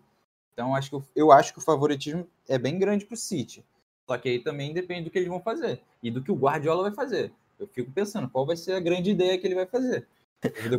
Então 0.51 0.75
acho 0.75 0.89
que 0.89 0.95
eu, 0.95 1.03
eu 1.15 1.31
acho 1.31 1.53
que 1.53 1.59
o 1.59 1.61
favoritismo 1.61 2.27
é 2.47 2.57
bem 2.57 2.79
grande 2.79 3.05
para 3.05 3.13
o 3.13 3.17
City. 3.17 3.63
Só 4.07 4.17
que 4.17 4.27
aí 4.27 4.39
também 4.39 4.73
depende 4.73 5.03
do 5.03 5.11
que 5.11 5.19
eles 5.19 5.29
vão 5.29 5.39
fazer 5.39 5.79
e 6.01 6.09
do 6.09 6.23
que 6.23 6.31
o 6.31 6.35
Guardiola 6.35 6.81
vai 6.81 6.91
fazer. 6.91 7.31
Eu 7.59 7.67
fico 7.67 7.91
pensando 7.91 8.27
qual 8.27 8.43
vai 8.43 8.57
ser 8.57 8.73
a 8.73 8.79
grande 8.79 9.11
ideia 9.11 9.37
que 9.37 9.45
ele 9.45 9.53
vai 9.53 9.67
fazer. 9.67 10.07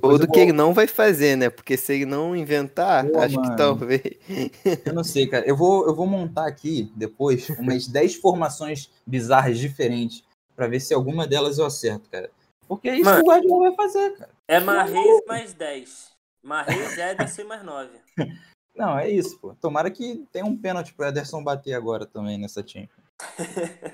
Ou 0.03 0.19
do 0.19 0.27
que 0.27 0.41
ele 0.41 0.53
não 0.53 0.73
vai 0.73 0.87
fazer, 0.87 1.37
né? 1.37 1.51
Porque 1.51 1.77
se 1.77 1.93
ele 1.93 2.07
não 2.07 2.35
inventar, 2.35 3.07
Pô, 3.07 3.19
acho 3.19 3.37
mano. 3.37 3.51
que 3.51 3.57
talvez. 3.57 4.03
Eu 4.87 4.95
não 4.95 5.05
sei, 5.05 5.27
cara. 5.27 5.47
Eu 5.47 5.57
vou, 5.57 5.87
eu 5.87 5.95
vou 5.95 6.07
montar 6.07 6.47
aqui 6.47 6.91
depois 6.97 7.49
umas 7.51 7.87
10 7.87 8.17
formações 8.17 8.91
bizarras 9.07 9.59
diferentes 9.59 10.25
para 10.57 10.67
ver 10.67 10.81
se 10.81 10.95
alguma 10.95 11.27
delas 11.27 11.59
eu 11.59 11.67
acerto, 11.67 12.09
cara. 12.11 12.31
Porque 12.67 12.89
é 12.89 12.97
isso 12.97 13.05
mano, 13.05 13.19
que 13.19 13.25
o 13.25 13.33
Guardiola 13.33 13.69
vai 13.69 13.75
fazer, 13.75 14.11
cara. 14.17 14.31
É 14.47 14.61
Marreis 14.61 15.23
mais 15.27 15.53
10. 15.53 16.11
Marreis, 16.43 16.99
Ederson 16.99 17.45
mais 17.45 17.63
9. 17.63 17.91
Não, 18.77 18.99
é 18.99 19.11
isso, 19.11 19.39
pô. 19.39 19.55
Tomara 19.55 19.91
que 19.91 20.25
tenha 20.33 20.45
um 20.45 20.57
pênalti 20.57 20.95
pro 20.95 21.07
Ederson 21.07 21.43
bater 21.43 21.75
agora 21.75 22.07
também 22.07 22.39
nessa 22.39 22.63
time. 22.63 22.89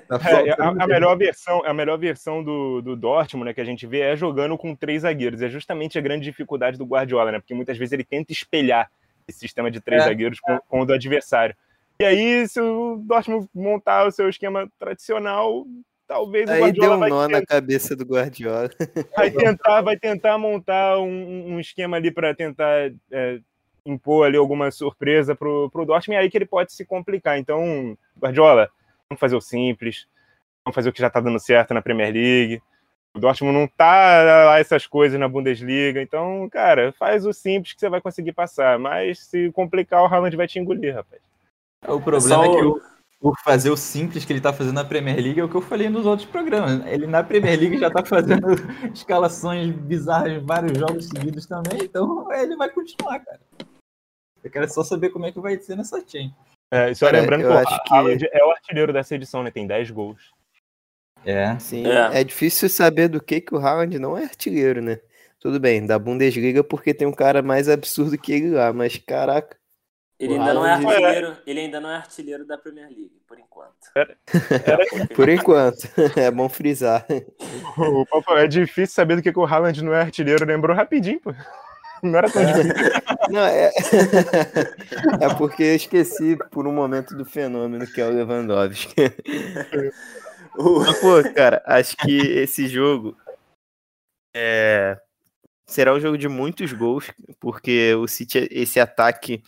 Tá 0.07 0.19
é, 0.29 0.51
a, 0.51 0.83
a, 0.83 0.87
melhor 0.87 1.17
versão, 1.17 1.63
a 1.65 1.73
melhor 1.73 1.97
versão 1.97 2.43
do, 2.43 2.81
do 2.81 2.95
Dortmund, 2.95 3.45
né, 3.45 3.53
que 3.53 3.61
a 3.61 3.65
gente 3.65 3.85
vê 3.85 3.99
é 3.99 4.15
jogando 4.15 4.57
com 4.57 4.75
três 4.75 5.01
zagueiros. 5.01 5.41
É 5.41 5.49
justamente 5.49 5.97
a 5.97 6.01
grande 6.01 6.23
dificuldade 6.23 6.77
do 6.77 6.85
Guardiola, 6.85 7.31
né? 7.31 7.39
Porque 7.39 7.53
muitas 7.53 7.77
vezes 7.77 7.91
ele 7.91 8.03
tenta 8.03 8.31
espelhar 8.31 8.89
esse 9.27 9.39
sistema 9.39 9.69
de 9.69 9.81
três 9.81 10.03
é, 10.03 10.05
zagueiros 10.05 10.39
com, 10.39 10.59
com, 10.67 10.81
o 10.81 10.85
do 10.85 10.93
adversário. 10.93 11.55
E 11.99 12.05
aí, 12.05 12.47
se 12.47 12.61
o 12.61 13.01
Dortmund 13.05 13.49
montar 13.53 14.07
o 14.07 14.11
seu 14.11 14.29
esquema 14.29 14.69
tradicional, 14.79 15.65
talvez 16.07 16.49
aí 16.49 16.61
o 16.61 16.65
Guardiola 16.65 17.05
deu 17.05 17.15
um 17.15 17.19
nó 17.19 17.27
na 17.27 17.45
cabeça 17.45 17.95
do 17.95 18.05
Guardiola. 18.05 18.69
Vai 19.15 19.31
tentar, 19.31 19.81
vai 19.81 19.97
tentar 19.97 20.37
montar 20.37 20.99
um, 20.99 21.55
um 21.55 21.59
esquema 21.59 21.97
ali 21.97 22.11
para 22.11 22.33
tentar 22.33 22.91
é, 23.11 23.39
impor 23.85 24.27
ali 24.27 24.37
alguma 24.37 24.69
surpresa 24.71 25.35
pro, 25.35 25.69
pro 25.69 25.85
Dortmund, 25.85 26.15
e 26.15 26.23
aí 26.23 26.29
que 26.29 26.37
ele 26.37 26.45
pode 26.45 26.71
se 26.73 26.85
complicar. 26.85 27.37
Então, 27.37 27.97
Guardiola, 28.19 28.69
vamos 29.09 29.19
fazer 29.19 29.35
o 29.35 29.41
simples, 29.41 30.07
vamos 30.65 30.75
fazer 30.75 30.89
o 30.89 30.93
que 30.93 31.01
já 31.01 31.07
está 31.07 31.19
dando 31.19 31.39
certo 31.39 31.73
na 31.73 31.81
Premier 31.81 32.13
League. 32.13 32.61
O 33.15 33.19
Dortmund 33.19 33.57
não 33.57 33.67
tá 33.67 34.45
lá 34.45 34.59
essas 34.59 34.85
coisas 34.85 35.19
na 35.19 35.27
Bundesliga, 35.27 36.01
então, 36.01 36.47
cara, 36.49 36.91
faz 36.91 37.25
o 37.25 37.33
simples 37.33 37.73
que 37.73 37.79
você 37.79 37.89
vai 37.89 38.01
conseguir 38.01 38.33
passar. 38.33 38.77
Mas 38.77 39.19
se 39.19 39.51
complicar, 39.53 40.03
o 40.03 40.05
Haaland 40.05 40.35
vai 40.35 40.47
te 40.47 40.59
engolir, 40.59 40.95
rapaz. 40.95 41.21
O 41.87 42.01
problema 42.01 42.45
é, 42.45 42.47
é 42.47 42.55
que 42.55 42.63
o, 42.63 42.81
o 43.21 43.33
fazer 43.43 43.71
o 43.71 43.77
simples 43.77 44.23
que 44.23 44.33
ele 44.33 44.41
tá 44.41 44.53
fazendo 44.53 44.75
na 44.75 44.85
Premier 44.85 45.17
League 45.17 45.39
é 45.39 45.43
o 45.43 45.49
que 45.49 45.55
eu 45.55 45.61
falei 45.61 45.89
nos 45.89 46.05
outros 46.05 46.27
programas. 46.27 46.85
Ele 46.85 47.07
na 47.07 47.23
Premier 47.23 47.59
League 47.59 47.77
já 47.77 47.89
tá 47.89 48.05
fazendo 48.05 48.47
escalações 48.93 49.73
bizarras 49.73 50.33
em 50.33 50.45
vários 50.45 50.77
jogos 50.77 51.07
seguidos 51.07 51.45
também, 51.47 51.79
então 51.83 52.31
ele 52.33 52.55
vai 52.55 52.69
continuar, 52.69 53.19
cara. 53.19 53.39
Eu 54.43 54.51
quero 54.51 54.69
só 54.69 54.83
saber 54.83 55.09
como 55.09 55.25
é 55.25 55.31
que 55.31 55.39
vai 55.39 55.57
ser 55.57 55.75
nessa 55.75 56.03
chain. 56.05 56.31
É, 56.71 56.93
só 56.93 57.05
Cara, 57.05 57.21
lembrando 57.21 57.41
que 57.41 57.47
o 57.47 58.17
que... 58.17 58.29
é 58.31 58.43
o 58.43 58.51
artilheiro 58.51 58.91
dessa 58.91 59.15
edição, 59.15 59.41
né? 59.41 59.51
Tem 59.51 59.65
10 59.65 59.91
gols. 59.91 60.31
É. 61.25 61.57
Sim, 61.59 61.85
é. 61.87 62.21
é. 62.21 62.23
difícil 62.23 62.69
saber 62.69 63.07
do 63.07 63.21
que, 63.21 63.41
que 63.41 63.55
o 63.55 63.57
Haaland 63.57 63.97
não 63.99 64.17
é 64.17 64.23
artilheiro, 64.23 64.81
né? 64.81 64.99
Tudo 65.39 65.59
bem, 65.59 65.85
da 65.85 65.99
Bundesliga 65.99 66.63
porque 66.63 66.93
tem 66.93 67.07
um 67.07 67.13
cara 67.13 67.41
mais 67.41 67.69
absurdo 67.69 68.17
que 68.17 68.33
ele 68.33 68.51
lá, 68.51 68.73
mas 68.73 68.97
caraca. 68.97 69.57
Ele 70.19 70.33
ainda, 70.33 70.53
não 70.53 70.65
é 70.65 70.71
artilheiro, 70.71 71.37
ele 71.45 71.59
ainda 71.59 71.79
não 71.79 71.91
é 71.91 71.95
artilheiro 71.95 72.43
da 72.43 72.57
Premier 72.57 72.87
League, 72.87 73.21
por 73.27 73.37
enquanto. 73.37 73.75
Era... 73.93 74.17
por 75.15 75.29
enquanto, 75.29 75.87
é 76.17 76.31
bom 76.31 76.49
frisar. 76.49 77.05
O 77.77 78.33
é 78.35 78.47
difícil 78.47 78.95
saber 78.95 79.15
do 79.15 79.21
que, 79.21 79.31
que 79.31 79.37
o 79.37 79.45
Haaland 79.45 79.83
não 79.83 79.93
é 79.93 80.01
artilheiro, 80.01 80.43
lembrou 80.43 80.75
rapidinho, 80.75 81.19
pô. 81.19 81.35
Não 82.03 82.17
era 82.17 82.29
tão 82.29 82.45
difícil. 82.45 82.73
Não, 83.29 83.41
é... 83.41 83.71
é 85.21 85.35
porque 85.37 85.63
eu 85.63 85.75
esqueci 85.75 86.37
por 86.51 86.67
um 86.67 86.73
momento 86.73 87.15
do 87.15 87.25
fenômeno 87.25 87.85
que 87.87 88.01
é 88.01 88.05
o 88.05 88.13
Lewandowski. 88.13 88.93
Mas, 90.57 90.99
pô, 90.99 91.33
cara, 91.35 91.61
acho 91.65 91.95
que 91.97 92.17
esse 92.17 92.67
jogo 92.67 93.15
é... 94.35 94.99
será 95.67 95.93
um 95.93 95.99
jogo 95.99 96.17
de 96.17 96.27
muitos 96.27 96.73
gols, 96.73 97.11
porque 97.39 97.93
o 97.95 98.07
City, 98.07 98.47
esse 98.51 98.79
ataque 98.79 99.43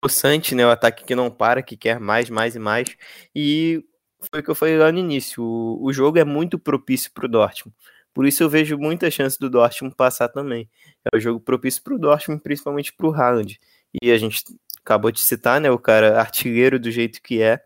possante, 0.00 0.54
né? 0.54 0.64
O 0.66 0.70
ataque 0.70 1.04
que 1.04 1.14
não 1.14 1.30
para, 1.30 1.62
que 1.62 1.76
quer 1.76 2.00
mais, 2.00 2.30
mais 2.30 2.56
e 2.56 2.58
mais. 2.58 2.96
E 3.34 3.84
foi 4.30 4.40
o 4.40 4.42
que 4.42 4.50
eu 4.50 4.54
falei 4.54 4.78
lá 4.78 4.90
no 4.90 4.98
início. 4.98 5.42
O, 5.42 5.84
o 5.84 5.92
jogo 5.92 6.18
é 6.18 6.24
muito 6.24 6.58
propício 6.58 7.10
para 7.12 7.26
o 7.26 7.28
Dortmund. 7.28 7.76
Por 8.12 8.26
isso 8.26 8.42
eu 8.42 8.48
vejo 8.48 8.76
muita 8.76 9.10
chance 9.10 9.38
do 9.38 9.48
Dortmund 9.48 9.94
passar 9.94 10.28
também. 10.28 10.68
É 11.04 11.16
o 11.16 11.20
jogo 11.20 11.40
propício 11.40 11.82
para 11.82 11.94
o 11.94 11.98
Dortmund, 11.98 12.42
principalmente 12.42 12.92
para 12.92 13.06
o 13.06 13.14
Haaland. 13.14 13.58
E 14.02 14.10
a 14.10 14.18
gente 14.18 14.44
acabou 14.84 15.10
de 15.10 15.20
citar, 15.20 15.60
né? 15.60 15.70
O 15.70 15.78
cara 15.78 16.18
artilheiro 16.18 16.78
do 16.78 16.90
jeito 16.90 17.22
que 17.22 17.42
é. 17.42 17.62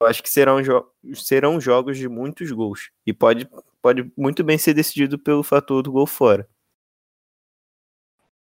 Eu 0.00 0.06
acho 0.06 0.22
que 0.22 0.28
serão, 0.28 0.62
jo 0.62 0.84
serão 1.14 1.60
jogos 1.60 1.96
de 1.96 2.08
muitos 2.08 2.50
gols. 2.50 2.90
E 3.06 3.12
pode, 3.12 3.48
pode 3.80 4.10
muito 4.16 4.42
bem 4.42 4.58
ser 4.58 4.74
decidido 4.74 5.18
pelo 5.18 5.42
fator 5.42 5.82
do 5.82 5.92
gol 5.92 6.06
fora. 6.06 6.48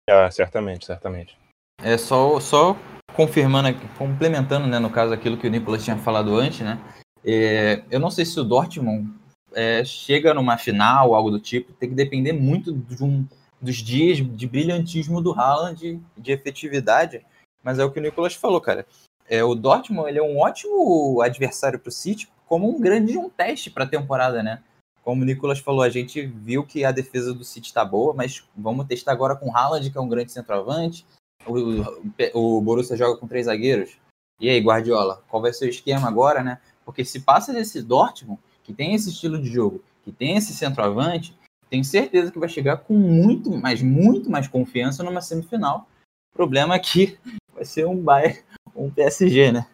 Ah, 0.09 0.29
certamente, 0.31 0.85
certamente. 0.85 1.37
É 1.83 1.97
só, 1.97 2.39
só 2.39 2.77
confirmando, 3.13 3.67
complementando, 3.97 4.67
né, 4.67 4.79
no 4.79 4.89
caso 4.89 5.13
aquilo 5.13 5.37
que 5.37 5.47
o 5.47 5.49
Nicolas 5.49 5.83
tinha 5.83 5.97
falado 5.97 6.35
antes, 6.35 6.61
né? 6.61 6.79
É, 7.23 7.83
eu 7.91 7.99
não 7.99 8.09
sei 8.09 8.25
se 8.25 8.39
o 8.39 8.43
Dortmund 8.43 9.13
é, 9.53 9.83
chega 9.83 10.33
numa 10.33 10.57
final, 10.57 11.13
algo 11.13 11.31
do 11.31 11.39
tipo, 11.39 11.73
tem 11.73 11.89
que 11.89 11.95
depender 11.95 12.33
muito 12.33 12.73
de 12.73 13.03
um, 13.03 13.25
dos 13.61 13.77
dias 13.77 14.17
de 14.17 14.47
brilhantismo 14.47 15.21
do 15.21 15.33
Haaland, 15.33 15.79
de, 15.79 15.99
de 16.17 16.31
efetividade, 16.31 17.25
mas 17.63 17.79
é 17.79 17.85
o 17.85 17.91
que 17.91 17.99
o 17.99 18.01
Nicolas 18.01 18.33
falou, 18.33 18.59
cara. 18.59 18.85
É, 19.27 19.43
o 19.43 19.55
Dortmund 19.55 20.09
ele 20.09 20.19
é 20.19 20.23
um 20.23 20.39
ótimo 20.39 21.21
adversário 21.21 21.79
para 21.79 21.89
o 21.89 21.91
City, 21.91 22.27
como 22.47 22.69
um 22.69 22.81
grande 22.81 23.17
um 23.17 23.29
teste 23.29 23.69
para 23.69 23.85
a 23.85 23.87
temporada, 23.87 24.43
né? 24.43 24.61
Como 25.03 25.21
o 25.21 25.25
Nicolas 25.25 25.59
falou, 25.59 25.81
a 25.81 25.89
gente 25.89 26.25
viu 26.25 26.65
que 26.65 26.83
a 26.83 26.91
defesa 26.91 27.33
do 27.33 27.43
City 27.43 27.67
está 27.67 27.85
boa, 27.85 28.13
mas 28.13 28.43
vamos 28.55 28.85
testar 28.87 29.13
agora 29.13 29.35
com 29.35 29.49
o 29.49 29.55
Haaland, 29.55 29.89
que 29.89 29.97
é 29.97 30.01
um 30.01 30.09
grande 30.09 30.31
centroavante, 30.31 31.05
o, 31.45 32.57
o 32.57 32.61
Borussia 32.61 32.95
joga 32.95 33.17
com 33.17 33.27
três 33.27 33.45
zagueiros. 33.45 33.97
E 34.39 34.49
aí, 34.49 34.59
Guardiola, 34.59 35.23
qual 35.29 35.41
vai 35.41 35.53
ser 35.53 35.65
o 35.65 35.69
esquema 35.69 36.07
agora, 36.07 36.43
né? 36.43 36.59
Porque 36.83 37.05
se 37.05 37.21
passa 37.21 37.53
desse 37.53 37.81
Dortmund, 37.81 38.39
que 38.63 38.73
tem 38.73 38.93
esse 38.93 39.09
estilo 39.09 39.41
de 39.41 39.49
jogo, 39.49 39.83
que 40.03 40.11
tem 40.11 40.37
esse 40.37 40.53
centroavante, 40.53 41.35
tenho 41.69 41.83
certeza 41.85 42.31
que 42.31 42.39
vai 42.39 42.49
chegar 42.49 42.77
com 42.77 42.93
muito, 42.93 43.49
mas 43.57 43.81
muito 43.81 44.29
mais 44.29 44.47
confiança 44.47 45.03
numa 45.03 45.21
semifinal. 45.21 45.87
O 46.33 46.35
problema 46.35 46.75
é 46.75 46.79
que 46.79 47.17
vai 47.53 47.63
ser 47.63 47.87
um 47.87 47.95
Bayern, 47.95 48.39
um 48.75 48.89
PSG, 48.89 49.51
né? 49.51 49.65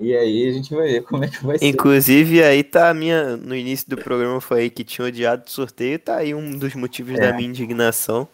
E 0.00 0.12
aí 0.16 0.48
a 0.48 0.52
gente 0.52 0.74
vai 0.74 0.88
ver 0.88 1.02
como 1.04 1.22
é 1.24 1.28
que 1.28 1.44
vai 1.44 1.56
ser. 1.56 1.66
Inclusive, 1.66 2.42
aí 2.42 2.64
tá 2.64 2.90
a 2.90 2.94
minha. 2.94 3.36
No 3.36 3.54
início 3.54 3.88
do 3.88 3.96
programa 3.96 4.40
foi 4.40 4.62
aí 4.62 4.70
que 4.70 4.82
tinha 4.82 5.06
odiado 5.06 5.44
o 5.46 5.50
sorteio, 5.50 5.98
tá 6.00 6.16
aí 6.16 6.34
um 6.34 6.58
dos 6.58 6.74
motivos 6.74 7.14
é. 7.14 7.20
da 7.20 7.32
minha 7.32 7.48
indignação. 7.48 8.28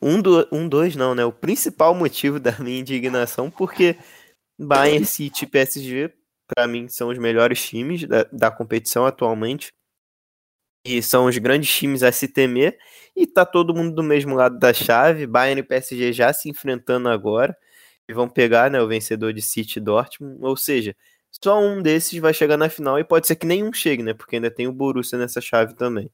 Um, 0.00 0.20
do, 0.20 0.46
um, 0.52 0.68
dois, 0.68 0.94
não, 0.94 1.14
né? 1.14 1.24
O 1.24 1.32
principal 1.32 1.94
motivo 1.94 2.38
da 2.38 2.54
minha 2.58 2.78
indignação, 2.78 3.50
porque 3.50 3.96
Bayern 4.60 5.06
City 5.06 5.46
PSG, 5.46 6.12
para 6.54 6.66
mim, 6.66 6.88
são 6.88 7.08
os 7.08 7.18
melhores 7.18 7.66
times 7.66 8.06
da, 8.06 8.24
da 8.32 8.50
competição 8.50 9.06
atualmente. 9.06 9.72
E 10.84 11.02
são 11.02 11.26
os 11.26 11.36
grandes 11.36 11.70
times 11.70 12.02
a 12.02 12.10
se 12.10 12.28
temer. 12.28 12.78
E 13.14 13.26
tá 13.26 13.44
todo 13.44 13.74
mundo 13.74 13.94
do 13.94 14.02
mesmo 14.02 14.34
lado 14.34 14.58
da 14.58 14.72
chave. 14.72 15.26
Bayern 15.26 15.60
e 15.60 15.64
PSG 15.64 16.12
já 16.12 16.32
se 16.32 16.48
enfrentando 16.48 17.08
agora. 17.08 17.56
E 18.08 18.14
vão 18.14 18.28
pegar 18.28 18.70
né, 18.70 18.80
o 18.80 18.88
vencedor 18.88 19.32
de 19.32 19.42
City 19.42 19.78
e 19.78 19.82
Dortmund. 19.82 20.38
Ou 20.40 20.56
seja, 20.56 20.96
só 21.42 21.60
um 21.60 21.82
desses 21.82 22.18
vai 22.18 22.32
chegar 22.32 22.56
na 22.56 22.70
final. 22.70 22.98
E 22.98 23.04
pode 23.04 23.26
ser 23.26 23.36
que 23.36 23.46
nenhum 23.46 23.72
chegue, 23.72 24.02
né? 24.02 24.14
Porque 24.14 24.36
ainda 24.36 24.50
tem 24.50 24.66
o 24.66 24.72
Borussia 24.72 25.18
nessa 25.18 25.40
chave 25.40 25.74
também. 25.74 26.10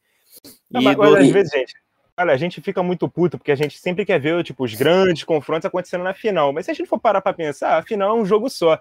Não, 0.71 0.81
e 0.81 0.85
mas, 0.85 0.97
do... 0.97 1.17
às 1.17 1.31
vezes, 1.31 1.53
gente, 1.53 1.75
Olha, 2.17 2.33
a 2.33 2.37
gente 2.37 2.61
fica 2.61 2.81
muito 2.81 3.09
puto 3.09 3.37
porque 3.37 3.51
a 3.51 3.57
gente 3.57 3.77
sempre 3.79 4.05
quer 4.05 4.21
ver 4.21 4.45
tipo, 4.45 4.65
os 4.65 4.73
grandes 4.75 5.25
confrontos 5.25 5.67
acontecendo 5.67 6.05
na 6.05 6.15
final. 6.15 6.53
Mas 6.53 6.67
se 6.67 6.71
a 6.71 6.75
gente 6.75 6.87
for 6.89 6.99
parar 6.99 7.21
para 7.21 7.33
pensar, 7.33 7.77
a 7.77 7.83
final 7.83 8.17
é 8.17 8.21
um 8.21 8.25
jogo 8.25 8.49
só. 8.49 8.81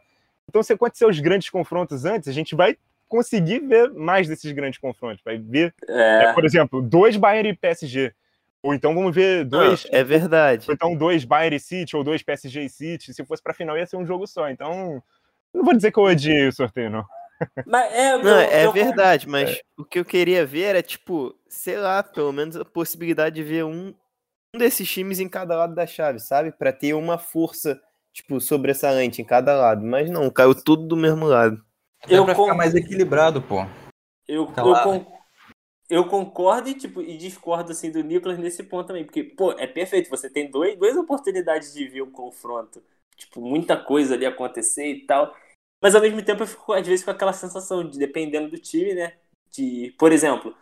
Então, 0.49 0.61
se 0.61 0.73
acontecer 0.73 1.05
os 1.05 1.19
grandes 1.19 1.49
confrontos 1.49 2.05
antes, 2.05 2.27
a 2.27 2.31
gente 2.31 2.55
vai 2.55 2.77
conseguir 3.07 3.59
ver 3.59 3.91
mais 3.91 4.27
desses 4.27 4.51
grandes 4.51 4.79
confrontos. 4.79 5.23
Vai 5.23 5.37
ver, 5.37 5.73
é. 5.87 6.25
É, 6.25 6.33
por 6.33 6.45
exemplo, 6.45 6.81
dois 6.81 7.15
Bayern 7.15 7.49
e 7.49 7.55
PSG. 7.55 8.13
Ou 8.63 8.73
então 8.73 8.95
vamos 8.95 9.13
ver 9.13 9.43
dois. 9.43 9.85
Não, 9.85 9.99
é 9.99 10.03
verdade. 10.03 10.65
Ou 10.67 10.73
então 10.73 10.95
dois 10.95 11.25
Bayern 11.25 11.55
e 11.55 11.59
City, 11.59 11.95
ou 11.95 12.03
dois 12.03 12.23
PSG 12.23 12.61
e 12.63 12.69
City. 12.69 13.13
Se 13.13 13.25
fosse 13.25 13.43
pra 13.43 13.53
final, 13.53 13.77
ia 13.77 13.85
ser 13.85 13.97
um 13.97 14.05
jogo 14.05 14.25
só. 14.25 14.49
Então, 14.49 15.03
não 15.53 15.63
vou 15.63 15.75
dizer 15.75 15.91
que 15.91 15.99
eu 15.99 16.03
odiei 16.03 16.47
o 16.47 16.53
sorteio, 16.53 16.89
não. 16.89 17.05
Mas 17.65 17.93
é, 17.93 18.17
não, 18.17 18.29
eu, 18.29 18.39
é 18.39 18.65
eu... 18.65 18.71
verdade, 18.71 19.27
mas 19.27 19.49
é. 19.49 19.61
o 19.77 19.83
que 19.83 19.99
eu 19.99 20.05
queria 20.05 20.45
ver 20.45 20.63
era, 20.63 20.81
tipo, 20.81 21.35
sei 21.47 21.77
lá, 21.77 22.01
pelo 22.01 22.31
menos 22.31 22.55
a 22.55 22.63
possibilidade 22.63 23.35
de 23.35 23.43
ver 23.43 23.65
um, 23.65 23.93
um 24.53 24.57
desses 24.57 24.89
times 24.89 25.19
em 25.19 25.27
cada 25.27 25.57
lado 25.57 25.75
da 25.75 25.85
chave, 25.85 26.19
sabe? 26.19 26.51
Para 26.51 26.71
ter 26.71 26.93
uma 26.93 27.17
força, 27.17 27.81
tipo, 28.13 28.39
sobressalente 28.39 29.21
em 29.21 29.25
cada 29.25 29.55
lado. 29.55 29.83
Mas 29.83 30.09
não, 30.09 30.29
caiu 30.29 30.53
tudo 30.55 30.87
do 30.87 30.95
mesmo 30.95 31.25
lado. 31.25 31.63
Eu 32.07 32.23
é 32.23 32.25
pra 32.25 32.35
ficar 32.35 32.53
mais 32.53 32.75
equilibrado, 32.75 33.41
pô. 33.41 33.65
Eu, 34.27 34.53
eu, 34.55 34.83
con... 34.83 35.19
eu, 35.89 36.07
concordo 36.07 36.69
e, 36.69 36.75
tipo, 36.75 37.01
e 37.01 37.17
discordo 37.17 37.71
assim, 37.71 37.91
do 37.91 38.01
Nicolas 38.03 38.37
nesse 38.37 38.63
ponto 38.63 38.87
também. 38.87 39.03
Porque, 39.03 39.23
pô, 39.23 39.51
é 39.53 39.67
perfeito. 39.67 40.09
Você 40.09 40.29
tem 40.29 40.49
dois, 40.49 40.77
duas 40.77 40.95
oportunidades 40.95 41.73
de 41.73 41.87
ver 41.87 42.01
o 42.01 42.11
confronto. 42.11 42.81
Tipo, 43.17 43.41
muita 43.41 43.75
coisa 43.75 44.13
ali 44.13 44.25
acontecer 44.25 44.87
e 44.87 45.05
tal. 45.05 45.35
Mas 45.81 45.95
ao 45.95 46.01
mesmo 46.01 46.23
tempo 46.23 46.43
eu 46.43 46.47
fico, 46.47 46.71
às 46.73 46.87
vezes, 46.87 47.03
com 47.03 47.11
aquela 47.11 47.33
sensação 47.33 47.87
de, 47.87 47.97
dependendo 47.97 48.49
do 48.49 48.57
time, 48.57 48.93
né? 48.93 49.17
De, 49.51 49.93
por 49.99 50.11
exemplo, 50.11 50.55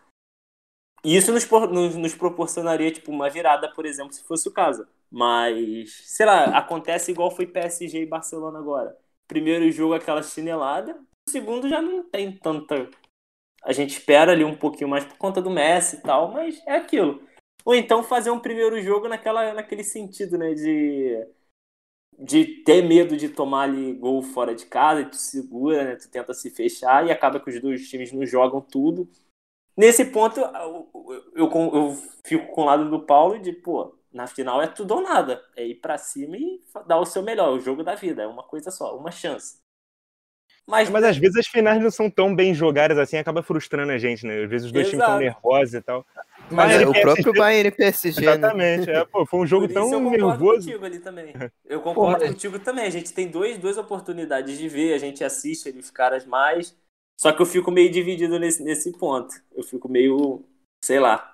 isso 1.04 1.32
nos, 1.32 1.48
nos, 1.70 1.96
nos, 1.96 2.16
proporcionaria, 2.16 2.92
tipo, 2.92 3.12
uma 3.12 3.30
virada, 3.30 3.72
por 3.72 3.86
exemplo, 3.86 4.14
se 4.14 4.24
fosse 4.24 4.48
o 4.48 4.52
caso. 4.52 4.88
Mas, 5.12 5.92
sei 6.06 6.26
lá, 6.26 6.58
acontece 6.58 7.12
igual 7.12 7.30
foi 7.30 7.46
PSG 7.46 8.04
e 8.04 8.06
Barcelona 8.06 8.60
agora. 8.60 8.98
Primeiro 9.28 9.70
jogo, 9.72 9.94
aquela 9.94 10.24
chinelada. 10.24 10.98
Segundo 11.28 11.68
já 11.68 11.82
não 11.82 12.04
tem 12.10 12.32
tanta. 12.38 12.90
A 13.64 13.74
gente 13.74 13.92
espera 13.92 14.32
ali 14.32 14.44
um 14.44 14.56
pouquinho 14.56 14.90
mais 14.90 15.04
por 15.06 15.18
conta 15.18 15.42
do 15.42 15.50
Messi 15.50 15.98
e 15.98 16.02
tal, 16.02 16.32
mas 16.32 16.62
é 16.66 16.76
aquilo. 16.76 17.22
Ou 17.66 17.76
então 17.76 18.04
fazer 18.04 18.32
um 18.32 18.40
primeiro 18.40 18.82
jogo 18.82 19.08
naquela, 19.08 19.54
naquele 19.54 19.84
sentido, 19.84 20.38
né? 20.38 20.54
De 20.54 21.28
de 22.18 22.46
ter 22.64 22.84
medo 22.84 23.18
de 23.18 23.30
tomar 23.30 23.64
ali 23.64 23.94
gol 23.94 24.22
fora 24.22 24.54
de 24.54 24.66
casa, 24.68 25.02
e 25.02 25.10
tu 25.10 25.16
segura, 25.16 25.84
né? 25.84 25.96
Tu 25.96 26.08
tenta 26.10 26.34
se 26.34 26.52
fechar 26.52 27.06
e 27.06 27.12
acaba 27.12 27.40
que 27.40 27.50
os 27.50 27.60
dois 27.60 27.90
times 27.90 28.12
não 28.12 28.26
jogam 28.26 28.62
tudo. 28.62 29.10
Nesse 29.76 30.06
ponto, 30.06 30.40
eu, 30.40 30.90
eu, 31.34 31.50
eu 31.52 31.98
fico 32.24 32.48
com 32.54 32.62
o 32.62 32.66
lado 32.66 32.90
do 32.90 33.00
Paulo 33.00 33.40
de, 33.40 33.52
pô, 33.54 33.96
na 34.14 34.28
final 34.28 34.62
é 34.62 34.68
tudo 34.68 34.96
ou 34.96 35.02
nada. 35.02 35.44
É 35.56 35.66
ir 35.66 35.76
para 35.76 35.98
cima 35.98 36.38
e 36.38 36.62
dar 36.88 37.00
o 37.00 37.06
seu 37.06 37.22
melhor, 37.22 37.50
é 37.50 37.52
o 37.52 37.60
jogo 37.60 37.84
da 37.84 37.96
vida, 37.96 38.24
é 38.24 38.28
uma 38.28 38.44
coisa 38.44 38.72
só, 38.72 38.98
uma 38.98 39.12
chance. 39.12 39.62
Mas, 40.68 40.90
mas 40.90 41.04
às 41.04 41.18
vezes 41.18 41.36
as 41.38 41.48
finais 41.48 41.82
não 41.82 41.90
são 41.90 42.10
tão 42.10 42.34
bem 42.36 42.54
jogadas 42.54 42.98
assim, 42.98 43.18
acaba 43.18 43.42
frustrando 43.42 43.92
a 43.92 43.98
gente, 43.98 44.26
né? 44.26 44.44
Às 44.44 44.50
vezes 44.50 44.68
os 44.68 44.72
dois 44.72 44.88
Exato. 44.88 45.04
times 45.04 45.10
estão 45.10 45.20
nervosos 45.20 45.74
e 45.74 45.82
tal. 45.82 46.06
Mas 46.50 46.82
é, 46.82 46.88
o 46.88 46.94
próprio 46.94 47.34
Bayern 47.36 47.70
e 47.70 47.72
PSG. 47.72 48.22
Né? 48.22 48.32
Exatamente. 48.32 48.88
Né? 48.88 49.00
É, 49.00 49.06
pô, 49.06 49.26
foi 49.26 49.40
um 49.40 49.46
jogo 49.46 49.68
tão 49.68 49.92
eu 49.92 50.00
nervoso. 50.00 50.68
Contigo 50.68 50.86
ali 50.86 51.00
também. 51.00 51.34
Eu 51.66 51.82
concordo 51.82 52.20
pô, 52.20 52.28
contigo 52.28 52.60
também. 52.60 52.86
A 52.86 52.90
gente 52.90 53.12
tem 53.12 53.28
dois, 53.28 53.58
duas 53.58 53.78
oportunidades 53.78 54.58
de 54.58 54.70
ver, 54.70 54.94
a 54.94 54.98
gente 54.98 55.24
assiste 55.24 55.68
ali 55.68 55.80
os 55.80 55.90
caras 55.90 56.26
mais. 56.26 56.78
Só 57.20 57.32
que 57.32 57.42
eu 57.42 57.46
fico 57.46 57.72
meio 57.72 57.92
dividido 57.92 58.40
nesse, 58.40 58.64
nesse 58.64 58.92
ponto. 58.94 59.34
Eu 59.54 59.64
fico 59.64 59.90
meio, 59.90 60.44
sei 60.84 61.00
lá. 61.00 61.31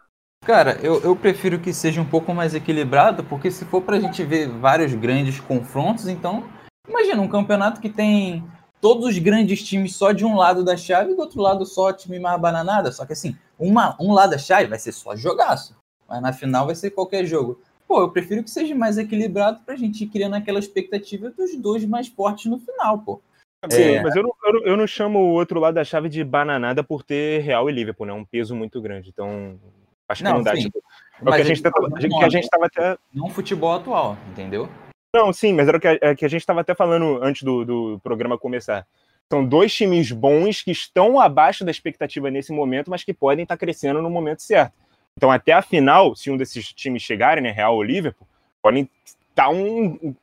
Cara, 0.48 0.80
eu, 0.82 1.02
eu 1.02 1.14
prefiro 1.14 1.60
que 1.60 1.74
seja 1.74 2.00
um 2.00 2.06
pouco 2.06 2.34
mais 2.34 2.56
equilibrado, 2.56 3.22
porque 3.22 3.52
se 3.52 3.66
for 3.66 3.82
pra 3.82 4.00
gente 4.00 4.24
ver 4.24 4.48
vários 4.48 4.94
grandes 4.94 5.42
confrontos, 5.42 6.08
então. 6.08 6.46
Imagina 6.88 7.22
um 7.22 7.28
campeonato 7.28 7.82
que 7.82 7.90
tem 7.90 8.46
todos 8.80 9.08
os 9.08 9.18
grandes 9.18 9.62
times 9.62 9.94
só 9.94 10.14
de 10.14 10.24
um 10.24 10.38
lado 10.38 10.64
da 10.64 10.78
chave 10.78 11.12
e 11.12 11.16
do 11.16 11.22
outro 11.22 11.42
lado 11.42 11.66
só 11.66 11.92
time 11.92 12.18
mais 12.18 12.40
bananada. 12.40 12.94
Só 12.94 13.06
que 13.06 13.12
assim, 13.12 13.36
uma, 13.60 13.98
um 14.00 14.14
lado 14.14 14.30
da 14.30 14.38
chave 14.38 14.70
vai 14.70 14.80
ser 14.80 14.94
só 14.94 15.18
jogaço, 15.18 15.76
mas 16.08 16.22
na 16.22 16.32
final 16.32 16.66
vai 16.66 16.76
ser 16.76 16.92
qualquer 16.92 17.26
jogo. 17.26 17.60
Pô, 17.86 18.00
eu 18.00 18.10
prefiro 18.10 18.42
que 18.42 18.50
seja 18.50 18.74
mais 18.74 18.98
equilibrado 18.98 19.60
pra 19.66 19.76
gente 19.76 20.06
ir 20.06 20.08
criando 20.08 20.36
aquela 20.36 20.60
expectativa 20.60 21.30
dos 21.30 21.58
dois 21.58 21.84
mais 21.84 22.08
fortes 22.08 22.46
no 22.46 22.58
final, 22.58 23.00
pô. 23.00 23.22
Sim, 23.70 23.82
é... 23.82 24.02
mas 24.02 24.16
eu 24.16 24.24
não, 24.24 24.32
eu, 24.46 24.54
não, 24.54 24.62
eu 24.62 24.78
não 24.78 24.88
chamo 24.88 25.20
o 25.20 25.34
outro 25.34 25.60
lado 25.60 25.74
da 25.74 25.84
chave 25.84 26.08
de 26.08 26.24
bananada 26.24 26.86
por 26.86 27.04
ter 27.04 27.42
Real 27.42 27.70
e 27.70 27.74
Liverpool, 27.74 28.08
né? 28.08 28.14
Um 28.14 28.24
peso 28.24 28.56
muito 28.56 28.80
grande. 28.80 29.10
Então, 29.10 29.60
Acho 30.08 30.24
que 30.24 30.30
não, 30.30 30.38
não 30.38 30.44
dá. 30.44 30.54
Tipo, 30.54 30.82
é 31.20 31.30
o 31.30 31.34
que 31.34 31.42
a 31.42 31.44
gente, 31.44 31.62
tava, 31.62 31.92
que 31.92 32.24
a 32.24 32.30
gente 32.30 32.50
tava 32.50 32.66
até. 32.66 32.98
Não 33.14 33.30
futebol 33.30 33.74
atual, 33.74 34.18
entendeu? 34.30 34.70
Não, 35.14 35.34
sim, 35.34 35.54
mas 35.54 35.68
era 35.68 35.78
o 35.78 35.82
que 35.82 35.88
a, 35.88 35.98
é 36.02 36.16
que 36.16 36.26
a 36.26 36.30
gente 36.30 36.42
estava 36.42 36.62
até 36.62 36.76
falando 36.76 37.20
antes 37.24 37.44
do, 37.44 37.66
do 37.66 38.00
programa 38.04 38.38
começar. 38.38 38.86
São 39.32 39.44
dois 39.44 39.74
times 39.74 40.12
bons 40.12 40.62
que 40.62 40.72
estão 40.72 41.20
abaixo 41.20 41.66
da 41.66 41.72
expectativa 41.72 42.32
nesse 42.32 42.54
momento, 42.54 42.90
mas 42.90 43.04
que 43.04 43.14
podem 43.14 43.44
estar 43.44 43.58
crescendo 43.58 44.02
no 44.02 44.10
momento 44.10 44.42
certo. 44.42 44.74
Então, 45.18 45.32
até 45.32 45.52
a 45.52 45.62
final, 45.62 46.16
se 46.16 46.30
um 46.30 46.38
desses 46.38 46.72
times 46.72 47.02
chegarem, 47.02 47.44
né, 47.44 47.52
Real 47.52 47.76
ou 47.76 47.84
Liverpool, 47.84 48.28
podem 48.62 48.90
estar 49.30 49.50
um, 49.50 50.16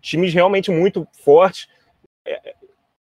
times 0.00 0.34
realmente 0.34 0.70
muito 0.70 1.08
fortes, 1.24 1.66
é, 2.26 2.54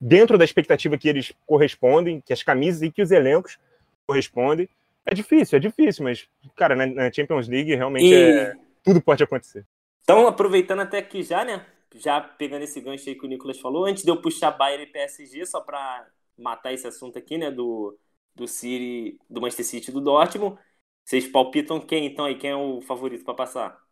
dentro 0.01 0.37
da 0.37 0.45
expectativa 0.45 0.99
que 0.99 1.09
eles 1.09 1.33
correspondem, 1.47 2.21
que 2.21 2.33
as 2.33 2.43
camisas 2.43 2.83
e 2.83 2.91
que 2.91 3.01
os 3.01 3.11
elencos 3.11 3.59
correspondem. 4.07 4.69
É 5.11 5.15
difícil, 5.15 5.57
é 5.57 5.61
difícil, 5.61 6.05
mas, 6.05 6.29
cara, 6.55 6.77
na, 6.77 6.87
na 6.87 7.11
Champions 7.11 7.49
League 7.49 7.75
realmente 7.75 8.05
e... 8.05 8.15
é, 8.15 8.55
tudo 8.85 9.01
pode 9.01 9.25
acontecer. 9.25 9.67
Então, 10.03 10.27
aproveitando 10.27 10.81
até 10.81 10.99
aqui 10.99 11.23
já, 11.23 11.47
né? 11.47 11.65
Já 11.95 12.21
pegando 12.21 12.65
esse 12.65 12.79
gancho 12.79 13.09
aí 13.09 13.15
que 13.15 13.25
o 13.25 13.29
Nicolas 13.29 13.59
falou, 13.59 13.87
antes 13.87 14.05
de 14.05 14.11
eu 14.11 14.21
puxar 14.21 14.51
Bayern 14.51 14.85
e 14.85 14.93
PSG, 14.93 15.47
só 15.47 15.63
para 15.63 16.07
matar 16.37 16.75
esse 16.75 16.87
assunto 16.87 17.19
aqui, 17.19 17.39
né? 17.39 17.51
Do, 17.51 17.99
do 18.35 18.47
City, 18.47 19.19
do 19.31 19.41
Manchester 19.41 19.65
City 19.65 19.91
e 19.91 19.95
do 19.95 20.03
Dortmund. 20.03 20.59
Vocês 21.03 21.27
palpitam 21.27 21.81
quem, 21.81 22.05
então, 22.05 22.27
aí? 22.27 22.35
Quem 22.35 22.51
é 22.51 22.57
o 22.57 22.83
favorito 22.83 23.25
para 23.25 23.33
passar? 23.33 23.83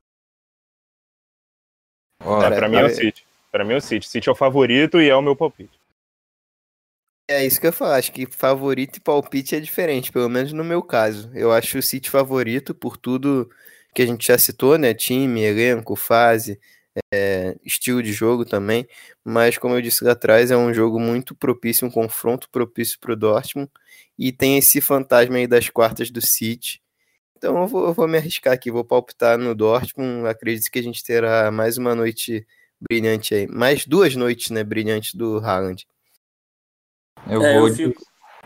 Olha, 2.23 2.55
para 2.55 2.69
mim 2.69 2.77
é 2.77 2.85
o 2.85 2.91
City. 2.91 3.27
Para 3.51 3.65
mim 3.65 3.73
é 3.73 3.77
o 3.79 3.81
City. 3.81 4.07
City 4.07 4.29
é 4.29 4.33
o 4.33 4.35
favorito 4.35 5.01
e 5.01 5.09
é 5.09 5.17
o 5.17 5.23
meu 5.23 5.35
palpite. 5.35 5.81
É 7.29 7.45
isso 7.45 7.61
que 7.61 7.67
eu 7.67 7.73
falo, 7.73 7.93
acho 7.93 8.13
que 8.13 8.25
favorito 8.27 8.99
e 8.99 9.01
palpite 9.01 9.57
é 9.57 9.61
diferente, 9.61 10.13
pelo 10.13 10.29
menos 10.29 10.53
no 10.53 10.63
meu 10.63 10.81
caso. 10.83 11.29
Eu 11.35 11.51
acho 11.53 11.79
o 11.79 11.83
City 11.83 12.09
favorito 12.09 12.73
por 12.75 12.97
tudo 12.97 13.51
que 13.95 14.03
a 14.03 14.07
gente 14.07 14.29
já 14.29 14.39
citou, 14.39 14.79
né? 14.79 14.95
Time, 14.95 15.41
elenco, 15.43 15.97
fase, 15.97 16.61
é, 17.13 17.57
estilo 17.65 18.03
de 18.03 18.13
jogo 18.13 18.45
também. 18.45 18.87
Mas, 19.25 19.59
como 19.59 19.75
eu 19.75 19.83
disse 19.83 20.05
lá 20.05 20.13
atrás, 20.13 20.51
é 20.53 20.57
um 20.57 20.75
jogo 20.75 21.01
muito 21.01 21.35
propício, 21.35 21.87
um 21.87 21.91
confronto 21.91 22.49
propício 22.51 22.99
para 23.01 23.13
o 23.13 23.17
Dortmund. 23.17 23.71
E 24.19 24.33
tem 24.33 24.59
esse 24.59 24.81
fantasma 24.81 25.37
aí 25.37 25.47
das 25.49 25.71
quartas 25.71 26.11
do 26.11 26.21
City. 26.21 26.81
Então 27.37 27.59
eu 27.63 27.67
vou, 27.69 27.87
eu 27.89 27.95
vou 27.95 28.09
me 28.09 28.19
arriscar 28.19 28.55
aqui, 28.55 28.71
vou 28.71 28.85
palpitar 28.85 29.39
no 29.39 29.55
Dortmund. 29.55 30.29
Acredito 30.29 30.71
que 30.71 30.79
a 30.81 30.83
gente 30.83 31.03
terá 31.05 31.51
mais 31.53 31.79
uma 31.79 31.95
noite 31.95 32.47
brilhante 32.81 33.35
aí. 33.35 33.47
Mais 33.49 33.87
duas 33.87 34.17
noites, 34.17 34.51
né, 34.51 34.65
brilhantes 34.65 35.15
do 35.15 35.39
Haaland. 35.39 35.87
Eu 37.29 37.43
é, 37.43 37.59
vou 37.59 37.69
eu 37.69 37.75
de, 37.75 37.95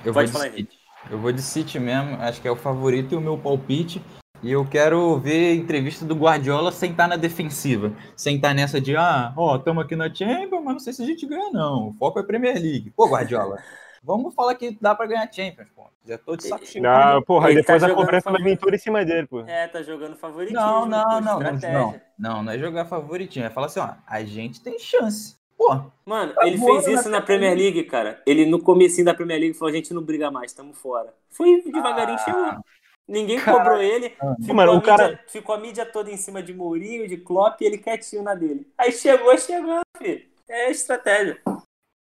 eu 0.04 0.12
vou 0.12 0.24
de 0.24 0.30
City. 0.30 0.78
Eu 1.10 1.18
vou 1.18 1.32
de 1.32 1.42
City 1.42 1.78
mesmo, 1.78 2.16
acho 2.16 2.40
que 2.40 2.48
é 2.48 2.50
o 2.50 2.56
favorito 2.56 3.14
e 3.14 3.16
o 3.16 3.20
meu 3.20 3.36
palpite. 3.36 4.02
E 4.42 4.50
eu 4.50 4.66
quero 4.66 5.18
ver 5.18 5.54
entrevista 5.54 6.04
do 6.04 6.14
Guardiola 6.14 6.72
sem 6.72 6.92
estar 6.92 7.06
na 7.06 7.16
defensiva. 7.16 7.92
Sem 8.16 8.36
estar 8.36 8.54
nessa 8.54 8.80
de, 8.80 8.96
ah, 8.96 9.34
ó, 9.36 9.56
estamos 9.56 9.84
aqui 9.84 9.94
na 9.94 10.12
Champions, 10.12 10.64
mas 10.64 10.72
não 10.72 10.78
sei 10.78 10.94
se 10.94 11.02
a 11.02 11.06
gente 11.06 11.26
ganha, 11.26 11.50
não. 11.52 11.88
O 11.88 11.94
foco 11.98 12.18
é 12.18 12.22
Premier 12.22 12.54
League. 12.54 12.90
Pô, 12.96 13.06
Guardiola, 13.06 13.56
vamos 14.02 14.34
falar 14.34 14.54
que 14.54 14.78
dá 14.80 14.94
para 14.94 15.06
ganhar 15.06 15.30
Champions, 15.30 15.68
pô. 15.76 15.90
Já 16.06 16.16
tô 16.16 16.34
de 16.36 16.48
saco 16.48 16.64
cheio. 16.64 16.82
Não, 16.82 17.22
porra, 17.22 17.48
aí 17.48 17.54
depois 17.54 17.82
tá 17.82 17.88
a 17.88 17.94
cobrança 17.94 18.30
vai 18.30 18.42
vir 18.42 18.58
tudo 18.58 18.74
em 18.74 18.78
cima 18.78 19.04
dele, 19.04 19.26
pô. 19.26 19.40
É, 19.40 19.68
tá 19.68 19.82
jogando 19.82 20.16
favoritinho. 20.16 20.58
Não, 20.58 20.86
não, 20.86 21.20
não, 21.20 21.38
não, 21.38 21.52
não, 21.52 22.00
não, 22.18 22.42
não 22.42 22.52
é 22.52 22.58
jogar 22.58 22.86
favoritinho. 22.86 23.44
É 23.44 23.50
falar 23.50 23.66
assim, 23.66 23.80
ó, 23.80 23.90
a 24.06 24.24
gente 24.24 24.62
tem 24.62 24.78
chance. 24.78 25.39
Pô, 25.60 25.78
Mano, 26.06 26.32
tá 26.32 26.46
ele 26.46 26.56
fez 26.56 26.86
isso 26.86 27.10
na 27.10 27.20
Premier 27.20 27.54
League, 27.54 27.82
cara. 27.82 28.22
Ele 28.24 28.46
no 28.46 28.62
comecinho 28.62 29.04
da 29.04 29.12
Premier 29.12 29.38
League 29.38 29.52
falou: 29.52 29.70
a 29.70 29.76
gente 29.76 29.92
não 29.92 30.02
briga 30.02 30.30
mais, 30.30 30.52
estamos 30.52 30.78
fora. 30.78 31.12
Foi 31.28 31.60
devagarinho, 31.60 32.16
ah, 32.18 32.24
chegou. 32.24 32.64
Ninguém 33.06 33.38
cara, 33.38 33.58
cobrou 33.58 33.82
ele. 33.82 34.08
Ficou, 34.40 34.54
mano, 34.54 34.72
a 34.72 34.74
mídia, 34.76 34.96
cara... 34.96 35.24
ficou 35.28 35.54
a 35.54 35.58
mídia 35.58 35.84
toda 35.84 36.10
em 36.10 36.16
cima 36.16 36.42
de 36.42 36.54
Mourinho, 36.54 37.06
de 37.06 37.18
Klopp 37.18 37.60
e 37.60 37.66
ele 37.66 37.76
quietinho 37.76 38.22
na 38.22 38.34
dele. 38.34 38.66
Aí 38.78 38.90
chegou, 38.90 39.36
chegou, 39.36 39.80
filho. 39.98 40.22
É 40.48 40.70
estratégia. 40.70 41.38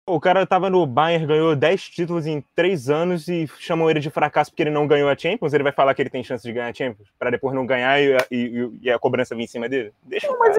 O 0.07 0.19
cara 0.19 0.45
tava 0.45 0.69
no 0.69 0.85
Bayern, 0.85 1.25
ganhou 1.25 1.55
10 1.55 1.81
títulos 1.89 2.27
em 2.27 2.43
3 2.55 2.89
anos 2.89 3.29
e 3.29 3.47
chamou 3.57 3.89
ele 3.89 4.01
de 4.01 4.09
fracasso 4.09 4.51
porque 4.51 4.63
ele 4.63 4.69
não 4.69 4.85
ganhou 4.85 5.07
a 5.07 5.17
Champions. 5.17 5.53
Ele 5.53 5.63
vai 5.63 5.71
falar 5.71 5.95
que 5.95 6.01
ele 6.01 6.09
tem 6.09 6.23
chance 6.25 6.43
de 6.43 6.51
ganhar 6.51 6.67
a 6.67 6.73
Champions 6.73 7.07
para 7.17 7.31
depois 7.31 7.55
não 7.55 7.65
ganhar 7.65 8.01
e, 8.01 8.17
e, 8.29 8.69
e, 8.81 8.91
a 8.91 8.99
cobrança 8.99 9.33
vir 9.33 9.43
em 9.43 9.47
cima 9.47 9.69
dele? 9.69 9.93
Deixa 10.03 10.27
não, 10.27 10.37
mas 10.37 10.57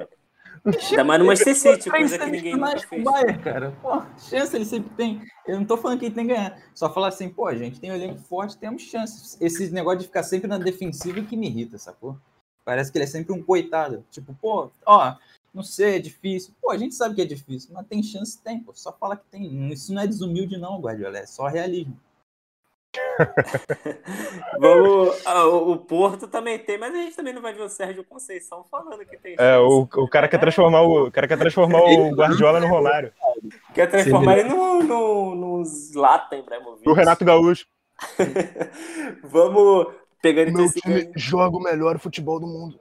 Ainda 0.65 1.05
mais 1.05 1.21
no 1.21 1.27
Manchester 1.27 1.57
City, 1.57 1.91
coisa 1.91 2.19
que 2.19 2.27
ninguém 2.27 2.57
nunca 2.57 2.79
fez. 2.79 3.05
Bayern, 3.05 3.39
cara. 3.43 3.71
Pô, 3.83 4.03
chance 4.19 4.55
ele 4.55 4.65
sempre 4.65 4.91
tem. 4.97 5.23
Eu 5.47 5.59
não 5.59 5.67
tô 5.67 5.77
falando 5.77 5.99
que 5.99 6.07
ele 6.07 6.15
tem 6.15 6.27
que 6.27 6.35
ganhar. 6.35 6.59
Só 6.75 6.93
falar 6.93 7.09
assim, 7.09 7.29
pô, 7.29 7.47
a 7.47 7.55
gente 7.55 7.81
tem 7.81 7.91
um 7.91 7.95
elenco 7.95 8.21
forte, 8.21 8.57
temos 8.57 8.83
chances. 8.83 9.37
Esse 9.41 9.71
negócio 9.71 10.01
de 10.01 10.07
ficar 10.07 10.23
sempre 10.23 10.49
na 10.49 10.59
defensiva 10.59 11.21
que 11.23 11.37
me 11.37 11.49
irrita, 11.49 11.79
sacou? 11.79 12.17
Parece 12.65 12.91
que 12.91 12.99
ele 12.99 13.05
é 13.05 13.09
sempre 13.09 13.33
um 13.33 13.43
coitado. 13.43 14.05
Tipo, 14.11 14.35
pô, 14.35 14.71
ó, 14.85 15.15
não 15.55 15.63
sei, 15.63 15.97
é 15.97 15.99
difícil. 15.99 16.53
Pô, 16.61 16.71
a 16.71 16.77
gente 16.77 16.95
sabe 16.95 17.15
que 17.15 17.23
é 17.23 17.25
difícil, 17.25 17.71
mas 17.73 17.87
tem 17.87 18.03
chance, 18.03 18.39
tem, 18.43 18.61
pô. 18.61 18.73
Só 18.75 18.93
fala 18.93 19.17
que 19.17 19.25
tem. 19.31 19.73
Isso 19.73 19.93
não 19.95 20.03
é 20.03 20.07
desumilde, 20.07 20.59
não, 20.59 20.81
Guardiola. 20.81 21.19
É 21.19 21.27
só 21.27 21.47
realismo. 21.47 21.97
Vamos, 24.59 25.27
ah, 25.27 25.47
o 25.47 25.77
Porto 25.79 26.27
também 26.29 26.59
tem, 26.59 26.79
mas 26.79 26.95
a 26.95 26.99
gente 26.99 27.17
também 27.17 27.33
não 27.33 27.43
vai 27.43 27.53
ver 27.53 27.63
o 27.63 27.69
Sérgio 27.69 28.05
Conceição 28.05 28.65
falando 28.71 29.05
que 29.05 29.17
tem. 29.17 29.37
É, 29.39 29.59
o, 29.59 29.83
o 29.83 30.09
cara 30.09 30.29
quer 30.29 30.39
transformar 30.39 30.83
o, 30.83 31.07
o 31.07 31.13
cara 31.13 31.29
quer 31.29 31.39
transformar 31.39 31.81
o 31.81 32.11
Guardiola 32.17 32.61
no 32.61 32.69
Rolário. 32.69 33.13
Quer 33.75 33.91
transformar 33.91 34.39
ele 34.39 34.49
no, 34.49 34.83
no, 34.83 35.35
no 35.35 35.65
Zlatan 35.65 36.39
Ibrahimovic. 36.39 36.89
O 36.89 36.93
Renato 36.93 37.25
Gaúcho. 37.25 37.67
Vamos 39.25 39.89
pegando 40.21 40.53
Meu 40.53 40.71
time 40.73 41.11
joga 41.17 41.57
o 41.57 41.63
melhor 41.63 41.99
futebol 41.99 42.39
do 42.39 42.47
mundo. 42.47 42.79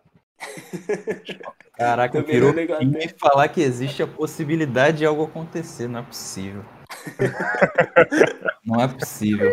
Caraca, 1.77 2.21
virou 2.21 2.53
e 2.57 3.09
falar 3.17 3.47
que 3.47 3.61
existe 3.61 4.03
a 4.03 4.07
possibilidade 4.07 4.99
de 4.99 5.05
algo 5.05 5.23
acontecer, 5.23 5.87
não 5.87 5.99
é 5.99 6.03
possível. 6.03 6.63
não 8.65 8.79
é 8.79 8.87
possível. 8.87 9.51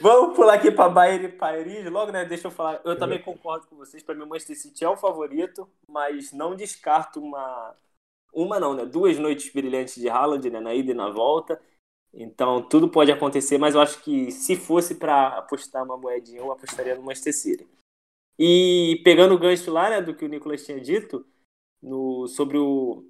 Vamos 0.00 0.36
pular 0.36 0.54
aqui 0.54 0.70
para 0.70 0.88
Bayern 0.88 1.26
e 1.26 1.28
Paris 1.28 1.90
logo, 1.90 2.12
né? 2.12 2.24
Deixa 2.24 2.48
eu 2.48 2.50
falar. 2.50 2.80
Eu 2.84 2.98
também 2.98 3.20
concordo 3.20 3.66
com 3.66 3.76
vocês. 3.76 4.02
Para 4.02 4.14
mim, 4.14 4.22
o 4.22 4.28
Manchester 4.28 4.58
City 4.58 4.84
é 4.84 4.88
o 4.88 4.96
favorito, 4.96 5.68
mas 5.88 6.32
não 6.32 6.54
descarto 6.54 7.20
uma. 7.20 7.74
Uma 8.32 8.60
não, 8.60 8.74
né? 8.74 8.84
Duas 8.84 9.18
noites 9.18 9.52
brilhantes 9.52 9.96
de 9.96 10.08
Haaland, 10.08 10.48
né? 10.50 10.60
Na 10.60 10.74
ida 10.74 10.92
e 10.92 10.94
na 10.94 11.10
volta. 11.10 11.60
Então, 12.12 12.62
tudo 12.62 12.88
pode 12.88 13.12
acontecer, 13.12 13.58
mas 13.58 13.74
eu 13.74 13.80
acho 13.80 14.02
que 14.02 14.30
se 14.32 14.56
fosse 14.56 14.96
para 14.96 15.28
apostar 15.38 15.84
uma 15.84 15.96
moedinha, 15.96 16.40
eu 16.40 16.50
apostaria 16.50 16.96
no 16.96 17.02
Manchester 17.02 17.34
City. 17.34 17.68
E 18.38 19.00
pegando 19.04 19.34
o 19.34 19.38
gancho 19.38 19.70
lá, 19.70 19.90
né, 19.90 20.02
do 20.02 20.14
que 20.14 20.24
o 20.24 20.28
Nicolas 20.28 20.64
tinha 20.64 20.80
dito, 20.80 21.24
no, 21.82 22.26
sobre 22.26 22.58
o. 22.58 23.04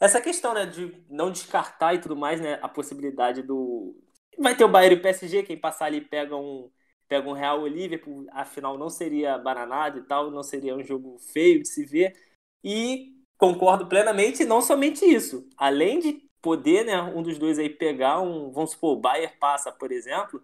Essa 0.00 0.20
questão, 0.20 0.54
né, 0.54 0.66
de 0.66 1.04
não 1.08 1.30
descartar 1.30 1.94
e 1.94 2.00
tudo 2.00 2.16
mais, 2.16 2.40
né, 2.40 2.58
a 2.62 2.68
possibilidade 2.68 3.42
do, 3.42 3.94
Vai 4.38 4.54
ter 4.54 4.64
o 4.64 4.68
Bayern 4.68 4.96
e 4.96 4.98
o 4.98 5.02
PSG, 5.02 5.42
quem 5.42 5.56
passar 5.56 5.86
ali 5.86 6.00
pega 6.00 6.36
um, 6.36 6.70
pega 7.08 7.28
um 7.28 7.32
Real 7.32 7.60
ou 7.60 7.66
Liverpool, 7.66 8.26
afinal 8.32 8.76
não 8.76 8.90
seria 8.90 9.38
bananado 9.38 9.98
e 9.98 10.02
tal, 10.02 10.30
não 10.30 10.42
seria 10.42 10.76
um 10.76 10.84
jogo 10.84 11.18
feio 11.18 11.62
de 11.62 11.68
se 11.68 11.84
ver. 11.86 12.14
E 12.62 13.14
concordo 13.38 13.86
plenamente, 13.86 14.44
não 14.44 14.60
somente 14.60 15.04
isso. 15.04 15.48
Além 15.56 16.00
de 16.00 16.22
poder, 16.42 16.84
né, 16.84 17.00
um 17.00 17.22
dos 17.22 17.38
dois 17.38 17.58
aí 17.58 17.70
pegar 17.70 18.20
um, 18.20 18.50
vamos 18.52 18.72
supor, 18.72 18.96
o 18.96 19.00
Bayern 19.00 19.34
passa, 19.38 19.72
por 19.72 19.90
exemplo, 19.90 20.42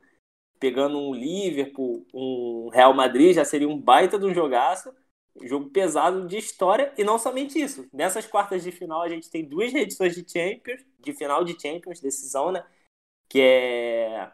pegando 0.59 0.99
um 0.99 1.15
Liverpool, 1.15 2.07
um 2.15 2.71
Real 2.73 2.95
Madrid, 2.95 3.35
já 3.35 3.45
seria 3.45 3.69
um 3.69 3.79
baita 3.79 4.19
de 4.19 4.25
um 4.25 4.33
jogaço, 4.33 4.95
jogo 5.43 5.71
pesado 5.71 6.27
de 6.27 6.37
história, 6.37 6.93
e 6.97 7.05
não 7.05 7.19
somente 7.19 7.61
isso. 7.61 7.89
Nessas 7.93 8.27
quartas 8.27 8.63
de 8.63 8.73
final 8.73 9.03
a 9.03 9.09
gente 9.09 9.31
tem 9.31 9.45
duas 9.45 9.73
edições 9.75 10.15
de 10.15 10.31
Champions, 10.31 10.85
de 10.99 11.13
final 11.13 11.45
de 11.45 11.61
Champions, 11.61 12.01
decisão, 12.01 12.53
né? 12.53 12.65
que 13.33 13.41
é 13.41 14.31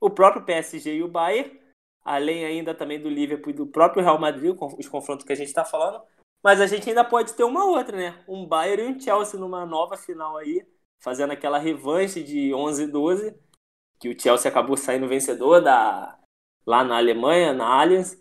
o 0.00 0.08
próprio 0.08 0.44
PSG 0.44 0.94
e 0.94 1.02
o 1.02 1.08
Bayern, 1.08 1.60
além 2.04 2.44
ainda 2.44 2.72
também 2.72 3.00
do 3.00 3.08
Liverpool 3.08 3.50
e 3.50 3.56
do 3.56 3.66
próprio 3.66 4.04
Real 4.04 4.20
Madrid, 4.20 4.56
os 4.78 4.88
confrontos 4.88 5.26
que 5.26 5.32
a 5.32 5.36
gente 5.36 5.48
está 5.48 5.64
falando. 5.64 6.00
Mas 6.40 6.60
a 6.60 6.66
gente 6.66 6.88
ainda 6.88 7.04
pode 7.04 7.34
ter 7.34 7.42
uma 7.42 7.64
outra, 7.64 7.96
né? 7.96 8.24
Um 8.28 8.46
Bayern 8.46 8.82
e 8.84 8.86
um 8.86 9.00
Chelsea 9.00 9.38
numa 9.38 9.66
nova 9.66 9.96
final 9.96 10.36
aí, 10.36 10.64
fazendo 11.00 11.32
aquela 11.32 11.58
revanche 11.58 12.22
de 12.22 12.54
11 12.54 12.84
e 12.84 12.86
12, 12.86 13.34
que 13.98 14.08
o 14.08 14.18
Chelsea 14.18 14.48
acabou 14.48 14.76
saindo 14.76 15.08
vencedor 15.08 15.60
da 15.60 16.16
lá 16.64 16.84
na 16.84 16.98
Alemanha, 16.98 17.52
na 17.52 17.66
Allianz. 17.66 18.16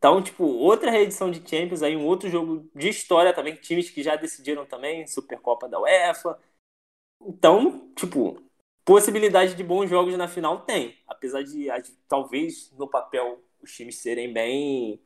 Então, 0.00 0.22
tipo, 0.22 0.44
outra 0.44 0.90
reedição 0.90 1.30
de 1.30 1.46
Champions 1.46 1.82
aí, 1.82 1.94
um 1.94 2.06
outro 2.06 2.30
jogo 2.30 2.70
de 2.74 2.88
história 2.88 3.34
também, 3.34 3.54
times 3.56 3.90
que 3.90 4.02
já 4.02 4.16
decidiram 4.16 4.64
também, 4.64 5.06
Supercopa 5.06 5.68
da 5.68 5.78
UEFA. 5.78 6.38
Então, 7.22 7.92
tipo, 7.96 8.42
possibilidade 8.84 9.54
de 9.54 9.64
bons 9.64 9.90
jogos 9.90 10.16
na 10.16 10.28
final 10.28 10.62
tem. 10.64 10.98
Apesar 11.08 11.42
de, 11.44 11.68
talvez, 12.08 12.72
no 12.72 12.88
papel, 12.88 13.42
os 13.62 13.72
times 13.74 13.96
serem 13.98 14.32
bem. 14.32 15.00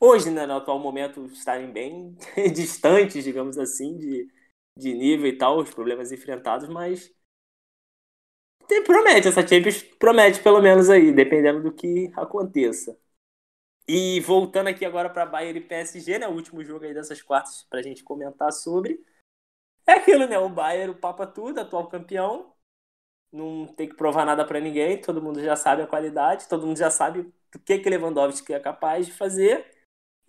Hoje, 0.00 0.30
né, 0.30 0.46
no 0.46 0.54
atual 0.56 0.78
momento, 0.80 1.26
estarem 1.26 1.72
bem 1.72 2.16
distantes, 2.54 3.24
digamos 3.24 3.58
assim, 3.58 3.96
de, 3.98 4.28
de 4.76 4.94
nível 4.94 5.26
e 5.28 5.38
tal, 5.38 5.58
os 5.60 5.70
problemas 5.74 6.12
enfrentados, 6.12 6.68
mas. 6.68 7.12
Promete, 8.86 9.28
essa 9.28 9.46
Champions 9.46 9.82
promete, 9.98 10.40
pelo 10.42 10.60
menos 10.62 10.88
aí, 10.88 11.12
dependendo 11.12 11.62
do 11.62 11.72
que 11.72 12.10
aconteça. 12.16 12.96
E 13.92 14.20
voltando 14.20 14.68
aqui 14.68 14.84
agora 14.84 15.10
para 15.10 15.26
Bayern 15.26 15.58
e 15.58 15.64
PSG, 15.64 16.20
né? 16.20 16.28
O 16.28 16.32
último 16.32 16.62
jogo 16.62 16.84
aí 16.84 16.94
dessas 16.94 17.20
quartas 17.20 17.66
para 17.68 17.80
a 17.80 17.82
gente 17.82 18.04
comentar 18.04 18.52
sobre. 18.52 19.04
É 19.84 19.94
aquilo, 19.94 20.28
né? 20.28 20.38
O 20.38 20.48
Bayern, 20.48 20.92
o 20.92 20.96
Papa 20.96 21.26
tudo, 21.26 21.58
atual 21.58 21.88
campeão. 21.88 22.54
Não 23.32 23.66
tem 23.66 23.88
que 23.88 23.96
provar 23.96 24.24
nada 24.24 24.44
para 24.46 24.60
ninguém, 24.60 25.00
todo 25.00 25.20
mundo 25.20 25.42
já 25.42 25.56
sabe 25.56 25.82
a 25.82 25.88
qualidade, 25.88 26.48
todo 26.48 26.68
mundo 26.68 26.76
já 26.78 26.88
sabe 26.88 27.32
o 27.52 27.58
que 27.58 27.80
que 27.80 27.90
Lewandowski 27.90 28.54
é 28.54 28.60
capaz 28.60 29.06
de 29.06 29.12
fazer. 29.12 29.68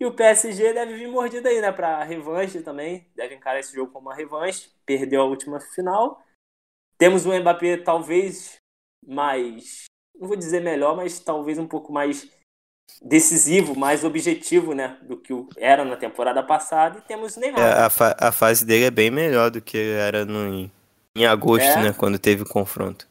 E 0.00 0.04
o 0.04 0.12
PSG 0.12 0.72
deve 0.72 0.96
vir 0.96 1.06
mordido 1.06 1.46
aí, 1.46 1.60
né? 1.60 1.70
Para 1.70 2.02
revanche 2.02 2.62
também. 2.62 3.08
Deve 3.14 3.36
encarar 3.36 3.60
esse 3.60 3.72
jogo 3.76 3.92
como 3.92 4.08
uma 4.08 4.16
revanche. 4.16 4.72
Perdeu 4.84 5.22
a 5.22 5.26
última 5.26 5.60
final. 5.60 6.20
Temos 6.98 7.26
um 7.26 7.38
Mbappé 7.38 7.76
talvez 7.76 8.56
mais. 9.06 9.84
Não 10.16 10.26
vou 10.26 10.36
dizer 10.36 10.60
melhor, 10.60 10.96
mas 10.96 11.20
talvez 11.20 11.58
um 11.58 11.68
pouco 11.68 11.92
mais 11.92 12.41
decisivo, 13.00 13.78
mais 13.78 14.04
objetivo, 14.04 14.74
né, 14.74 14.96
do 15.02 15.16
que 15.16 15.32
era 15.56 15.84
na 15.84 15.96
temporada 15.96 16.42
passada. 16.42 16.98
E 16.98 17.02
temos 17.02 17.36
Neymar. 17.36 17.60
É, 17.60 17.84
a, 17.84 17.90
fa 17.90 18.16
a, 18.18 18.32
fase 18.32 18.64
dele 18.64 18.86
é 18.86 18.90
bem 18.90 19.10
melhor 19.10 19.50
do 19.50 19.60
que 19.60 19.78
era 19.78 20.24
no, 20.24 20.70
em 21.14 21.26
agosto, 21.26 21.64
é. 21.64 21.82
né, 21.82 21.92
quando 21.92 22.18
teve 22.18 22.42
o 22.42 22.48
confronto. 22.48 23.06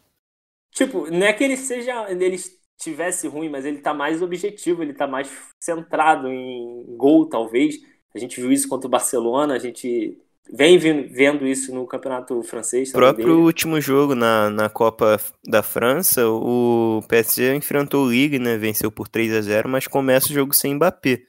Tipo, 0.71 1.09
não 1.11 1.25
é 1.25 1.33
que 1.33 1.43
ele 1.43 1.57
seja, 1.57 2.09
ele 2.09 2.37
tivesse 2.77 3.27
ruim, 3.27 3.49
mas 3.49 3.65
ele 3.65 3.79
tá 3.79 3.93
mais 3.93 4.21
objetivo, 4.21 4.81
ele 4.81 4.93
tá 4.93 5.05
mais 5.05 5.29
centrado 5.59 6.27
em 6.27 6.85
gol, 6.97 7.27
talvez. 7.27 7.75
A 8.13 8.19
gente 8.19 8.39
viu 8.39 8.51
isso 8.51 8.67
contra 8.67 8.87
o 8.87 8.91
Barcelona, 8.91 9.53
a 9.53 9.59
gente 9.59 10.17
vem 10.49 10.77
vendo 10.77 11.47
isso 11.47 11.73
no 11.73 11.85
campeonato 11.85 12.41
francês. 12.43 12.89
O 12.89 12.93
próprio 12.93 13.27
dele. 13.27 13.37
último 13.39 13.79
jogo 13.79 14.15
na, 14.15 14.49
na 14.49 14.69
Copa 14.69 15.19
da 15.45 15.61
França, 15.61 16.27
o 16.27 17.01
PSG 17.07 17.55
enfrentou 17.55 18.05
o 18.05 18.11
Ligue, 18.11 18.39
né? 18.39 18.57
Venceu 18.57 18.91
por 18.91 19.07
3 19.07 19.33
a 19.33 19.41
0 19.41 19.69
mas 19.69 19.87
começa 19.87 20.27
o 20.27 20.33
jogo 20.33 20.53
sem 20.53 20.75
Mbappé. 20.75 21.21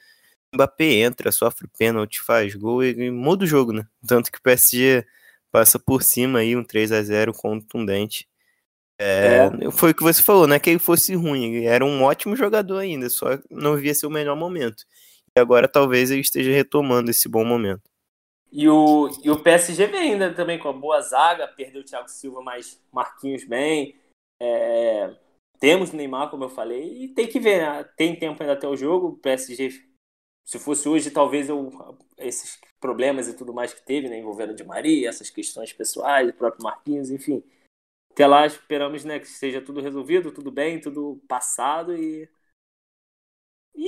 Mbappé 0.54 0.84
entra, 0.84 1.32
sofre 1.32 1.68
pênalti, 1.78 2.20
faz 2.20 2.54
gol 2.54 2.84
e 2.84 3.10
muda 3.10 3.44
o 3.44 3.46
jogo, 3.46 3.72
né? 3.72 3.86
Tanto 4.06 4.30
que 4.30 4.38
o 4.38 4.42
PSG 4.42 5.04
passa 5.50 5.78
por 5.78 6.02
cima 6.02 6.40
aí, 6.40 6.56
um 6.56 6.64
3 6.64 6.92
a 6.92 7.02
0 7.02 7.32
contundente. 7.32 8.26
É, 8.98 9.50
é. 9.60 9.70
Foi 9.70 9.90
o 9.90 9.94
que 9.94 10.02
você 10.02 10.22
falou, 10.22 10.46
não 10.46 10.54
é 10.54 10.60
que 10.60 10.70
ele 10.70 10.78
fosse 10.78 11.14
ruim, 11.14 11.54
ele 11.54 11.66
era 11.66 11.84
um 11.84 12.02
ótimo 12.02 12.36
jogador 12.36 12.78
ainda, 12.78 13.08
só 13.10 13.38
não 13.50 13.76
via 13.76 13.94
ser 13.94 14.06
o 14.06 14.10
melhor 14.10 14.36
momento. 14.36 14.84
E 15.36 15.40
agora 15.40 15.66
talvez 15.66 16.10
ele 16.10 16.20
esteja 16.20 16.52
retomando 16.52 17.10
esse 17.10 17.28
bom 17.28 17.44
momento. 17.44 17.82
E 18.52 18.68
o, 18.68 19.08
e 19.24 19.30
o 19.30 19.42
PSG 19.42 19.86
vem 19.86 20.12
ainda 20.12 20.34
também 20.34 20.58
com 20.58 20.68
a 20.68 20.72
boa 20.72 21.00
zaga, 21.00 21.48
perdeu 21.48 21.80
o 21.80 21.84
Thiago 21.84 22.08
Silva, 22.08 22.42
mas 22.42 22.78
Marquinhos 22.92 23.44
bem. 23.44 23.98
É, 24.38 25.16
temos 25.58 25.92
Neymar, 25.92 26.30
como 26.30 26.44
eu 26.44 26.50
falei, 26.50 27.04
e 27.04 27.08
tem 27.08 27.26
que 27.26 27.40
ver, 27.40 27.62
né? 27.62 27.84
tem 27.96 28.14
tempo 28.18 28.42
ainda 28.42 28.52
até 28.52 28.68
o 28.68 28.76
jogo. 28.76 29.08
O 29.08 29.16
PSG, 29.16 29.70
se 30.44 30.58
fosse 30.58 30.86
hoje, 30.88 31.10
talvez 31.10 31.48
eu, 31.48 31.70
esses 32.18 32.60
problemas 32.78 33.28
e 33.28 33.36
tudo 33.36 33.54
mais 33.54 33.72
que 33.72 33.80
teve, 33.80 34.08
né, 34.08 34.18
envolvendo 34.18 34.54
Di 34.54 34.64
Maria, 34.64 35.08
essas 35.08 35.30
questões 35.30 35.72
pessoais, 35.72 36.28
o 36.28 36.34
próprio 36.34 36.64
Marquinhos, 36.64 37.10
enfim. 37.10 37.42
Até 38.10 38.26
lá 38.26 38.44
esperamos 38.46 39.04
né, 39.04 39.18
que 39.18 39.26
seja 39.26 39.62
tudo 39.62 39.80
resolvido, 39.80 40.32
tudo 40.32 40.50
bem, 40.50 40.80
tudo 40.80 41.22
passado 41.28 41.96
e. 41.96 42.28
E 43.74 43.86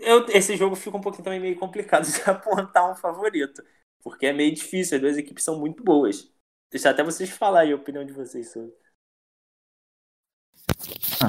eu, 0.00 0.26
esse 0.28 0.56
jogo 0.56 0.76
fica 0.76 0.96
um 0.96 1.00
pouquinho 1.00 1.24
também 1.24 1.40
meio 1.40 1.58
complicado 1.58 2.04
de 2.04 2.20
apontar 2.28 2.90
um 2.90 2.94
favorito. 2.94 3.62
Porque 4.06 4.26
é 4.26 4.32
meio 4.32 4.54
difícil, 4.54 4.94
as 4.94 5.02
duas 5.02 5.18
equipes 5.18 5.42
são 5.42 5.58
muito 5.58 5.82
boas. 5.82 6.32
Deixa 6.70 6.88
até 6.88 7.02
vocês 7.02 7.28
falarem 7.28 7.72
a 7.72 7.74
opinião 7.74 8.06
de 8.06 8.12
vocês 8.12 8.52
sobre. 8.52 8.72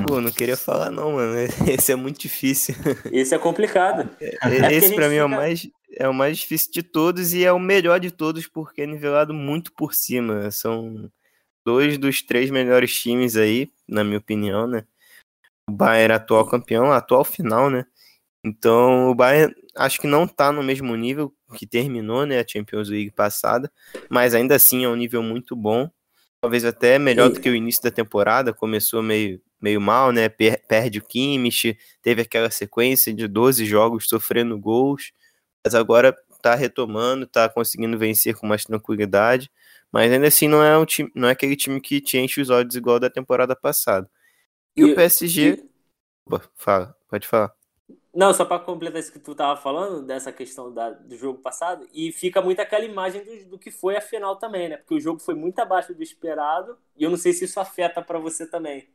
Pô, 0.07 0.21
não 0.21 0.31
queria 0.31 0.55
falar 0.55 0.91
não, 0.91 1.13
mano. 1.13 1.33
Esse 1.67 1.91
é 1.91 1.95
muito 1.95 2.19
difícil. 2.19 2.75
Esse 3.11 3.33
é 3.33 3.39
complicado. 3.39 4.15
É, 4.21 4.27
é 4.67 4.73
esse 4.75 4.93
para 4.93 5.09
mim 5.09 5.15
fica... 5.15 5.21
é, 5.21 5.25
o 5.25 5.27
mais, 5.27 5.69
é 5.91 6.07
o 6.07 6.13
mais 6.13 6.37
difícil 6.37 6.71
de 6.71 6.83
todos 6.83 7.33
e 7.33 7.43
é 7.43 7.51
o 7.51 7.57
melhor 7.57 7.99
de 7.99 8.11
todos 8.11 8.45
porque 8.45 8.83
é 8.83 8.85
nivelado 8.85 9.33
muito 9.33 9.73
por 9.73 9.95
cima. 9.95 10.51
São 10.51 11.11
dois 11.65 11.97
dos 11.97 12.21
três 12.21 12.51
melhores 12.51 12.93
times 12.95 13.35
aí, 13.35 13.71
na 13.87 14.03
minha 14.03 14.19
opinião, 14.19 14.67
né? 14.67 14.85
O 15.67 15.73
Bayern 15.73 16.13
atual 16.13 16.47
campeão, 16.47 16.91
atual 16.91 17.23
final, 17.23 17.71
né? 17.71 17.87
Então 18.45 19.09
o 19.09 19.15
Bayern 19.15 19.55
acho 19.75 19.99
que 19.99 20.05
não 20.05 20.25
está 20.25 20.51
no 20.51 20.61
mesmo 20.61 20.95
nível 20.95 21.35
que 21.55 21.65
terminou 21.65 22.25
né, 22.25 22.39
a 22.39 22.47
Champions 22.47 22.89
League 22.89 23.11
passada, 23.11 23.71
mas 24.09 24.33
ainda 24.33 24.55
assim 24.55 24.83
é 24.83 24.89
um 24.89 24.95
nível 24.95 25.23
muito 25.23 25.55
bom. 25.55 25.89
Talvez 26.41 26.65
até 26.65 26.99
melhor 26.99 27.29
do 27.29 27.39
que 27.39 27.49
o 27.49 27.55
início 27.55 27.81
da 27.81 27.91
temporada, 27.91 28.53
começou 28.53 29.01
meio, 29.01 29.41
meio 29.59 29.81
mal, 29.81 30.11
né? 30.11 30.29
Per 30.29 30.61
perde 30.67 30.99
o 30.99 31.03
Kimmich, 31.03 31.77
teve 32.01 32.21
aquela 32.21 32.51
sequência 32.51 33.13
de 33.13 33.27
12 33.27 33.65
jogos 33.65 34.07
sofrendo 34.07 34.57
gols, 34.57 35.11
mas 35.65 35.73
agora 35.73 36.15
está 36.31 36.53
retomando, 36.55 37.25
está 37.25 37.49
conseguindo 37.49 37.97
vencer 37.97 38.35
com 38.35 38.45
mais 38.45 38.63
tranquilidade, 38.63 39.49
mas 39.91 40.11
ainda 40.11 40.27
assim 40.27 40.47
não 40.47 40.63
é, 40.63 40.77
um 40.77 40.85
time, 40.85 41.11
não 41.15 41.27
é 41.27 41.31
aquele 41.31 41.55
time 41.55 41.81
que 41.81 41.99
te 41.99 42.17
enche 42.17 42.39
os 42.39 42.49
olhos 42.49 42.75
igual 42.75 42.99
da 42.99 43.09
temporada 43.09 43.55
passada. 43.55 44.09
E, 44.75 44.81
e 44.81 44.85
o 44.85 44.95
PSG. 44.95 45.55
E... 45.55 45.69
Opa, 46.27 46.43
fala, 46.55 46.95
pode 47.09 47.27
falar. 47.27 47.56
Não, 48.17 48.33
só 48.33 48.43
para 48.43 48.57
completar 48.57 48.99
isso 48.99 49.11
que 49.11 49.19
tu 49.19 49.35
tava 49.35 49.61
falando, 49.61 50.01
dessa 50.01 50.31
questão 50.31 50.73
da, 50.73 50.89
do 50.89 51.15
jogo 51.15 51.37
passado, 51.37 51.87
e 51.93 52.11
fica 52.11 52.41
muito 52.41 52.59
aquela 52.59 52.83
imagem 52.83 53.23
do, 53.23 53.49
do, 53.51 53.59
que 53.59 53.69
foi 53.69 53.95
a 53.95 54.01
final 54.01 54.37
também, 54.37 54.69
né? 54.69 54.77
Porque 54.77 54.95
o 54.95 54.99
jogo 54.99 55.19
foi 55.19 55.35
muito 55.35 55.59
abaixo 55.59 55.93
do 55.93 56.01
esperado, 56.01 56.75
e 56.95 57.03
eu 57.03 57.11
não 57.11 57.17
sei 57.17 57.31
se 57.31 57.45
isso 57.45 57.59
afeta 57.59 58.01
para 58.01 58.17
você 58.17 58.47
também. 58.47 58.89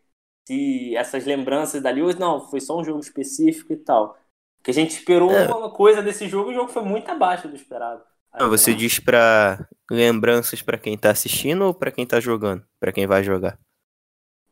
Se 0.49 0.97
essas 0.97 1.25
lembranças 1.25 1.81
dali, 1.81 2.03
ou 2.03 2.13
não, 2.17 2.51
foi 2.51 2.61
só 2.61 2.77
um 2.77 2.85
jogo 2.85 2.99
específico 2.99 3.73
e 3.73 3.77
tal. 3.77 4.19
Que 4.61 4.73
a 4.73 4.75
gente 4.75 4.91
esperou 4.91 5.31
é. 5.31 5.47
uma 5.47 5.71
coisa 5.71 6.03
desse 6.03 6.27
jogo 6.29 6.51
e 6.51 6.55
o 6.55 6.57
jogo 6.57 6.73
foi 6.73 6.83
muito 6.83 7.09
abaixo 7.09 7.47
do 7.47 7.55
esperado. 7.55 8.03
Não, 8.37 8.51
você 8.51 8.75
diz 8.75 8.99
para 8.99 9.69
lembranças 9.89 10.63
para 10.63 10.79
quem 10.79 10.99
tá 10.99 11.13
assistindo 11.13 11.67
ou 11.67 11.73
para 11.73 11.93
quem 11.93 12.05
tá 12.05 12.19
jogando? 12.19 12.67
Para 12.81 12.91
quem 12.91 13.07
vai 13.07 13.23
jogar? 13.23 13.57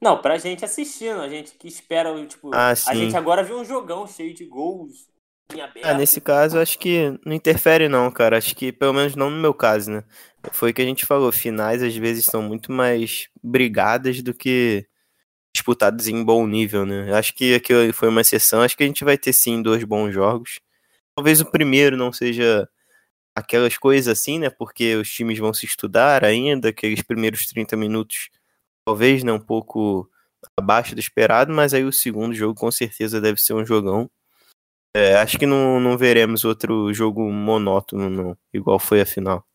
Não, 0.01 0.21
pra 0.21 0.39
gente 0.39 0.65
assistindo, 0.65 1.21
a 1.21 1.29
gente 1.29 1.53
que 1.53 1.69
espera, 1.69 2.11
tipo, 2.27 2.51
ah, 2.55 2.71
a 2.71 2.95
gente 2.95 3.17
agora 3.17 3.43
viu 3.43 3.59
um 3.59 3.65
jogão 3.65 4.07
cheio 4.07 4.33
de 4.33 4.47
gols 4.47 5.09
em 5.55 5.61
aberto. 5.61 5.85
Ah, 5.85 5.95
nesse 5.95 6.21
caso, 6.21 6.59
acho 6.59 6.79
que 6.79 7.19
não 7.25 7.35
interfere 7.35 7.89
não, 7.89 8.11
cara. 8.11 8.39
Acho 8.39 8.57
que, 8.57 8.73
pelo 8.73 8.95
menos 8.95 9.15
não 9.15 9.29
no 9.29 9.41
meu 9.41 9.53
caso, 9.53 9.91
né? 9.91 10.05
Foi 10.53 10.71
o 10.71 10.75
que 10.75 10.81
a 10.81 10.87
gente 10.87 11.05
falou, 11.05 11.31
finais 11.31 11.83
às 11.83 11.95
vezes 11.95 12.25
são 12.25 12.41
muito 12.41 12.73
mais 12.73 13.29
brigadas 13.43 14.23
do 14.23 14.33
que 14.33 14.87
disputadas 15.55 16.09
em 16.09 16.25
bom 16.25 16.47
nível, 16.47 16.87
né? 16.87 17.13
Acho 17.13 17.35
que 17.35 17.55
aquilo 17.55 17.93
foi 17.93 18.09
uma 18.09 18.23
exceção, 18.23 18.63
acho 18.63 18.77
que 18.77 18.85
a 18.85 18.87
gente 18.87 19.05
vai 19.05 19.19
ter 19.19 19.35
sim 19.35 19.61
dois 19.61 19.85
bons 19.85 20.13
jogos. 20.13 20.61
Talvez 21.15 21.43
o 21.43 21.51
primeiro 21.51 21.97
não 21.97 22.11
seja 22.11 22.67
aquelas 23.35 23.77
coisas 23.77 24.09
assim, 24.09 24.39
né? 24.39 24.49
Porque 24.49 24.97
os 24.97 25.11
times 25.11 25.39
vão 25.39 25.53
se 25.53 25.67
estudar 25.67 26.25
ainda, 26.25 26.71
aqueles 26.71 27.03
primeiros 27.03 27.47
30 27.47 27.77
minutos 27.77 28.31
talvez 28.91 29.23
né, 29.23 29.33
um 29.33 29.41
pouco 29.41 30.11
abaixo 30.59 30.97
do 30.97 31.01
esperado, 31.01 31.53
mas 31.53 31.73
aí 31.73 31.85
o 31.85 31.93
segundo 31.93 32.35
jogo 32.35 32.59
com 32.59 32.71
certeza 32.73 33.21
deve 33.21 33.41
ser 33.41 33.55
um 33.55 33.65
jogão. 33.65 34.11
É, 34.97 35.15
acho 35.15 35.39
que 35.39 35.47
não, 35.47 35.79
não 35.79 35.97
veremos 35.97 36.45
outro 36.45 36.93
jogo 36.93 37.31
monótono, 37.31 38.11
não, 38.11 38.37
igual 38.53 38.81
foi 38.81 39.01
a 39.01 39.07
final. 39.07 39.47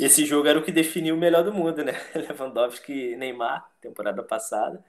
Esse 0.00 0.24
jogo 0.24 0.48
era 0.48 0.58
o 0.58 0.62
que 0.62 0.72
definiu 0.72 1.14
o 1.14 1.18
melhor 1.18 1.44
do 1.44 1.52
mundo, 1.52 1.84
né? 1.84 1.92
Lewandowski 2.14 3.12
e 3.12 3.16
Neymar, 3.16 3.66
temporada 3.82 4.22
passada. 4.22 4.82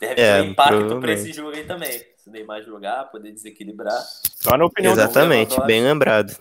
Deve 0.00 0.20
é, 0.20 0.42
ter 0.42 0.48
impacto 0.48 1.00
para 1.00 1.12
esse 1.12 1.32
jogo 1.32 1.50
aí 1.50 1.64
também. 1.64 1.92
Se 2.16 2.28
o 2.28 2.32
Neymar 2.32 2.62
jogar, 2.62 3.04
poder 3.06 3.32
desequilibrar. 3.32 4.00
Só 4.36 4.56
na 4.56 4.64
opinião 4.64 4.92
Exatamente, 4.92 5.60
bem 5.66 5.82
lembrado 5.82 6.36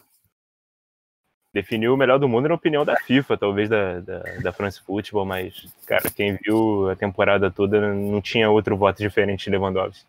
definiu 1.53 1.93
o 1.93 1.97
melhor 1.97 2.17
do 2.17 2.29
mundo 2.29 2.47
na 2.47 2.55
opinião 2.55 2.85
da 2.85 2.95
FIFA, 2.95 3.37
talvez 3.37 3.69
da, 3.69 3.99
da, 3.99 4.19
da 4.41 4.51
France 4.53 4.81
Football, 4.81 5.25
mas, 5.25 5.67
cara, 5.85 6.09
quem 6.09 6.37
viu 6.41 6.89
a 6.89 6.95
temporada 6.95 7.51
toda 7.51 7.93
não 7.93 8.21
tinha 8.21 8.49
outro 8.49 8.77
voto 8.77 8.97
diferente 8.97 9.45
de 9.45 9.51
Lewandowski 9.51 10.05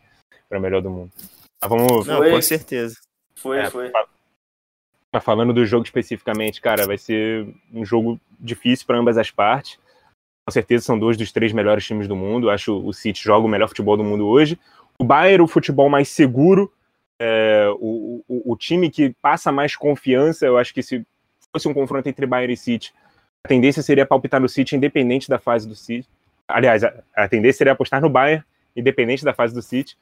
para 0.49 0.59
o 0.59 0.62
melhor 0.62 0.82
do 0.82 0.90
mundo. 0.90 1.11
Mas 1.61 1.68
vamos... 1.68 2.07
Não, 2.07 2.18
com 2.30 2.43
certeza. 2.43 2.97
Foi, 3.36 3.59
é, 3.59 3.70
foi. 3.70 3.90
Mas 5.12 5.24
falando 5.24 5.53
do 5.53 5.66
jogo 5.66 5.84
especificamente, 5.84 6.61
cara, 6.61 6.86
vai 6.86 6.97
ser 6.97 7.47
um 7.72 7.84
jogo 7.84 8.20
difícil 8.38 8.86
para 8.86 8.99
ambas 8.99 9.18
as 9.18 9.30
partes. 9.30 9.78
Com 10.47 10.53
certeza 10.53 10.84
são 10.84 10.99
dois 10.99 11.16
dos 11.16 11.32
três 11.32 11.53
melhores 11.53 11.84
times 11.84 12.09
do 12.09 12.16
mundo. 12.16 12.51
Acho 12.51 12.76
o 12.78 12.93
City 12.93 13.22
joga 13.22 13.47
o 13.47 13.51
melhor 13.51 13.68
futebol 13.68 13.97
do 13.97 14.05
mundo 14.05 14.26
hoje. 14.26 14.59
O 14.99 15.05
Bayern, 15.05 15.43
o 15.43 15.49
futebol 15.49 15.88
mais 15.88 16.09
seguro, 16.09 16.72
é, 17.20 17.68
o, 17.78 18.24
o, 18.26 18.53
o, 18.53 18.57
time 18.57 18.90
que 18.90 19.14
passa 19.20 19.53
mais 19.53 19.76
confiança. 19.76 20.47
Eu 20.47 20.57
acho 20.57 20.72
que 20.72 20.82
se 20.82 21.07
fosse 21.53 21.69
um 21.69 21.75
confronto 21.75 22.09
entre 22.09 22.27
Bayern 22.27 22.55
e 22.55 22.57
City, 22.57 22.93
a 23.45 23.49
tendência 23.49 23.83
seria 23.83 24.07
palpitar 24.07 24.41
no 24.41 24.49
City 24.49 24.77
independente 24.77 25.29
da 25.29 25.39
fase 25.39 25.69
do 25.69 25.75
City. 25.75 26.09
Aliás, 26.49 26.83
a, 26.85 27.29
tendência 27.29 27.59
seria 27.59 27.73
apostar 27.73 28.01
no 28.01 28.09
Bayern 28.09 28.45
independente 28.75 29.25
da 29.25 29.35
fase 29.35 29.55
do 29.55 29.63
City. 29.63 29.97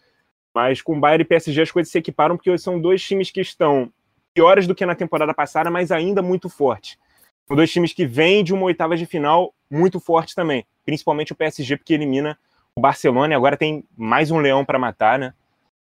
Mas 0.54 0.82
com 0.82 0.98
Bayern 0.98 1.22
e 1.22 1.24
PSG 1.24 1.62
as 1.62 1.70
coisas 1.70 1.90
se 1.90 1.98
equiparam 1.98 2.36
porque 2.36 2.56
são 2.58 2.80
dois 2.80 3.02
times 3.02 3.30
que 3.30 3.40
estão 3.40 3.92
piores 4.34 4.66
do 4.66 4.74
que 4.74 4.86
na 4.86 4.94
temporada 4.94 5.34
passada, 5.34 5.70
mas 5.70 5.90
ainda 5.90 6.22
muito 6.22 6.48
fortes. 6.48 6.98
São 7.46 7.56
dois 7.56 7.70
times 7.70 7.92
que 7.92 8.06
vêm 8.06 8.44
de 8.44 8.52
uma 8.52 8.64
oitava 8.64 8.96
de 8.96 9.06
final 9.06 9.54
muito 9.70 9.98
forte 9.98 10.34
também, 10.34 10.64
principalmente 10.84 11.32
o 11.32 11.36
PSG 11.36 11.76
porque 11.76 11.94
elimina 11.94 12.38
o 12.74 12.80
Barcelona 12.80 13.32
e 13.32 13.36
agora 13.36 13.56
tem 13.56 13.84
mais 13.96 14.30
um 14.30 14.38
leão 14.38 14.64
para 14.64 14.78
matar, 14.78 15.18
né? 15.18 15.34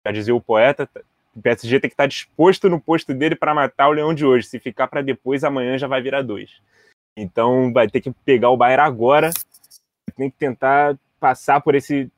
Já 0.05 0.13
dizia 0.13 0.35
o 0.35 0.41
poeta, 0.41 0.89
o 1.35 1.41
PSG 1.41 1.81
tem 1.81 1.89
que 1.89 1.95
estar 1.95 2.07
disposto 2.07 2.69
no 2.69 2.81
posto 2.81 3.15
dele 3.15 3.35
para 3.35 3.55
matar 3.55 3.89
o 3.89 3.93
leão 3.93 4.15
de 4.15 4.25
hoje. 4.25 4.47
Se 4.47 4.59
ficar 4.59 4.87
para 4.89 5.03
depois, 5.03 5.45
amanhã 5.45 5.79
já 5.79 5.87
vai 5.87 6.03
virar 6.03 6.23
dois. 6.23 6.61
Então 7.17 7.73
vai 7.73 7.89
ter 7.89 8.01
que 8.01 8.11
pegar 8.25 8.51
o 8.51 8.57
Bayern 8.57 8.83
agora. 8.83 9.31
Tem 10.15 10.31
que 10.31 10.37
tentar 10.37 10.99
passar 11.19 11.61
por 11.61 11.75
esse 11.75 12.11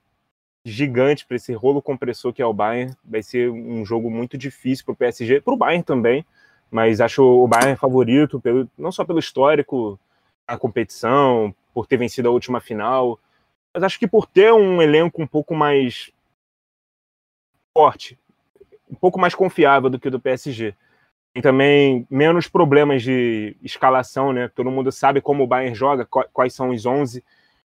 gigante, 0.67 1.27
por 1.27 1.35
esse 1.35 1.53
rolo 1.53 1.81
compressor 1.81 2.33
que 2.33 2.43
é 2.43 2.47
o 2.47 2.53
Bayern. 2.53 2.97
Vai 3.05 3.23
ser 3.23 3.51
um 3.51 3.85
jogo 3.85 4.11
muito 4.11 4.37
difícil 4.37 4.85
para 4.85 4.93
o 4.93 4.97
PSG, 4.97 5.41
para 5.41 5.55
o 5.55 5.57
Bayern 5.57 5.85
também. 5.85 6.27
Mas 6.71 7.01
acho 7.01 7.23
o 7.23 7.47
Bayern 7.47 7.77
favorito, 7.77 8.41
pelo, 8.41 8.69
não 8.77 8.91
só 8.91 9.05
pelo 9.05 9.21
histórico, 9.21 9.99
a 10.47 10.59
competição, 10.59 11.55
por 11.73 11.87
ter 11.87 11.97
vencido 11.97 12.29
a 12.29 12.33
última 12.33 12.61
final, 12.61 13.19
mas 13.73 13.83
acho 13.83 13.99
que 13.99 14.07
por 14.07 14.27
ter 14.27 14.53
um 14.53 14.81
elenco 14.81 15.23
um 15.23 15.27
pouco 15.27 15.55
mais 15.55 16.13
forte, 17.77 18.19
um 18.95 18.97
pouco 18.97 19.19
mais 19.19 19.35
confiável 19.35 19.91
do 19.91 19.99
que 19.99 20.09
o 20.09 20.11
do 20.11 20.21
PSG. 20.21 20.75
Tem 21.33 21.43
também 21.43 22.07
menos 22.09 22.47
problemas 22.47 23.03
de 23.03 23.57
escalação, 23.61 24.33
né? 24.33 24.49
Todo 24.55 24.71
mundo 24.71 24.93
sabe 24.93 25.21
como 25.21 25.43
o 25.43 25.47
Bayern 25.49 25.75
joga, 25.75 26.07
quais 26.07 26.55
são 26.55 26.71
os 26.71 26.87
11 26.87 27.25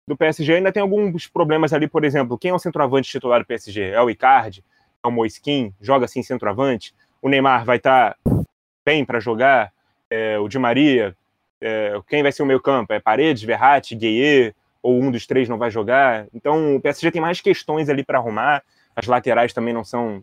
do 0.06 0.14
PSG. 0.14 0.56
Ainda 0.56 0.70
tem 0.70 0.82
alguns 0.82 1.26
problemas 1.26 1.72
ali, 1.72 1.88
por 1.88 2.04
exemplo, 2.04 2.36
quem 2.36 2.50
é 2.50 2.54
o 2.54 2.58
centroavante 2.58 3.10
titular 3.10 3.40
do 3.40 3.46
PSG? 3.46 3.90
É 3.90 4.02
o 4.02 4.10
Icardi? 4.10 4.62
É 5.02 5.08
o 5.08 5.10
Moiskin? 5.10 5.72
Joga 5.80 6.04
assim 6.04 6.22
centroavante? 6.22 6.94
O 7.22 7.28
Neymar 7.30 7.64
vai 7.64 7.78
estar 7.78 8.16
tá 8.22 8.42
bem 8.84 9.02
para 9.02 9.18
jogar? 9.18 9.72
É, 10.10 10.38
o 10.38 10.46
Di 10.46 10.58
Maria? 10.58 11.16
É, 11.58 11.98
quem 12.06 12.22
vai 12.22 12.32
ser 12.32 12.42
o 12.42 12.46
meio 12.46 12.60
campo? 12.60 12.92
É 12.92 13.00
Paredes, 13.00 13.42
Verratti, 13.42 13.94
Gueye? 13.94 14.54
Ou 14.82 15.00
um 15.00 15.10
dos 15.10 15.26
três 15.26 15.48
não 15.48 15.56
vai 15.56 15.70
jogar? 15.70 16.26
Então 16.34 16.76
o 16.76 16.80
PSG 16.80 17.10
tem 17.10 17.22
mais 17.22 17.40
questões 17.40 17.88
ali 17.88 18.04
para 18.04 18.18
arrumar. 18.18 18.62
As 18.94 19.06
laterais 19.06 19.54
também 19.54 19.72
não 19.72 19.82
são 19.82 20.22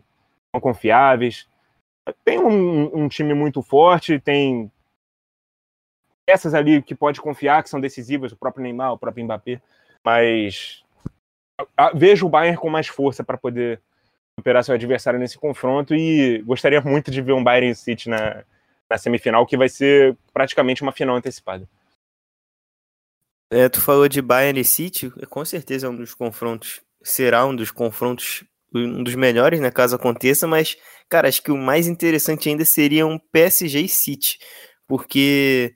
confiáveis. 0.60 1.48
Tem 2.24 2.38
um, 2.38 3.04
um, 3.04 3.08
time 3.08 3.32
muito 3.32 3.62
forte, 3.62 4.18
tem 4.18 4.70
peças 6.26 6.54
ali 6.54 6.82
que 6.82 6.94
pode 6.94 7.20
confiar, 7.20 7.62
que 7.62 7.70
são 7.70 7.80
decisivas, 7.80 8.32
o 8.32 8.36
próprio 8.36 8.62
Neymar, 8.62 8.92
o 8.92 8.98
próprio 8.98 9.24
Mbappé, 9.24 9.60
mas 10.04 10.84
vejo 11.94 12.26
o 12.26 12.28
Bayern 12.28 12.58
com 12.58 12.68
mais 12.68 12.88
força 12.88 13.22
para 13.22 13.38
poder 13.38 13.80
superar 14.38 14.64
seu 14.64 14.74
adversário 14.74 15.20
nesse 15.20 15.38
confronto 15.38 15.94
e 15.94 16.42
gostaria 16.42 16.80
muito 16.80 17.10
de 17.10 17.20
ver 17.20 17.32
um 17.32 17.44
Bayern 17.44 17.74
City 17.74 18.08
na, 18.08 18.44
na 18.90 18.98
semifinal, 18.98 19.46
que 19.46 19.56
vai 19.56 19.68
ser 19.68 20.16
praticamente 20.32 20.82
uma 20.82 20.92
final 20.92 21.16
antecipada. 21.16 21.68
É, 23.50 23.68
tu 23.68 23.80
falou 23.80 24.08
de 24.08 24.22
Bayern 24.22 24.58
e 24.58 24.64
City, 24.64 25.10
com 25.28 25.44
certeza 25.44 25.86
é 25.86 25.90
um 25.90 25.96
dos 25.96 26.14
confrontos, 26.14 26.80
será 27.02 27.44
um 27.44 27.54
dos 27.54 27.70
confrontos 27.70 28.44
um 28.74 29.02
dos 29.02 29.14
melhores, 29.14 29.60
né, 29.60 29.70
caso 29.70 29.96
aconteça, 29.96 30.46
mas, 30.46 30.76
cara, 31.08 31.28
acho 31.28 31.42
que 31.42 31.50
o 31.52 31.56
mais 31.56 31.86
interessante 31.86 32.48
ainda 32.48 32.64
seria 32.64 33.06
um 33.06 33.18
PSG 33.18 33.80
e 33.80 33.88
City, 33.88 34.38
porque 34.86 35.74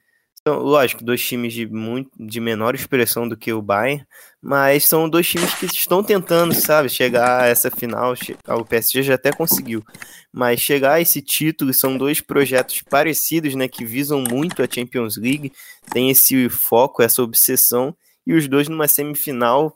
lógico, 0.54 1.04
dois 1.04 1.20
times 1.26 1.52
de, 1.52 1.66
muito, 1.66 2.10
de 2.16 2.40
menor 2.40 2.74
expressão 2.74 3.28
do 3.28 3.36
que 3.36 3.52
o 3.52 3.62
Bayern, 3.62 4.06
mas 4.40 4.84
são 4.84 5.08
dois 5.08 5.26
times 5.26 5.52
que 5.54 5.66
estão 5.66 6.02
tentando, 6.04 6.54
sabe, 6.54 6.88
chegar 6.88 7.42
a 7.42 7.46
essa 7.46 7.70
final, 7.70 8.14
o 8.48 8.64
PSG 8.64 9.02
já 9.02 9.14
até 9.14 9.32
conseguiu, 9.32 9.82
mas 10.32 10.60
chegar 10.60 10.94
a 10.94 11.00
esse 11.00 11.20
título 11.20 11.74
são 11.74 11.96
dois 11.98 12.20
projetos 12.20 12.82
parecidos, 12.82 13.54
né, 13.54 13.66
que 13.66 13.84
visam 13.84 14.22
muito 14.22 14.62
a 14.62 14.68
Champions 14.70 15.16
League, 15.16 15.52
tem 15.92 16.10
esse 16.10 16.48
foco, 16.48 17.02
essa 17.02 17.22
obsessão, 17.22 17.96
e 18.26 18.34
os 18.34 18.46
dois 18.46 18.68
numa 18.68 18.88
semifinal 18.88 19.74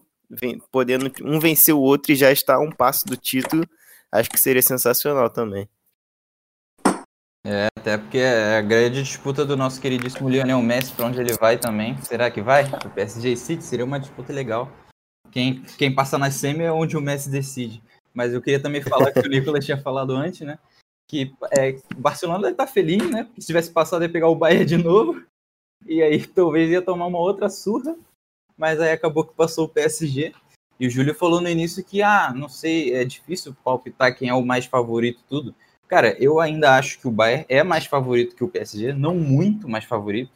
podendo 0.71 1.11
um 1.23 1.39
vencer 1.41 1.75
o 1.75 1.81
outro 1.81 2.13
e 2.13 2.17
já 2.17 2.31
estar 2.31 2.57
a 2.57 2.61
um 2.61 2.71
passo 2.71 3.07
do 3.07 3.17
título, 3.17 3.65
acho 4.13 4.31
que 4.31 4.39
seria 4.39 4.63
sensacional 4.63 5.31
também. 5.31 5.69
É, 7.45 7.69
até 7.79 7.97
porque 7.97 8.19
é 8.19 8.59
a 8.59 8.61
grande 8.61 9.03
disputa 9.03 9.47
do 9.47 9.57
nosso 9.57 9.81
queridíssimo 9.81 10.29
Lionel 10.29 10.61
Messi, 10.61 10.93
para 10.93 11.07
onde 11.07 11.21
ele 11.21 11.33
vai 11.35 11.57
também. 11.57 12.01
Será 12.03 12.31
que 12.31 12.43
vai? 12.43 12.65
O 12.85 12.91
PSG 12.91 13.35
City 13.37 13.65
seria 13.65 13.85
uma 13.85 13.99
disputa 13.99 14.33
legal. 14.33 14.71
Quem, 15.31 15.63
quem 15.79 15.95
passa 15.95 16.19
na 16.19 16.31
semi 16.31 16.65
é 16.65 16.73
onde 16.73 16.97
o 16.97 17.01
Messi 17.01 17.31
decide. 17.31 17.83
Mas 18.13 18.35
eu 18.35 18.43
queria 18.43 18.61
também 18.61 18.83
falar 18.83 19.13
que 19.13 19.21
o 19.21 19.29
Nicolas 19.29 19.65
tinha 19.65 19.81
falado 19.81 20.13
antes, 20.13 20.41
né? 20.41 20.59
Que 21.09 21.33
é, 21.57 21.79
o 21.97 22.01
Barcelona 22.01 22.41
deve 22.41 22.53
estar 22.53 22.67
tá 22.67 22.73
feliz, 22.73 23.09
né? 23.11 23.29
Se 23.39 23.47
tivesse 23.47 23.71
passado 23.71 24.03
ia 24.03 24.13
pegar 24.13 24.29
o 24.29 24.35
Bayern 24.35 24.67
de 24.67 24.77
novo. 24.77 25.23
E 25.87 26.03
aí 26.03 26.27
talvez 26.27 26.71
ia 26.71 26.83
tomar 26.83 27.07
uma 27.07 27.19
outra 27.19 27.49
surra 27.49 27.97
mas 28.61 28.79
aí 28.79 28.93
acabou 28.93 29.25
que 29.25 29.33
passou 29.33 29.65
o 29.65 29.69
PSG. 29.69 30.35
E 30.79 30.87
o 30.87 30.91
Júlio 30.91 31.15
falou 31.15 31.41
no 31.41 31.49
início 31.49 31.83
que, 31.83 32.03
ah, 32.03 32.31
não 32.37 32.47
sei, 32.47 32.95
é 32.95 33.05
difícil 33.07 33.57
palpitar 33.65 34.15
quem 34.15 34.29
é 34.29 34.35
o 34.35 34.45
mais 34.45 34.67
favorito 34.67 35.25
tudo. 35.27 35.55
Cara, 35.89 36.15
eu 36.23 36.39
ainda 36.39 36.77
acho 36.77 37.01
que 37.01 37.09
o 37.09 37.11
Bayern 37.11 37.47
é 37.49 37.63
mais 37.63 37.87
favorito 37.87 38.37
que 38.37 38.45
o 38.45 38.49
PSG, 38.49 38.93
não 38.93 39.15
muito 39.15 39.67
mais 39.67 39.85
favorito. 39.85 40.31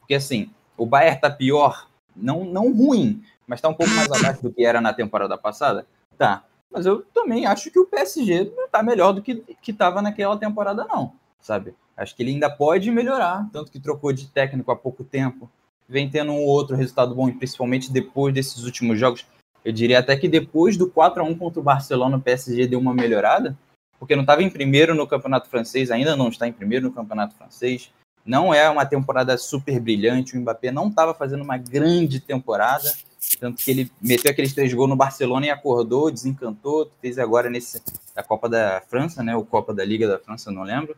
Porque 0.00 0.14
assim, 0.14 0.50
o 0.78 0.86
Bayern 0.86 1.20
tá 1.20 1.30
pior, 1.30 1.88
não, 2.16 2.42
não 2.42 2.72
ruim, 2.72 3.22
mas 3.46 3.60
tá 3.60 3.68
um 3.68 3.74
pouco 3.74 3.92
mais 3.92 4.10
abaixo 4.10 4.42
do 4.42 4.50
que 4.50 4.64
era 4.64 4.80
na 4.80 4.94
temporada 4.94 5.36
passada. 5.36 5.86
Tá. 6.16 6.44
Mas 6.70 6.86
eu 6.86 7.02
também 7.12 7.44
acho 7.44 7.70
que 7.70 7.78
o 7.78 7.86
PSG 7.86 8.50
não 8.56 8.68
tá 8.68 8.82
melhor 8.82 9.12
do 9.12 9.20
que, 9.20 9.36
que 9.60 9.74
tava 9.74 10.00
naquela 10.00 10.38
temporada, 10.38 10.86
não. 10.86 11.12
Sabe? 11.38 11.74
Acho 11.94 12.16
que 12.16 12.22
ele 12.22 12.32
ainda 12.32 12.48
pode 12.48 12.90
melhorar, 12.90 13.46
tanto 13.52 13.70
que 13.70 13.78
trocou 13.78 14.10
de 14.10 14.26
técnico 14.26 14.70
há 14.70 14.76
pouco 14.76 15.04
tempo 15.04 15.50
vem 15.88 16.08
tendo 16.08 16.32
um 16.32 16.44
outro 16.44 16.76
resultado 16.76 17.14
bom, 17.14 17.32
principalmente 17.32 17.90
depois 17.90 18.34
desses 18.34 18.64
últimos 18.64 18.98
jogos. 18.98 19.24
Eu 19.64 19.72
diria 19.72 19.98
até 19.98 20.16
que 20.16 20.28
depois 20.28 20.76
do 20.76 20.88
4 20.88 21.22
a 21.22 21.24
1 21.24 21.34
contra 21.36 21.60
o 21.60 21.62
Barcelona, 21.62 22.18
o 22.18 22.20
PSG 22.20 22.66
deu 22.66 22.78
uma 22.78 22.94
melhorada, 22.94 23.56
porque 23.98 24.14
não 24.14 24.22
estava 24.22 24.42
em 24.42 24.50
primeiro 24.50 24.94
no 24.94 25.06
Campeonato 25.06 25.48
Francês, 25.48 25.90
ainda 25.90 26.14
não 26.14 26.28
está 26.28 26.46
em 26.46 26.52
primeiro 26.52 26.86
no 26.86 26.92
Campeonato 26.92 27.34
Francês. 27.34 27.90
Não 28.24 28.52
é 28.52 28.68
uma 28.68 28.84
temporada 28.84 29.36
super 29.38 29.80
brilhante, 29.80 30.36
o 30.36 30.40
Mbappé 30.40 30.70
não 30.70 30.88
estava 30.88 31.14
fazendo 31.14 31.42
uma 31.42 31.56
grande 31.56 32.20
temporada, 32.20 32.92
tanto 33.40 33.62
que 33.62 33.70
ele 33.70 33.90
meteu 34.00 34.30
aqueles 34.30 34.52
três 34.52 34.72
gols 34.72 34.90
no 34.90 34.96
Barcelona 34.96 35.46
e 35.46 35.50
acordou, 35.50 36.10
desencantou, 36.10 36.90
fez 37.00 37.18
agora 37.18 37.48
nesse 37.48 37.82
da 38.14 38.22
Copa 38.22 38.48
da 38.48 38.82
França, 38.88 39.22
né, 39.22 39.34
o 39.34 39.44
Copa 39.44 39.72
da 39.72 39.84
Liga 39.84 40.06
da 40.06 40.18
França, 40.18 40.50
não 40.50 40.62
lembro. 40.62 40.94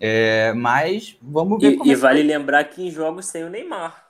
É, 0.00 0.52
mas 0.54 1.16
vamos 1.22 1.60
ver 1.60 1.72
e, 1.72 1.76
como 1.76 1.88
e 1.88 1.94
é 1.94 1.96
vale 1.96 2.22
lembrar 2.22 2.64
que 2.64 2.82
em 2.82 2.90
jogos 2.90 3.26
sem 3.26 3.44
o 3.44 3.48
Neymar 3.48 4.03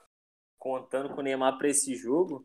contando 0.64 1.10
com 1.10 1.20
o 1.20 1.22
Neymar 1.22 1.58
para 1.58 1.68
esse 1.68 1.94
jogo? 1.94 2.42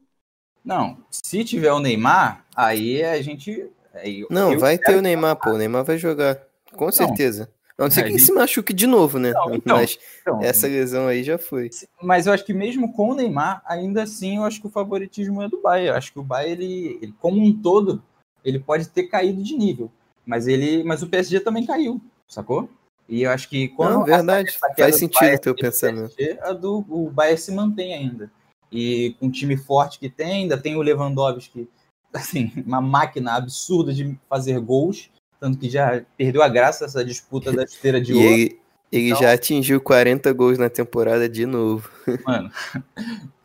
Não, 0.63 0.97
se 1.09 1.45
tiver 1.45 1.71
o 1.71 1.79
Neymar, 1.79 2.45
aí 2.53 3.01
a 3.01 3.21
gente. 3.21 3.71
Aí 3.93 4.27
não, 4.29 4.59
vai 4.59 4.77
ter 4.77 4.97
o 4.97 5.01
Neymar, 5.01 5.37
pô. 5.37 5.51
O 5.51 5.57
Neymar 5.57 5.85
vai 5.85 5.97
jogar. 5.97 6.37
Com 6.73 6.85
não, 6.85 6.91
certeza. 6.91 7.49
A 7.77 7.83
não 7.83 7.89
ser 7.89 8.03
que 8.03 8.09
gente... 8.09 8.23
se 8.23 8.33
machuque 8.33 8.73
de 8.73 8.85
novo, 8.85 9.17
né? 9.17 9.31
Não, 9.31 9.55
então, 9.55 9.77
Mas 9.77 9.97
então, 10.21 10.43
essa 10.43 10.67
lesão 10.67 11.07
aí 11.07 11.23
já 11.23 11.37
foi. 11.37 11.69
Mas 12.01 12.27
eu 12.27 12.33
acho 12.33 12.43
que 12.43 12.53
mesmo 12.53 12.91
com 12.91 13.11
o 13.11 13.15
Neymar, 13.15 13.63
ainda 13.65 14.03
assim, 14.03 14.35
eu 14.35 14.43
acho 14.43 14.59
que 14.59 14.67
o 14.67 14.71
favoritismo 14.71 15.41
é 15.41 15.47
do 15.47 15.61
Bayern. 15.61 15.87
Eu 15.87 15.95
acho 15.95 16.11
que 16.11 16.19
o 16.19 16.23
Bayern, 16.23 16.61
ele, 16.61 16.99
ele, 17.01 17.13
como 17.19 17.41
um 17.41 17.53
todo, 17.53 18.03
ele 18.43 18.59
pode 18.59 18.89
ter 18.89 19.03
caído 19.03 19.41
de 19.41 19.55
nível. 19.55 19.89
Mas 20.25 20.45
ele, 20.45 20.83
mas 20.83 21.01
o 21.01 21.07
PSG 21.07 21.39
também 21.39 21.65
caiu, 21.65 22.01
sacou? 22.27 22.69
E 23.09 23.23
eu 23.23 23.31
acho 23.31 23.49
que 23.49 23.69
quando 23.69 23.99
Não, 23.99 24.05
verdade, 24.05 24.55
faz 24.77 24.97
sentido 24.97 25.33
o 25.33 25.39
teu 25.39 25.55
pensamento. 25.55 26.15
A 26.41 26.53
do 26.53 26.85
o 26.87 27.09
Bayern 27.09 27.41
se 27.41 27.51
mantém 27.51 27.93
ainda. 27.93 28.31
E 28.71 29.15
com 29.19 29.27
o 29.27 29.31
time 29.31 29.57
forte 29.57 29.97
que 29.97 30.09
tem, 30.09 30.43
ainda 30.43 30.55
tem 30.55 30.75
o 30.75 30.81
Lewandowski, 30.81 31.67
assim, 32.13 32.51
uma 32.65 32.79
máquina 32.79 33.33
absurda 33.33 33.91
de 33.91 34.15
fazer 34.29 34.59
gols, 34.59 35.09
tanto 35.39 35.57
que 35.57 35.69
já 35.69 36.05
perdeu 36.15 36.43
a 36.43 36.47
graça 36.47 36.85
essa 36.85 37.03
disputa 37.03 37.51
da 37.51 37.63
esteira 37.63 37.99
de 37.99 38.13
ouro. 38.13 38.27
Ele, 38.27 38.59
ele 38.91 39.07
então, 39.07 39.21
já 39.21 39.33
atingiu 39.33 39.81
40 39.81 40.31
gols 40.33 40.59
na 40.59 40.69
temporada 40.69 41.27
de 41.27 41.47
novo. 41.47 41.89
Mano, 42.25 42.51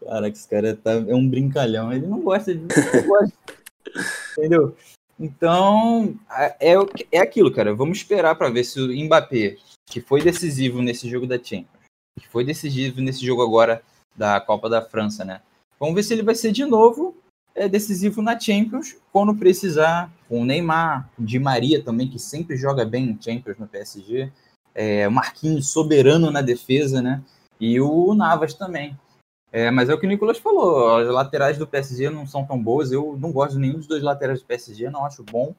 cara, 0.04 0.30
que 0.30 0.36
esse 0.36 0.48
cara 0.48 0.76
tá, 0.76 0.92
é 0.92 1.14
um 1.14 1.26
brincalhão. 1.26 1.90
Ele 1.90 2.06
não 2.06 2.20
gosta 2.20 2.54
de. 2.54 2.60
Não 2.60 3.06
gosta, 3.06 3.34
entendeu? 4.36 4.76
Então, 5.18 6.18
é, 6.60 6.76
é 7.12 7.18
aquilo, 7.20 7.52
cara. 7.52 7.74
Vamos 7.74 7.98
esperar 7.98 8.34
para 8.34 8.50
ver 8.50 8.64
se 8.64 8.80
o 8.80 9.04
Mbappé, 9.04 9.56
que 9.86 10.00
foi 10.00 10.22
decisivo 10.22 10.82
nesse 10.82 11.08
jogo 11.08 11.26
da 11.26 11.36
Champions, 11.36 11.84
que 12.18 12.28
foi 12.28 12.44
decisivo 12.44 13.00
nesse 13.00 13.24
jogo 13.24 13.42
agora 13.42 13.82
da 14.16 14.40
Copa 14.40 14.68
da 14.68 14.82
França, 14.82 15.24
né? 15.24 15.40
Vamos 15.78 15.94
ver 15.94 16.02
se 16.02 16.12
ele 16.12 16.22
vai 16.22 16.34
ser 16.34 16.52
de 16.52 16.64
novo 16.64 17.16
é, 17.54 17.68
decisivo 17.68 18.20
na 18.22 18.38
Champions 18.38 18.96
quando 19.12 19.34
precisar, 19.34 20.12
com 20.28 20.42
o 20.42 20.44
Neymar, 20.44 21.08
Di 21.18 21.38
Maria 21.38 21.82
também, 21.82 22.08
que 22.08 22.18
sempre 22.18 22.56
joga 22.56 22.84
bem 22.84 23.10
em 23.10 23.18
Champions 23.20 23.58
no 23.58 23.68
PSG, 23.68 24.32
é, 24.74 25.06
o 25.06 25.12
Marquinhos 25.12 25.68
soberano 25.68 26.30
na 26.30 26.42
defesa, 26.42 27.00
né? 27.00 27.22
E 27.60 27.80
o 27.80 28.14
Navas 28.14 28.54
também. 28.54 28.98
É, 29.54 29.70
mas 29.70 29.88
é 29.88 29.94
o 29.94 30.00
que 30.00 30.04
o 30.04 30.08
Nicolas 30.08 30.38
falou, 30.38 30.96
as 30.96 31.06
laterais 31.06 31.56
do 31.56 31.64
PSG 31.64 32.10
não 32.10 32.26
são 32.26 32.44
tão 32.44 32.60
boas. 32.60 32.90
Eu 32.90 33.16
não 33.16 33.30
gosto 33.30 33.52
de 33.52 33.60
nenhum 33.60 33.76
dos 33.76 33.86
dois 33.86 34.02
laterais 34.02 34.40
do 34.40 34.46
PSG, 34.46 34.90
não 34.90 35.04
acho 35.06 35.22
bom. 35.22 35.54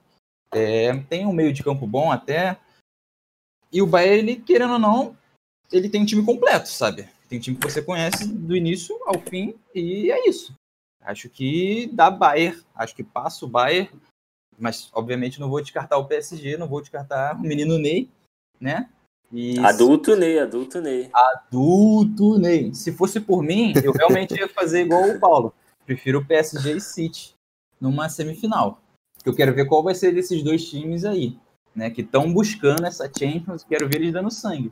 É, 0.52 0.94
tem 1.04 1.26
um 1.26 1.32
meio 1.32 1.54
de 1.54 1.64
campo 1.64 1.88
bom 1.88 2.12
até. 2.12 2.60
E 3.72 3.82
o 3.82 3.88
Bayern, 3.88 4.20
ele, 4.20 4.36
querendo 4.42 4.74
ou 4.74 4.80
não, 4.80 5.18
ele 5.72 5.88
tem 5.88 6.02
um 6.02 6.06
time 6.06 6.26
completo, 6.26 6.68
sabe? 6.68 7.08
Tem 7.30 7.38
um 7.38 7.42
time 7.42 7.56
que 7.56 7.72
você 7.72 7.82
conhece 7.82 8.28
do 8.28 8.54
início 8.54 9.00
ao 9.06 9.18
fim, 9.18 9.56
e 9.74 10.12
é 10.12 10.28
isso. 10.28 10.54
Acho 11.00 11.30
que 11.30 11.90
dá 11.94 12.12
Bayern, 12.12 12.62
acho 12.76 12.94
que 12.94 13.04
passa 13.04 13.46
o 13.46 13.50
Bayern. 13.50 13.90
mas 14.60 14.90
obviamente 14.92 15.40
não 15.40 15.50
vou 15.50 15.62
descartar 15.62 15.98
o 15.98 16.06
PSG, 16.06 16.58
não 16.58 16.68
vou 16.68 16.82
descartar 16.82 17.34
o 17.34 17.40
menino 17.40 17.78
Ney, 17.78 18.10
né? 18.60 18.90
E 19.32 19.60
adulto 19.60 20.16
Ney, 20.16 20.40
adulto 20.40 20.80
Ney. 20.80 21.10
Adulto 21.14 22.38
Ney. 22.38 22.74
Se 22.74 22.92
fosse 22.92 23.20
por 23.20 23.42
mim, 23.44 23.74
eu 23.84 23.92
realmente 23.92 24.36
ia 24.36 24.48
fazer 24.48 24.82
igual 24.82 25.10
o 25.10 25.20
Paulo. 25.20 25.54
Prefiro 25.86 26.20
o 26.20 26.26
PSG 26.26 26.78
e 26.78 26.82
City 26.82 27.36
numa 27.80 28.10
semifinal. 28.10 28.82
Eu 29.26 29.36
quero 29.36 29.54
ver 29.54 29.66
qual 29.66 29.84
vai 29.84 29.96
ser 29.96 30.14
desses 30.14 30.44
dois 30.44 30.70
times 30.70 31.04
aí, 31.04 31.38
né? 31.76 31.90
Que 31.90 32.02
estão 32.02 32.32
buscando 32.32 32.86
essa 32.86 33.12
Champions. 33.12 33.64
Quero 33.64 33.88
ver 33.88 33.98
eles 33.98 34.14
dando 34.14 34.32
sangue. 34.32 34.72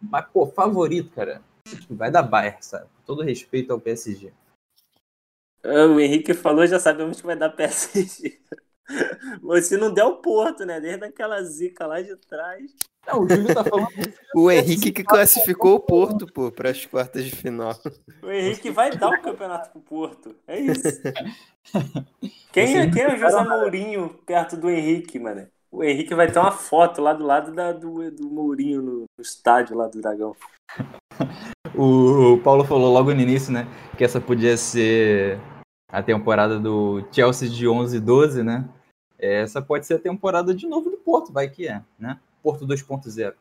Mas, 0.00 0.26
pô, 0.32 0.46
favorito, 0.46 1.10
cara, 1.10 1.42
vai 1.88 2.10
dar 2.10 2.22
Bayern, 2.22 2.58
sabe? 2.60 2.86
Todo 3.06 3.22
respeito 3.22 3.72
ao 3.72 3.80
PSG. 3.80 4.32
Ah, 5.62 5.86
o 5.86 5.98
Henrique 5.98 6.34
falou, 6.34 6.66
já 6.66 6.78
sabemos 6.78 7.20
que 7.20 7.26
vai 7.26 7.36
dar 7.36 7.50
PSG. 7.50 8.38
Se 9.62 9.76
não 9.76 9.92
der 9.92 10.04
o 10.04 10.16
Porto, 10.16 10.64
né? 10.64 10.80
Desde 10.80 11.04
aquela 11.04 11.42
zica 11.42 11.86
lá 11.86 12.00
de 12.00 12.14
trás. 12.16 12.70
Não, 13.06 13.20
o 13.20 13.28
Júlio 13.28 13.54
tá 13.54 13.64
falando. 13.64 13.88
o 14.34 14.50
Henrique 14.50 14.92
que 14.92 15.04
classificou 15.04 15.74
o 15.74 15.80
Porto, 15.80 16.26
pô, 16.26 16.50
para 16.50 16.70
as 16.70 16.86
quartas 16.86 17.24
de 17.24 17.30
final. 17.30 17.78
O 18.22 18.30
Henrique 18.30 18.70
vai 18.70 18.96
dar 18.96 19.10
o 19.10 19.20
campeonato 19.20 19.70
pro 19.70 19.80
Porto. 19.80 20.34
É 20.46 20.60
isso. 20.60 21.02
Quem, 22.52 22.76
é, 22.78 22.90
quem 22.90 23.02
é 23.02 23.14
o 23.14 23.18
José 23.18 23.42
Mourinho 23.42 24.10
perto 24.26 24.56
do 24.56 24.70
Henrique, 24.70 25.18
mano? 25.18 25.46
O 25.70 25.82
Henrique 25.82 26.14
vai 26.14 26.30
ter 26.30 26.38
uma 26.38 26.52
foto 26.52 27.02
lá 27.02 27.12
do 27.12 27.26
lado 27.26 27.52
da, 27.52 27.72
do, 27.72 28.10
do 28.10 28.30
Mourinho 28.30 28.80
no, 28.80 28.98
no 29.00 29.22
estádio 29.22 29.76
lá 29.76 29.88
do 29.88 30.00
Dragão. 30.00 30.36
O, 31.76 32.34
o 32.34 32.38
Paulo 32.38 32.64
falou 32.64 32.92
logo 32.92 33.12
no 33.12 33.20
início, 33.20 33.52
né? 33.52 33.66
Que 33.98 34.04
essa 34.04 34.20
podia 34.20 34.56
ser 34.56 35.40
a 35.94 36.02
temporada 36.02 36.58
do 36.58 37.06
Chelsea 37.12 37.48
de 37.48 37.68
11 37.68 37.96
e 37.96 38.00
12, 38.00 38.42
né? 38.42 38.68
Essa 39.16 39.62
pode 39.62 39.86
ser 39.86 39.94
a 39.94 39.98
temporada 39.98 40.52
de 40.52 40.66
novo 40.66 40.90
do 40.90 40.96
Porto, 40.96 41.32
vai 41.32 41.48
que 41.48 41.68
é, 41.68 41.80
né? 41.96 42.18
Porto 42.42 42.66
2.0. 42.66 43.32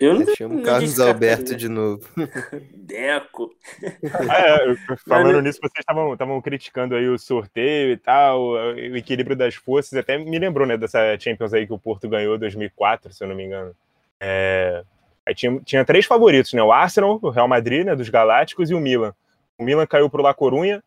Eu 0.00 0.14
não 0.14 0.34
chamo 0.34 0.62
Carlos 0.62 0.98
Alberto 0.98 1.54
de 1.54 1.68
novo. 1.68 2.08
Deco. 2.72 3.50
É, 3.82 4.96
falando 5.06 5.42
nisso, 5.42 5.58
vocês 5.60 5.84
estavam 5.86 6.40
criticando 6.40 6.94
aí 6.94 7.06
o 7.08 7.18
sorteio 7.18 7.92
e 7.92 7.96
tal, 7.98 8.52
o 8.52 8.96
equilíbrio 8.96 9.36
das 9.36 9.54
forças. 9.54 9.98
Até 9.98 10.16
me 10.16 10.38
lembrou, 10.38 10.66
né, 10.66 10.78
dessa 10.78 11.18
Champions 11.18 11.52
aí 11.52 11.66
que 11.66 11.72
o 11.74 11.78
Porto 11.78 12.08
ganhou 12.08 12.36
em 12.36 12.38
2004, 12.38 13.12
se 13.12 13.22
eu 13.22 13.28
não 13.28 13.36
me 13.36 13.44
engano. 13.44 13.74
É... 14.18 14.82
Aí 15.26 15.34
tinha, 15.34 15.60
tinha 15.60 15.84
três 15.84 16.06
favoritos, 16.06 16.54
né? 16.54 16.62
O 16.62 16.72
Arsenal, 16.72 17.18
o 17.20 17.28
Real 17.28 17.48
Madrid, 17.48 17.84
né, 17.84 17.94
dos 17.94 18.08
Galácticos 18.08 18.70
e 18.70 18.74
o 18.74 18.80
Milan. 18.80 19.14
O 19.58 19.64
Milan 19.64 19.86
caiu 19.86 20.08
para 20.08 20.20
o 20.20 20.24
La 20.24 20.32
Corunha, 20.32 20.82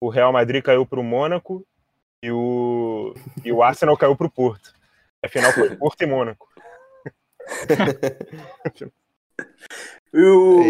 o 0.00 0.08
Real 0.08 0.32
Madrid 0.32 0.62
caiu 0.62 0.86
para 0.86 1.00
o 1.00 1.04
Mônaco 1.04 1.66
e 2.22 2.30
o, 2.30 3.12
e 3.44 3.52
o 3.52 3.62
Arsenal 3.62 3.96
caiu 3.96 4.14
para 4.16 4.28
o 4.28 4.30
Porto. 4.30 4.72
Afinal, 5.22 5.52
foi 5.52 5.74
Porto 5.76 6.02
e 6.02 6.06
Mônaco. 6.06 6.48
o... 10.14 10.60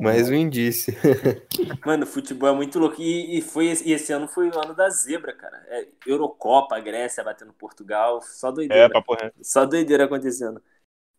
mais 0.00 0.30
um 0.30 0.34
indício. 0.34 0.94
Mano, 1.84 2.06
futebol 2.06 2.48
é 2.48 2.54
muito 2.54 2.78
louco. 2.78 3.00
E, 3.00 3.38
e, 3.38 3.42
foi, 3.42 3.66
e 3.84 3.92
esse 3.92 4.12
ano 4.12 4.26
foi 4.26 4.48
o 4.48 4.58
ano 4.58 4.74
da 4.74 4.88
zebra, 4.88 5.34
cara. 5.34 5.62
É, 5.68 5.86
Eurocopa, 6.06 6.80
Grécia 6.80 7.22
batendo 7.22 7.52
Portugal. 7.52 8.22
Só 8.22 8.50
doideira. 8.50 8.84
É, 8.84 8.88
papo 8.88 9.14
reto. 9.14 9.36
Só 9.42 9.66
doideira 9.66 10.06
acontecendo. 10.06 10.62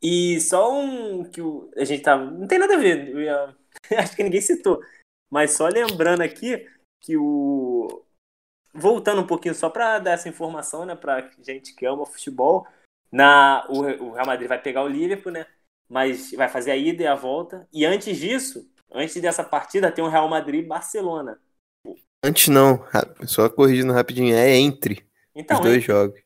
E 0.01 0.41
só 0.41 0.73
um 0.73 1.23
que 1.23 1.41
o, 1.41 1.69
a 1.77 1.85
gente 1.85 2.01
tava. 2.01 2.25
Não 2.25 2.47
tem 2.47 2.57
nada 2.57 2.75
a 2.75 2.79
ver. 2.79 3.15
Ia, 3.15 3.55
acho 3.97 4.15
que 4.15 4.23
ninguém 4.23 4.41
citou. 4.41 4.81
Mas 5.29 5.51
só 5.51 5.67
lembrando 5.67 6.21
aqui 6.21 6.67
que 7.01 7.17
o. 7.17 8.03
Voltando 8.73 9.21
um 9.21 9.27
pouquinho 9.27 9.55
só 9.55 9.69
para 9.69 9.97
dar 9.99 10.11
essa 10.11 10.29
informação, 10.29 10.85
né, 10.85 10.95
pra 10.95 11.31
gente 11.41 11.73
que 11.73 11.85
ama 11.85 12.05
futebol, 12.05 12.67
na 13.11 13.65
o, 13.69 13.79
o 13.81 14.11
Real 14.11 14.25
Madrid 14.25 14.47
vai 14.47 14.61
pegar 14.61 14.83
o 14.83 14.87
Liverpool, 14.87 15.31
né? 15.31 15.47
Mas 15.89 16.31
vai 16.31 16.47
fazer 16.47 16.71
a 16.71 16.75
ida 16.75 17.03
e 17.03 17.07
a 17.07 17.15
volta. 17.15 17.67
E 17.73 17.85
antes 17.85 18.17
disso, 18.17 18.69
antes 18.91 19.19
dessa 19.21 19.43
partida, 19.43 19.91
tem 19.91 20.03
o 20.03 20.09
Real 20.09 20.29
Madrid 20.29 20.63
e 20.63 20.67
Barcelona. 20.67 21.39
Antes 22.23 22.49
não, 22.49 22.83
só 23.25 23.49
corrigindo 23.49 23.93
rapidinho, 23.93 24.35
é 24.35 24.55
entre 24.57 25.07
então, 25.33 25.57
os 25.57 25.63
dois 25.63 25.77
entre... 25.77 25.87
jogos. 25.87 26.21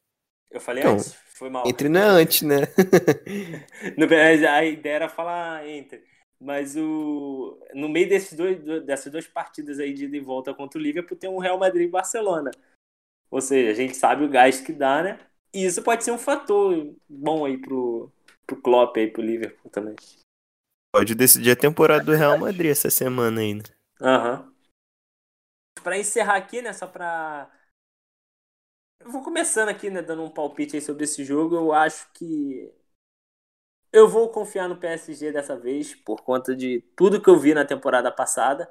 Eu 0.50 0.60
falei 0.60 0.82
então, 0.82 0.94
antes, 0.94 1.16
foi 1.36 1.50
mal. 1.50 1.68
Entre 1.68 1.90
não 1.90 2.02
é 2.02 2.06
antes, 2.06 2.42
né? 2.42 2.62
a 4.50 4.66
ideia 4.66 4.96
era 4.96 5.10
falar 5.10 5.68
entre. 5.68 6.04
Mas 6.42 6.76
o 6.76 7.60
no 7.72 7.88
meio 7.88 8.10
desses 8.10 8.36
dois, 8.36 8.60
dessas 8.84 9.12
duas 9.12 9.28
partidas 9.28 9.80
aí 9.80 9.94
de 9.94 10.06
ida 10.06 10.18
e 10.18 10.20
volta 10.20 10.56
contra 10.56 10.80
o 10.80 10.82
Liverpool 10.82 11.16
tem 11.16 11.30
um 11.30 11.38
Real 11.38 11.60
Madrid 11.60 11.88
e 11.88 11.92
Barcelona. 11.92 12.50
Ou 13.30 13.40
seja, 13.40 13.70
a 13.70 13.76
gente 13.76 13.96
sabe 13.96 14.26
o 14.26 14.30
gás 14.30 14.60
que 14.60 14.74
dá, 14.74 15.04
né? 15.04 15.20
E 15.54 15.64
isso 15.64 15.84
pode 15.84 16.04
ser 16.04 16.12
um 16.12 16.18
fator 16.18 16.96
bom 17.08 17.46
aí 17.46 17.60
pro, 17.60 18.12
pro 18.48 18.60
Klopp 18.60 18.98
aí 18.98 19.08
pro 19.08 19.22
Liverpool 19.22 19.70
também. 19.70 19.96
Pode 20.92 21.14
decidir 21.14 21.52
a 21.52 21.56
temporada 21.56 22.04
do 22.04 22.16
Real 22.16 22.38
Madrid 22.40 22.72
essa 22.72 22.90
semana 22.90 23.40
ainda. 23.40 23.70
Aham. 24.02 24.42
Uhum. 24.42 24.52
Para 25.84 26.00
encerrar 26.00 26.38
aqui, 26.38 26.62
né, 26.62 26.74
só 26.74 26.88
para 26.88 27.50
eu 29.00 29.12
vou 29.12 29.24
começando 29.24 29.70
aqui, 29.70 29.90
né, 29.90 30.02
dando 30.02 30.24
um 30.24 30.30
palpite 30.30 30.76
aí 30.76 30.82
sobre 30.82 31.04
esse 31.04 31.24
jogo. 31.24 31.56
Eu 31.56 31.74
acho 31.74 32.12
que 32.14 32.72
eu 33.92 34.08
vou 34.08 34.30
confiar 34.30 34.70
no 34.70 34.78
PSG 34.78 35.32
dessa 35.32 35.58
vez, 35.58 35.94
por 35.94 36.22
conta 36.22 36.56
de 36.56 36.82
tudo 36.96 37.22
que 37.22 37.30
eu 37.30 37.38
vi 37.38 37.54
na 37.54 37.66
temporada 37.66 38.12
passada, 38.12 38.70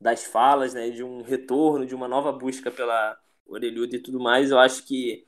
das 0.00 0.24
falas, 0.24 0.74
né, 0.74 0.90
de 0.90 1.02
um 1.02 1.22
retorno, 1.22 1.86
de 1.86 1.94
uma 1.94 2.08
nova 2.08 2.32
busca 2.32 2.70
pela 2.70 3.18
orelhuda 3.46 3.96
e 3.96 4.02
tudo 4.02 4.18
mais. 4.18 4.50
Eu 4.50 4.58
acho 4.58 4.84
que 4.84 5.26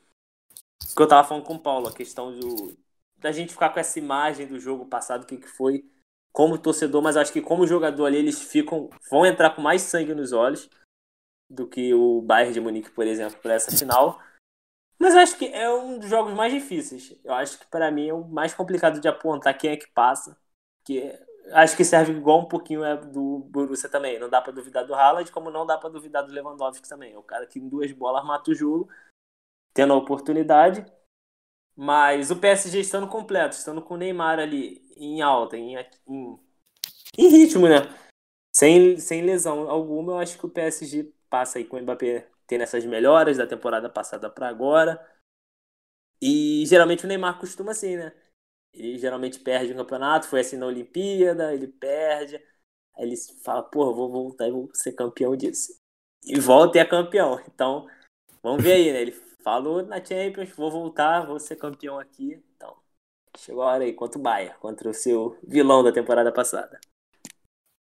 que 0.95 1.01
eu 1.01 1.09
tava 1.09 1.27
falando 1.27 1.45
com 1.45 1.55
o 1.55 1.59
Paulo, 1.59 1.89
a 1.89 1.93
questão 1.93 2.39
do, 2.39 2.77
da 3.17 3.33
gente 3.33 3.53
ficar 3.53 3.71
com 3.71 3.81
essa 3.81 3.99
imagem 3.99 4.47
do 4.47 4.61
jogo 4.61 4.87
passado, 4.87 5.23
o 5.23 5.27
que, 5.27 5.39
que 5.39 5.49
foi, 5.49 5.85
como 6.33 6.59
torcedor, 6.59 7.01
mas 7.01 7.17
acho 7.17 7.33
que 7.33 7.41
como 7.41 7.67
jogador 7.67 8.07
ali, 8.07 8.19
eles 8.19 8.43
ficam, 8.43 8.91
vão 9.11 9.25
entrar 9.25 9.51
com 9.51 9.63
mais 9.63 9.83
sangue 9.83 10.15
nos 10.15 10.33
olhos 10.33 10.69
do 11.49 11.67
que 11.67 11.95
o 11.95 12.21
Bayern 12.21 12.53
de 12.53 12.61
Munique, 12.61 12.91
por 12.91 13.07
exemplo, 13.07 13.39
para 13.41 13.55
essa 13.55 13.71
final. 13.77 14.21
Mas 15.05 15.15
acho 15.17 15.37
que 15.37 15.45
é 15.49 15.71
um 15.71 15.99
dos 15.99 16.09
jogos 16.09 16.33
mais 16.33 16.51
difíceis. 16.51 17.15
Eu 17.23 17.35
acho 17.35 17.59
que 17.59 17.67
para 17.67 17.91
mim 17.91 18.09
é 18.09 18.15
o 18.15 18.25
mais 18.25 18.55
complicado 18.55 18.99
de 18.99 19.07
apontar 19.07 19.59
quem 19.59 19.73
é 19.73 19.77
que 19.77 19.87
passa. 19.89 20.35
Que 20.83 21.13
acho 21.53 21.77
que 21.77 21.85
serve 21.85 22.13
igual 22.13 22.41
um 22.41 22.49
pouquinho 22.49 22.83
é 22.83 22.97
do 22.97 23.41
Borussia 23.51 23.87
também. 23.87 24.19
Não 24.19 24.31
dá 24.31 24.41
para 24.41 24.55
duvidar 24.55 24.87
do 24.87 24.95
Haaland, 24.95 25.31
como 25.31 25.51
não 25.51 25.67
dá 25.67 25.77
para 25.77 25.91
duvidar 25.91 26.25
do 26.25 26.33
Lewandowski 26.33 26.89
também. 26.89 27.13
É 27.13 27.19
o 27.19 27.23
cara 27.23 27.47
que 27.47 27.59
em 27.59 27.69
duas 27.69 27.93
bolas 27.93 28.25
mata 28.25 28.51
o 28.51 28.55
jogo, 28.55 28.89
tendo 29.75 29.93
a 29.93 29.97
oportunidade. 29.97 30.87
Mas 31.77 32.31
o 32.31 32.37
PSG 32.37 32.81
estando 32.81 33.07
completo, 33.07 33.57
estando 33.57 33.83
com 33.83 33.93
o 33.93 33.99
Neymar 33.99 34.39
ali 34.39 34.91
em 34.97 35.21
alta, 35.21 35.59
em, 35.59 35.77
em, 36.09 36.41
em 37.19 37.29
ritmo, 37.29 37.69
né? 37.69 37.81
Sem, 38.57 38.97
sem 38.99 39.21
lesão 39.21 39.69
alguma, 39.69 40.13
eu 40.13 40.19
acho 40.19 40.39
que 40.39 40.47
o 40.47 40.51
PSG 40.51 41.13
passa 41.29 41.59
aí 41.59 41.67
com 41.67 41.77
o 41.77 41.83
Mbappé 41.83 42.27
tendo 42.47 42.63
essas 42.63 42.85
melhoras 42.85 43.37
da 43.37 43.47
temporada 43.47 43.89
passada 43.89 44.31
para 44.31 44.49
agora. 44.49 45.01
E 46.21 46.65
geralmente 46.67 47.05
o 47.05 47.09
Neymar 47.09 47.39
costuma 47.39 47.73
assim, 47.73 47.97
né? 47.97 48.13
Ele 48.73 48.99
geralmente 48.99 49.39
perde 49.39 49.73
um 49.73 49.77
campeonato, 49.77 50.27
foi 50.29 50.41
assim 50.41 50.57
na 50.57 50.67
Olimpíada, 50.67 51.55
ele 51.55 51.69
perde. 51.69 52.37
Aí 52.97 53.05
ele 53.05 53.17
fala, 53.45 53.63
pô, 53.63 53.95
vou 53.95 54.11
voltar 54.11 54.49
e 54.49 54.51
vou 54.51 54.71
ser 54.75 54.93
campeão 54.93 55.37
disso. 55.37 55.79
E 56.25 56.39
volta 56.41 56.79
e 56.79 56.81
é 56.81 56.85
campeão. 56.85 57.41
Então, 57.49 57.87
vamos 58.43 58.63
ver 58.63 58.73
aí, 58.73 58.93
né? 58.93 59.03
Ele 59.03 59.13
falou 59.43 59.83
na 59.85 60.05
Champions, 60.05 60.51
vou 60.57 60.71
voltar, 60.71 61.27
vou 61.27 61.39
ser 61.39 61.57
campeão 61.57 61.99
aqui. 61.99 62.43
Então, 62.57 62.77
chegou 63.37 63.63
a 63.63 63.73
hora 63.75 63.85
aí 63.85 63.93
contra 63.93 64.19
o 64.19 64.23
Bayern, 64.23 64.59
contra 64.59 64.89
o 64.91 64.95
seu 64.95 65.39
vilão 65.43 65.83
da 65.85 65.93
temporada 65.93 66.33
passada. 66.33 66.81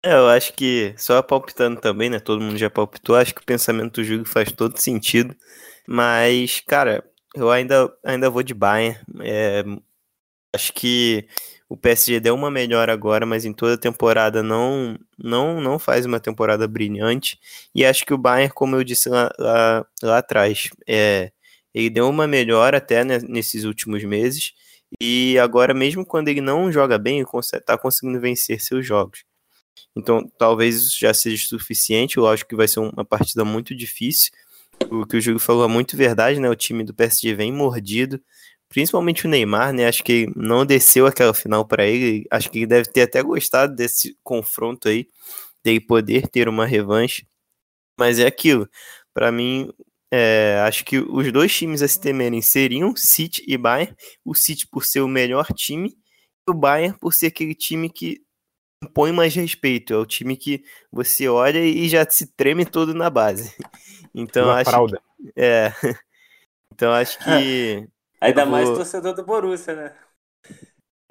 É, 0.05 0.15
eu 0.15 0.29
acho 0.29 0.53
que, 0.55 0.95
só 0.99 1.23
palpitando 1.23 1.81
também, 1.81 2.11
né? 2.11 2.19
Todo 2.19 2.41
mundo 2.43 2.59
já 2.59 2.69
palpitou, 2.69 3.15
acho 3.15 3.35
que 3.35 3.41
o 3.41 3.45
pensamento 3.45 4.01
do 4.01 4.05
jogo 4.05 4.25
faz 4.25 4.51
todo 4.51 4.77
sentido. 4.79 5.35
Mas, 5.87 6.61
cara, 6.67 7.05
eu 7.35 7.51
ainda, 7.51 7.93
ainda 8.05 8.29
vou 8.31 8.43
de 8.43 8.53
Bayern. 8.55 8.99
É, 9.21 9.65
acho 10.55 10.73
que 10.75 11.27
o 11.69 11.77
PSG 11.77 12.21
deu 12.21 12.35
uma 12.35 12.51
melhor 12.51 12.91
agora, 12.91 13.27
mas 13.27 13.45
em 13.45 13.53
toda 13.53 13.75
a 13.75 13.79
temporada 13.79 14.43
não, 14.43 14.99
não, 15.19 15.61
não 15.61 15.79
faz 15.79 16.07
uma 16.07 16.21
temporada 16.21 16.69
brilhante. 16.69 17.39
E 17.75 17.85
acho 17.85 18.07
que 18.07 18.15
o 18.15 18.19
Bayern, 18.19 18.53
como 18.55 18.77
eu 18.77 18.85
disse 18.85 19.09
lá, 19.09 19.31
lá, 19.39 19.87
lá 20.03 20.19
atrás, 20.19 20.71
é, 20.89 21.33
ele 21.75 21.91
deu 21.91 22.09
uma 22.11 22.27
melhor 22.27 22.75
até 22.75 23.05
né, 23.05 23.19
nesses 23.21 23.65
últimos 23.65 24.05
meses. 24.05 24.53
E 25.01 25.39
agora, 25.39 25.75
mesmo 25.75 26.07
quando 26.07 26.29
ele 26.29 26.41
não 26.41 26.73
joga 26.73 26.99
bem, 26.99 27.19
ele 27.21 27.29
está 27.55 27.79
conseguindo 27.79 28.21
vencer 28.21 28.61
seus 28.61 28.87
jogos. 28.87 29.25
Então, 29.97 30.29
talvez 30.39 30.77
isso 30.77 30.99
já 30.99 31.13
seja 31.13 31.47
suficiente. 31.47 32.17
Eu 32.17 32.27
acho 32.27 32.47
que 32.47 32.57
vai 32.57 32.67
ser 32.67 32.81
uma 32.81 33.05
partida 33.05 33.45
muito 33.45 33.75
difícil. 33.75 34.33
O 34.91 35.07
que 35.07 35.17
o 35.17 35.21
Júlio 35.21 35.39
falou 35.41 35.65
é 35.65 35.69
muito 35.69 35.97
verdade, 35.97 36.41
né? 36.41 36.49
O 36.49 36.57
time 36.57 36.85
do 36.85 36.95
PSG 36.95 37.35
vem 37.35 37.53
mordido, 37.53 38.21
principalmente 38.69 39.27
o 39.27 39.29
Neymar, 39.29 39.73
né? 39.73 39.87
Acho 39.87 40.03
que 40.03 40.29
não 40.35 40.67
desceu 40.67 41.07
aquela 41.07 41.35
final 41.35 41.67
para 41.67 41.87
ele. 41.87 42.27
Acho 42.31 42.51
que 42.51 42.59
ele 42.61 42.67
deve 42.67 42.91
ter 42.91 43.03
até 43.03 43.23
gostado 43.23 43.75
desse 43.75 44.17
confronto 44.23 44.89
aí, 44.89 45.09
dele 45.65 45.81
poder 45.81 46.29
ter 46.29 46.49
uma 46.49 46.67
revanche. 46.67 47.27
Mas 47.99 48.19
é 48.19 48.27
aquilo. 48.27 48.69
Para 49.15 49.31
mim, 49.31 49.71
é, 50.11 50.59
acho 50.67 50.85
que 50.85 50.99
os 50.99 51.33
dois 51.33 51.55
times 51.55 51.83
a 51.83 51.89
se 51.89 52.01
temerem 52.01 52.43
seriam 52.43 52.95
City 52.97 53.45
e 53.47 53.57
Bayern. 53.57 53.95
O 54.25 54.35
City 54.35 54.67
por 54.67 54.85
ser 54.85 55.01
o 55.01 55.09
melhor 55.09 55.47
time, 55.55 55.97
e 56.47 56.51
o 56.51 56.55
Bayern 56.55 56.99
por 56.99 57.15
ser 57.15 57.29
aquele 57.29 57.55
time 57.55 57.89
que 57.91 58.23
impõe 58.83 59.13
mais 59.13 59.35
respeito. 59.35 59.93
É 59.95 59.97
o 59.99 60.07
time 60.07 60.37
que 60.37 60.65
você 60.91 61.29
olha 61.29 61.59
e 61.61 61.89
já 61.89 62.09
se 62.09 62.27
treme 62.35 62.65
todo 62.67 62.95
na 62.95 63.11
base. 63.11 63.55
Então 64.15 64.51
Uma 64.51 64.57
acho 64.57 64.81
fralda. 64.81 65.01
que, 65.19 65.33
é. 65.37 65.73
Então 66.73 66.93
acho 66.93 67.19
que 67.21 67.89
Ainda 68.21 68.45
Eu 68.45 68.47
mais 68.47 68.71
vou- 68.71 68.77
torcedor 68.77 69.15
do 69.15 69.25
Borussia, 69.25 69.75
né? 69.75 69.97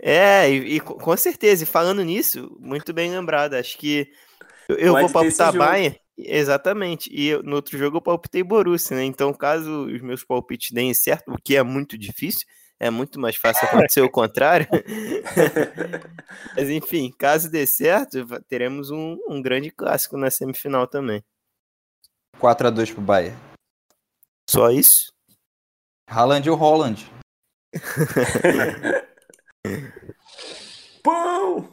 É, 0.04 0.50
e, 0.50 0.76
e 0.78 0.80
co- 0.80 0.96
com 0.96 1.16
certeza, 1.16 1.64
e 1.64 1.68
falando 1.68 2.04
nisso, 2.04 2.56
muito 2.60 2.92
bem 2.94 3.12
lembrado, 3.12 3.54
acho 3.54 3.78
que 3.78 4.12
eu, 4.68 4.78
eu 4.78 4.96
vou 4.98 5.10
palpitar. 5.10 5.54
Bayern, 5.54 6.00
exatamente, 6.18 7.10
e 7.14 7.28
eu- 7.28 7.44
no 7.44 7.56
outro 7.58 7.78
jogo 7.78 7.98
eu 7.98 8.02
palpitei 8.02 8.44
Borussia, 8.44 8.98
né, 8.98 9.06
então 9.06 9.34
caso 9.34 9.88
os 9.88 10.02
meus 10.02 10.24
palpites 10.24 10.72
deem 10.72 10.94
certo, 10.94 11.32
o 11.34 11.38
que 11.44 11.56
é 11.58 11.64
muito 11.64 11.98
difícil, 11.98 12.48
é 12.82 12.90
muito 12.90 13.20
mais 13.20 13.36
fácil 13.36 13.68
acontecer 13.68 14.02
o 14.02 14.10
contrário, 14.12 14.68
mas 16.58 16.68
enfim, 16.68 17.14
caso 17.16 17.52
dê 17.52 17.68
certo, 17.68 18.26
teremos 18.48 18.90
um, 18.90 19.20
um 19.30 19.40
grande 19.40 19.70
clássico 19.70 20.18
na 20.18 20.32
semifinal 20.32 20.88
também. 20.88 21.24
4x2 22.40 22.94
pro 22.94 23.04
Bayern. 23.04 23.38
Só 24.50 24.72
isso? 24.72 25.14
Haaland 26.10 26.50
ou 26.50 26.58
Holland? 26.58 27.08
Pão! 31.04 31.70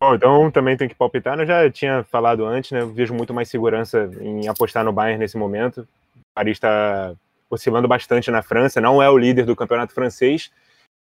Bom, 0.00 0.14
então 0.14 0.52
também 0.52 0.76
tem 0.76 0.88
que 0.88 0.94
palpitar, 0.94 1.36
né? 1.36 1.42
Eu 1.42 1.48
já 1.48 1.68
tinha 1.68 2.04
falado 2.04 2.46
antes, 2.46 2.70
né? 2.70 2.82
Eu 2.82 2.92
vejo 2.92 3.12
muito 3.12 3.34
mais 3.34 3.48
segurança 3.48 4.08
em 4.20 4.46
apostar 4.46 4.84
no 4.84 4.92
Bayern 4.92 5.18
nesse 5.18 5.36
momento. 5.36 5.80
O 6.16 6.20
Paris 6.36 6.56
está 6.56 7.16
oscilando 7.50 7.88
bastante 7.88 8.30
na 8.30 8.42
França, 8.42 8.80
não 8.80 9.02
é 9.02 9.08
o 9.08 9.18
líder 9.18 9.44
do 9.44 9.56
campeonato 9.56 9.94
francês. 9.94 10.50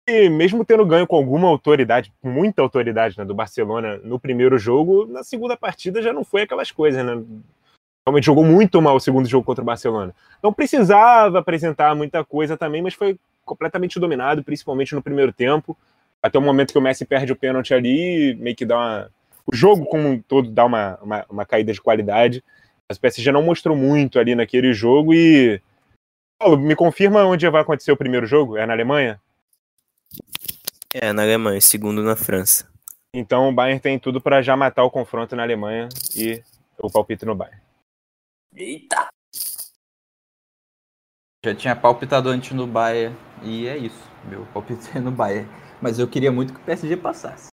E 0.08 0.30
mesmo 0.30 0.66
tendo 0.66 0.86
ganho 0.86 1.08
com 1.08 1.16
alguma 1.16 1.48
autoridade, 1.48 2.12
muita 2.22 2.62
autoridade 2.62 3.18
né, 3.18 3.24
do 3.24 3.34
Barcelona 3.34 3.98
no 4.04 4.20
primeiro 4.20 4.58
jogo, 4.58 5.06
na 5.06 5.24
segunda 5.24 5.56
partida 5.56 6.02
já 6.02 6.12
não 6.12 6.26
foi 6.26 6.42
aquelas 6.42 6.72
coisas, 6.72 7.06
né? 7.06 7.24
Realmente 8.06 8.26
jogou 8.26 8.44
muito 8.44 8.82
mal 8.82 8.98
o 8.98 9.00
segundo 9.00 9.30
jogo 9.30 9.46
contra 9.46 9.62
o 9.62 9.66
Barcelona. 9.66 10.14
Não 10.42 10.52
precisava 10.52 11.40
apresentar 11.40 11.96
muita 11.96 12.24
coisa 12.26 12.58
também, 12.58 12.82
mas 12.82 12.94
foi 12.94 13.18
completamente 13.46 13.98
dominado, 13.98 14.44
principalmente 14.44 14.94
no 14.94 15.02
primeiro 15.02 15.32
tempo 15.32 15.78
até 16.24 16.40
o 16.40 16.42
momento 16.42 16.72
que 16.72 16.78
o 16.78 16.82
Messi 16.82 17.04
perde 17.04 17.34
o 17.34 17.36
pênalti 17.36 17.74
ali, 17.74 18.34
meio 18.36 18.56
que 18.56 18.66
dá 18.66 18.78
uma. 18.78 19.12
O 19.46 19.54
jogo 19.54 19.86
como 19.86 20.08
um 20.08 20.22
todo 20.22 20.50
dá 20.50 20.64
uma, 20.64 20.98
uma, 21.02 21.26
uma 21.30 21.46
caída 21.46 21.74
de 21.74 21.82
qualidade. 21.82 22.42
Mas 22.88 22.98
o 22.98 23.02
PSG 23.02 23.30
não 23.30 23.44
mostrou 23.44 23.76
muito 23.76 24.18
ali 24.18 24.34
naquele 24.34 24.74
jogo 24.74 25.14
e. 25.14 25.62
Paulo, 26.44 26.58
me 26.58 26.76
confirma 26.76 27.24
onde 27.24 27.50
vai 27.50 27.62
acontecer 27.62 27.94
o 27.94 27.96
primeiro 27.96 28.26
jogo? 28.26 28.58
É 28.58 28.66
na 28.66 28.74
Alemanha? 28.74 29.18
É, 30.94 31.14
na 31.14 31.22
Alemanha, 31.22 31.62
segundo 31.62 32.04
na 32.04 32.18
França. 32.18 32.70
Então 33.14 33.48
o 33.48 33.54
Bayern 33.54 33.80
tem 33.80 33.98
tudo 33.98 34.20
para 34.20 34.42
já 34.42 34.54
matar 34.58 34.84
o 34.84 34.92
confronto 34.92 35.38
na 35.38 35.44
Alemanha 35.44 35.88
e 36.14 36.44
o 36.78 36.92
palpite 36.92 37.26
no 37.26 37.34
Bayern. 37.34 37.62
Eita! 38.54 39.08
Já 41.46 41.56
tinha 41.56 41.76
palpitado 41.78 42.28
antes 42.28 42.52
no 42.52 42.68
Bayern 42.68 43.18
e 43.42 43.66
é 43.66 43.78
isso. 43.78 44.04
Meu 44.26 44.46
palpite 44.48 44.98
é 44.98 45.00
no 45.00 45.12
Bayern. 45.12 45.50
Mas 45.82 45.98
eu 45.98 46.10
queria 46.10 46.32
muito 46.32 46.54
que 46.54 46.60
o 46.60 46.64
PSG 46.66 46.98
passasse. 46.98 47.48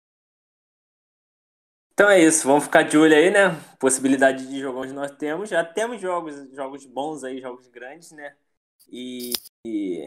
Então 1.92 2.08
é 2.08 2.18
isso, 2.22 2.46
vamos 2.46 2.64
ficar 2.64 2.84
de 2.84 2.96
olho 2.96 3.14
aí, 3.14 3.30
né? 3.30 3.50
Possibilidade 3.78 4.46
de 4.46 4.58
jogar 4.60 4.80
onde 4.80 4.94
nós 4.94 5.10
temos. 5.10 5.50
Já 5.50 5.62
temos 5.62 6.00
jogos, 6.00 6.50
jogos 6.54 6.86
bons 6.86 7.22
aí, 7.22 7.38
jogos 7.38 7.66
grandes, 7.66 8.12
né? 8.12 8.34
E, 8.90 9.32
e 9.66 10.06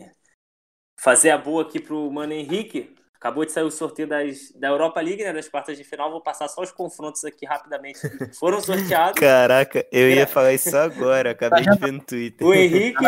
fazer 1.00 1.32
a 1.32 1.38
boa 1.38 1.64
aqui 1.64 1.80
pro 1.80 2.12
Mano 2.12 2.34
Henrique. 2.34 2.96
Acabou 3.16 3.46
de 3.46 3.52
sair 3.52 3.64
o 3.64 3.70
sorteio 3.70 4.08
das, 4.08 4.52
da 4.56 4.70
Europa 4.70 5.00
League, 5.00 5.24
né? 5.24 5.32
Das 5.32 5.48
quartas 5.48 5.78
de 5.78 5.84
final. 5.84 6.10
Vou 6.10 6.22
passar 6.22 6.48
só 6.48 6.62
os 6.62 6.72
confrontos 6.72 7.24
aqui 7.24 7.46
rapidamente. 7.46 8.00
Foram 8.40 8.60
sorteados. 8.60 9.20
Caraca, 9.20 9.86
eu 9.92 10.10
ia 10.10 10.26
falar 10.26 10.54
isso 10.54 10.76
agora, 10.76 11.30
acabei 11.30 11.64
de 11.64 11.78
ver 11.78 11.92
no 11.92 12.04
Twitter. 12.04 12.48
O 12.48 12.52
Henrique, 12.52 13.04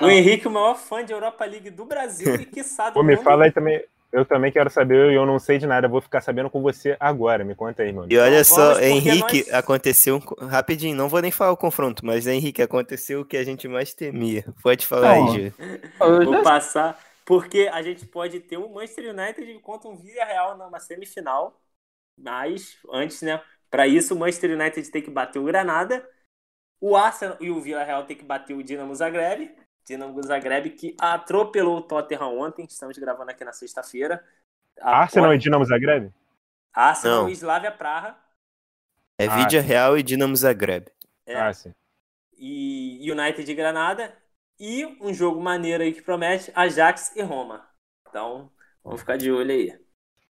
o 0.00 0.08
Henrique, 0.08 0.46
o 0.46 0.50
maior 0.50 0.76
fã 0.76 1.04
de 1.04 1.12
Europa 1.12 1.44
League 1.44 1.70
do 1.70 1.84
Brasil 1.84 2.36
e 2.36 2.44
que 2.44 2.62
sabe 2.62 2.94
Pô, 2.94 3.02
me 3.02 3.16
fala 3.16 3.46
aí 3.46 3.52
também. 3.52 3.84
Eu 4.12 4.24
também 4.24 4.50
quero 4.50 4.70
saber, 4.70 5.12
eu 5.12 5.26
não 5.26 5.38
sei 5.38 5.58
de 5.58 5.66
nada, 5.66 5.86
vou 5.88 6.00
ficar 6.00 6.20
sabendo 6.20 6.50
com 6.50 6.62
você 6.62 6.96
agora. 6.98 7.44
Me 7.44 7.54
conta 7.54 7.82
aí, 7.82 7.92
mano. 7.92 8.10
E 8.10 8.16
olha 8.18 8.42
Então 8.42 8.42
só, 8.42 8.80
vamos, 8.80 8.80
Henrique, 8.80 9.44
nós- 9.44 9.52
aconteceu 9.52 10.16
um... 10.16 10.46
rapidinho, 10.46 10.96
não 10.96 11.08
vou 11.10 11.20
nem 11.20 11.30
falar 11.30 11.52
o 11.52 11.56
confronto, 11.58 12.06
mas 12.06 12.26
Henrique, 12.26 12.62
aconteceu 12.62 13.20
o 13.20 13.24
que 13.24 13.36
a 13.36 13.44
gente 13.44 13.68
mais 13.68 13.92
temia. 13.92 14.44
Pode 14.62 14.86
falar 14.86 15.10
Não. 15.10 15.12
aí, 15.12 15.28
Júlio. 15.28 15.54
Eu 16.00 16.22
Vou 16.22 16.40
passar, 16.40 17.00
porque 17.24 17.68
a 17.72 17.82
gente 17.82 18.06
pode 18.06 18.40
ter 18.40 18.58
um 18.58 18.72
Manchester 18.72 19.10
United 19.14 19.60
contra 19.60 19.88
um 19.88 19.96
Villarreal 19.96 20.56
numa 20.58 20.80
semifinal, 20.80 21.60
mas 22.16 22.78
antes, 22.92 23.22
né? 23.22 23.42
Para 23.70 23.86
isso, 23.88 24.14
o 24.14 24.18
Manchester 24.18 24.52
United 24.52 24.90
tem 24.90 25.02
que 25.02 25.10
bater 25.10 25.38
o 25.40 25.44
Granada, 25.44 26.08
o 26.80 26.96
Arsenal 26.96 27.36
e 27.40 27.50
o 27.50 27.60
Villarreal 27.60 28.06
tem 28.06 28.16
que 28.16 28.24
bater 28.24 28.54
o 28.56 28.62
Dinamo 28.64 28.94
Zagreb, 28.94 29.54
Dinamo 29.88 30.22
Zagreb 30.22 30.68
que 30.70 30.94
atropelou 31.00 31.78
o 31.78 31.82
Tottenham 31.82 32.38
ontem, 32.38 32.66
estamos 32.68 32.98
gravando 32.98 33.30
aqui 33.30 33.42
na 33.42 33.54
sexta-feira. 33.54 34.22
Arsenal 34.82 35.32
e 35.32 35.38
Dinamo 35.38 35.64
Zagreb? 35.64 36.12
Arsenal 36.74 37.22
Não. 37.22 37.28
e 37.30 37.32
Slavia 37.32 37.72
Praha. 37.72 38.14
É 39.18 39.26
Ah. 39.26 39.46
Real 39.60 39.96
e 39.96 40.02
Dinamo 40.02 40.36
Zagreb. 40.36 40.88
É, 41.24 41.34
Ah, 41.34 41.52
sim. 41.54 41.72
e 42.36 43.10
United 43.10 43.44
de 43.44 43.54
Granada. 43.54 44.14
E 44.60 44.84
um 45.00 45.14
jogo 45.14 45.40
maneiro 45.40 45.82
aí 45.82 45.92
que 45.94 46.02
promete 46.02 46.52
Ajax 46.54 47.16
e 47.16 47.22
Roma. 47.22 47.66
Então, 48.08 48.50
vamos 48.84 49.00
ficar 49.00 49.16
de 49.16 49.30
olho 49.32 49.50
aí. 49.50 49.78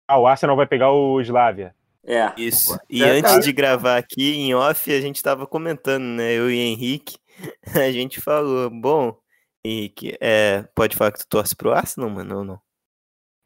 Ah, 0.07 0.19
o 0.19 0.27
Arsenal 0.27 0.57
vai 0.57 0.67
pegar 0.67 0.93
o 0.93 1.21
Slavia. 1.21 1.75
É. 2.05 2.33
Isso. 2.37 2.79
E 2.89 3.03
É, 3.03 3.11
antes 3.11 3.41
de 3.45 3.53
gravar 3.53 3.97
aqui 3.97 4.37
em 4.37 4.55
off, 4.55 4.93
a 4.93 5.01
gente 5.01 5.23
tava 5.23 5.47
comentando, 5.47 6.05
né? 6.05 6.33
Eu 6.33 6.51
e 6.51 6.59
Henrique, 6.59 7.19
a 7.89 7.91
gente 7.91 8.21
falou, 8.21 8.71
bom, 8.71 9.20
Henrique, 9.65 10.17
é, 10.21 10.65
pode 10.75 10.97
falar 10.97 11.13
que 11.13 11.21
tu 11.21 11.29
torce 11.29 11.55
pro 11.55 11.73
Arsenal, 11.73 12.11
mano, 12.11 12.39
ou 12.39 12.45
não? 12.45 12.61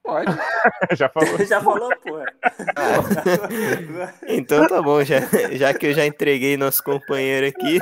Pode. 0.02 0.26
Já 0.96 1.08
falou. 1.08 1.46
Já 1.46 1.60
falou, 1.60 1.90
pô. 1.96 2.24
Então 4.28 4.66
tá 4.66 4.82
bom, 4.82 5.02
já, 5.02 5.20
já 5.52 5.72
que 5.72 5.86
eu 5.86 5.94
já 5.94 6.04
entreguei 6.04 6.56
nosso 6.56 6.82
companheiro 6.82 7.46
aqui, 7.46 7.78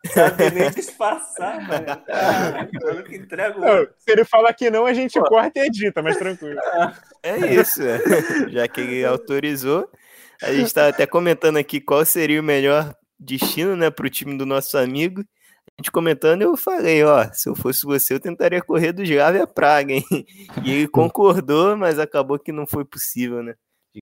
Sabe 0.06 0.50
nem 0.50 0.70
disfarçar, 0.70 1.60
mano. 1.60 2.02
Ah, 2.08 2.66
eu 2.72 3.04
que 3.04 3.16
entrego. 3.16 3.60
Não, 3.60 3.86
se 3.98 4.10
ele 4.10 4.24
falar 4.24 4.54
que 4.54 4.70
não, 4.70 4.86
a 4.86 4.94
gente 4.94 5.20
corta 5.20 5.60
e 5.60 5.66
edita, 5.66 6.02
mas 6.02 6.16
tranquilo. 6.16 6.58
É 7.22 7.36
isso, 7.36 7.82
é. 7.82 7.98
já 8.48 8.66
que 8.66 8.80
ele 8.80 9.04
autorizou. 9.04 9.90
A 10.42 10.52
gente 10.52 10.66
estava 10.66 10.88
até 10.88 11.06
comentando 11.06 11.58
aqui 11.58 11.82
qual 11.82 12.02
seria 12.06 12.40
o 12.40 12.44
melhor 12.44 12.94
destino, 13.18 13.76
né, 13.76 13.90
para 13.90 14.06
o 14.06 14.10
time 14.10 14.38
do 14.38 14.46
nosso 14.46 14.78
amigo. 14.78 15.22
A 15.80 15.82
gente 15.82 15.90
comentando, 15.92 16.42
eu 16.42 16.58
falei, 16.58 17.02
ó, 17.04 17.24
se 17.32 17.48
eu 17.48 17.54
fosse 17.56 17.86
você, 17.86 18.12
eu 18.12 18.20
tentaria 18.20 18.60
correr 18.60 18.92
do 18.92 19.02
Gávea 19.02 19.46
Praga, 19.46 19.94
hein? 19.94 20.04
E 20.62 20.70
ele 20.72 20.86
concordou, 20.88 21.74
mas 21.74 21.98
acabou 21.98 22.38
que 22.38 22.52
não 22.52 22.66
foi 22.66 22.84
possível, 22.84 23.42
né? 23.42 23.54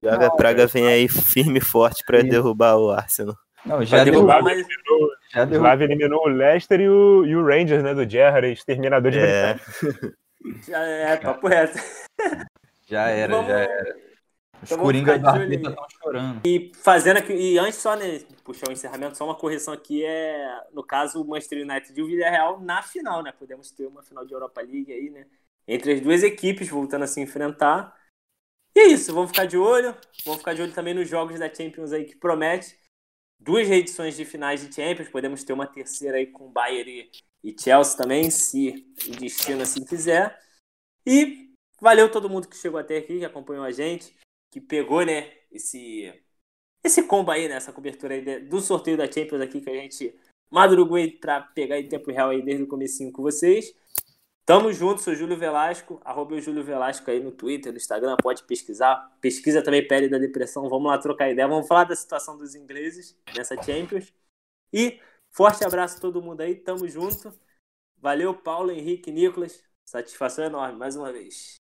Gávea 0.03 0.29
Praga 0.29 0.67
vem 0.67 0.87
aí 0.87 1.07
firme 1.07 1.59
e 1.59 1.61
forte 1.61 2.03
para 2.05 2.21
derrubar 2.21 2.75
o 2.75 2.91
Arsenal. 2.91 3.33
Não, 3.65 3.81
já 3.85 4.03
derrubar, 4.03 4.43
mas 4.43 4.67
Já 5.33 5.43
O 5.43 5.45
deu. 5.45 5.59
Slavia 5.61 5.85
eliminou 5.85 6.25
o 6.25 6.27
Leicester 6.27 6.81
e 6.81 6.89
o, 6.89 7.25
e 7.25 7.33
o 7.33 7.45
Rangers, 7.45 7.81
né, 7.81 7.93
do 7.93 8.07
Gerrard, 8.07 8.51
exterminador 8.51 9.09
de 9.09 9.19
É, 9.19 9.53
brincadeira. 9.53 10.15
já 10.67 10.79
é 10.83 11.15
papo 11.15 11.47
reto. 11.47 11.79
Já 12.89 13.07
era, 13.07 13.31
Vamos- 13.35 13.47
já 13.47 13.57
era. 13.59 13.95
Os 14.61 14.71
Então 14.71 14.83
Coringa 14.83 15.13
Arteta 15.13 15.37
aí. 15.37 15.55
estão 15.55 15.87
chorando. 16.01 16.41
E 16.45 16.71
fazendo 16.75 17.17
aqui, 17.17 17.33
e 17.33 17.57
antes 17.57 17.79
só, 17.79 17.95
né, 17.95 18.19
puxar 18.43 18.69
o 18.69 18.71
encerramento, 18.71 19.17
só 19.17 19.25
uma 19.25 19.35
correção 19.35 19.73
aqui 19.73 20.03
é, 20.03 20.63
no 20.73 20.83
caso, 20.83 21.21
o 21.21 21.27
Manchester 21.27 21.63
United 21.63 21.93
e 21.97 22.01
o 22.01 22.07
Villarreal 22.07 22.59
na 22.59 22.81
final, 22.81 23.23
né? 23.23 23.31
Podemos 23.31 23.71
ter 23.71 23.85
uma 23.85 24.03
final 24.03 24.25
de 24.25 24.33
Europa 24.33 24.61
League 24.61 24.91
aí, 24.91 25.09
né? 25.09 25.25
Entre 25.67 25.93
as 25.93 26.01
duas 26.01 26.23
equipes 26.23 26.67
voltando 26.67 27.03
a 27.03 27.07
se 27.07 27.21
enfrentar. 27.21 27.95
E 28.75 28.79
é 28.79 28.87
isso, 28.87 29.13
vamos 29.13 29.31
ficar 29.31 29.45
de 29.45 29.57
olho. 29.57 29.95
Vamos 30.25 30.39
ficar 30.39 30.53
de 30.53 30.61
olho 30.61 30.73
também 30.73 30.93
nos 30.93 31.07
jogos 31.07 31.39
da 31.39 31.53
Champions 31.53 31.91
aí 31.91 32.05
que 32.05 32.15
promete. 32.15 32.77
Duas 33.39 33.67
reedições 33.67 34.17
de 34.17 34.25
finais 34.25 34.61
de 34.61 34.73
Champions, 34.73 35.07
podemos 35.07 35.43
ter 35.43 35.53
uma 35.53 35.65
terceira 35.65 36.17
aí 36.17 36.27
com 36.27 36.51
Bayern 36.51 37.09
e, 37.43 37.51
e 37.51 37.55
Chelsea 37.57 37.97
também, 37.97 38.29
se 38.29 38.85
o 39.07 39.11
destino 39.11 39.61
assim 39.61 39.85
quiser. 39.85 40.37
E 41.05 41.49
valeu 41.79 42.11
todo 42.11 42.29
mundo 42.29 42.49
que 42.49 42.57
chegou 42.57 42.79
até 42.79 42.97
aqui, 42.97 43.19
que 43.19 43.25
acompanhou 43.25 43.63
a 43.63 43.71
gente, 43.71 44.13
que 44.51 44.61
pegou, 44.61 45.05
né, 45.05 45.31
esse 45.51 46.13
esse 46.83 47.03
combo 47.03 47.31
aí, 47.31 47.47
né, 47.47 47.55
essa 47.55 47.73
cobertura 47.73 48.15
aí 48.15 48.39
do 48.41 48.61
sorteio 48.61 48.97
da 48.97 49.11
Champions 49.11 49.41
aqui 49.41 49.59
que 49.61 49.69
a 49.69 49.73
gente 49.73 50.17
madrugou 50.49 50.97
pra 51.19 51.41
pegar 51.41 51.79
em 51.79 51.87
tempo 51.87 52.11
real 52.11 52.29
aí 52.29 52.41
desde 52.41 52.63
o 52.63 52.67
comecinho 52.67 53.11
com 53.11 53.21
vocês. 53.21 53.75
Tamo 54.45 54.73
junto, 54.73 55.01
sou 55.01 55.13
Júlio 55.13 55.37
Velasco, 55.37 56.01
arroba 56.03 56.35
o 56.35 56.41
Júlio 56.41 56.63
Velasco 56.63 57.11
aí 57.11 57.19
no 57.19 57.31
Twitter, 57.31 57.71
no 57.71 57.77
Instagram, 57.77 58.15
pode 58.17 58.43
pesquisar. 58.43 59.15
Pesquisa 59.21 59.61
também 59.61 59.87
Pele 59.87 60.09
da 60.09 60.17
Depressão, 60.17 60.67
vamos 60.67 60.89
lá 60.89 60.97
trocar 60.97 61.29
ideia, 61.29 61.47
vamos 61.47 61.67
falar 61.67 61.83
da 61.83 61.95
situação 61.95 62.37
dos 62.37 62.55
ingleses 62.55 63.15
nessa 63.35 63.61
Champions. 63.61 64.11
E 64.73 64.99
Forte 65.31 65.63
abraço 65.63 65.97
a 65.97 66.01
todo 66.01 66.21
mundo 66.21 66.41
aí, 66.41 66.55
tamo 66.55 66.87
junto. 66.87 67.33
Valeu, 67.97 68.33
Paulo, 68.33 68.71
Henrique, 68.71 69.11
Nicolas. 69.11 69.63
Satisfação 69.85 70.45
enorme, 70.45 70.77
mais 70.77 70.95
uma 70.95 71.11
vez. 71.11 71.55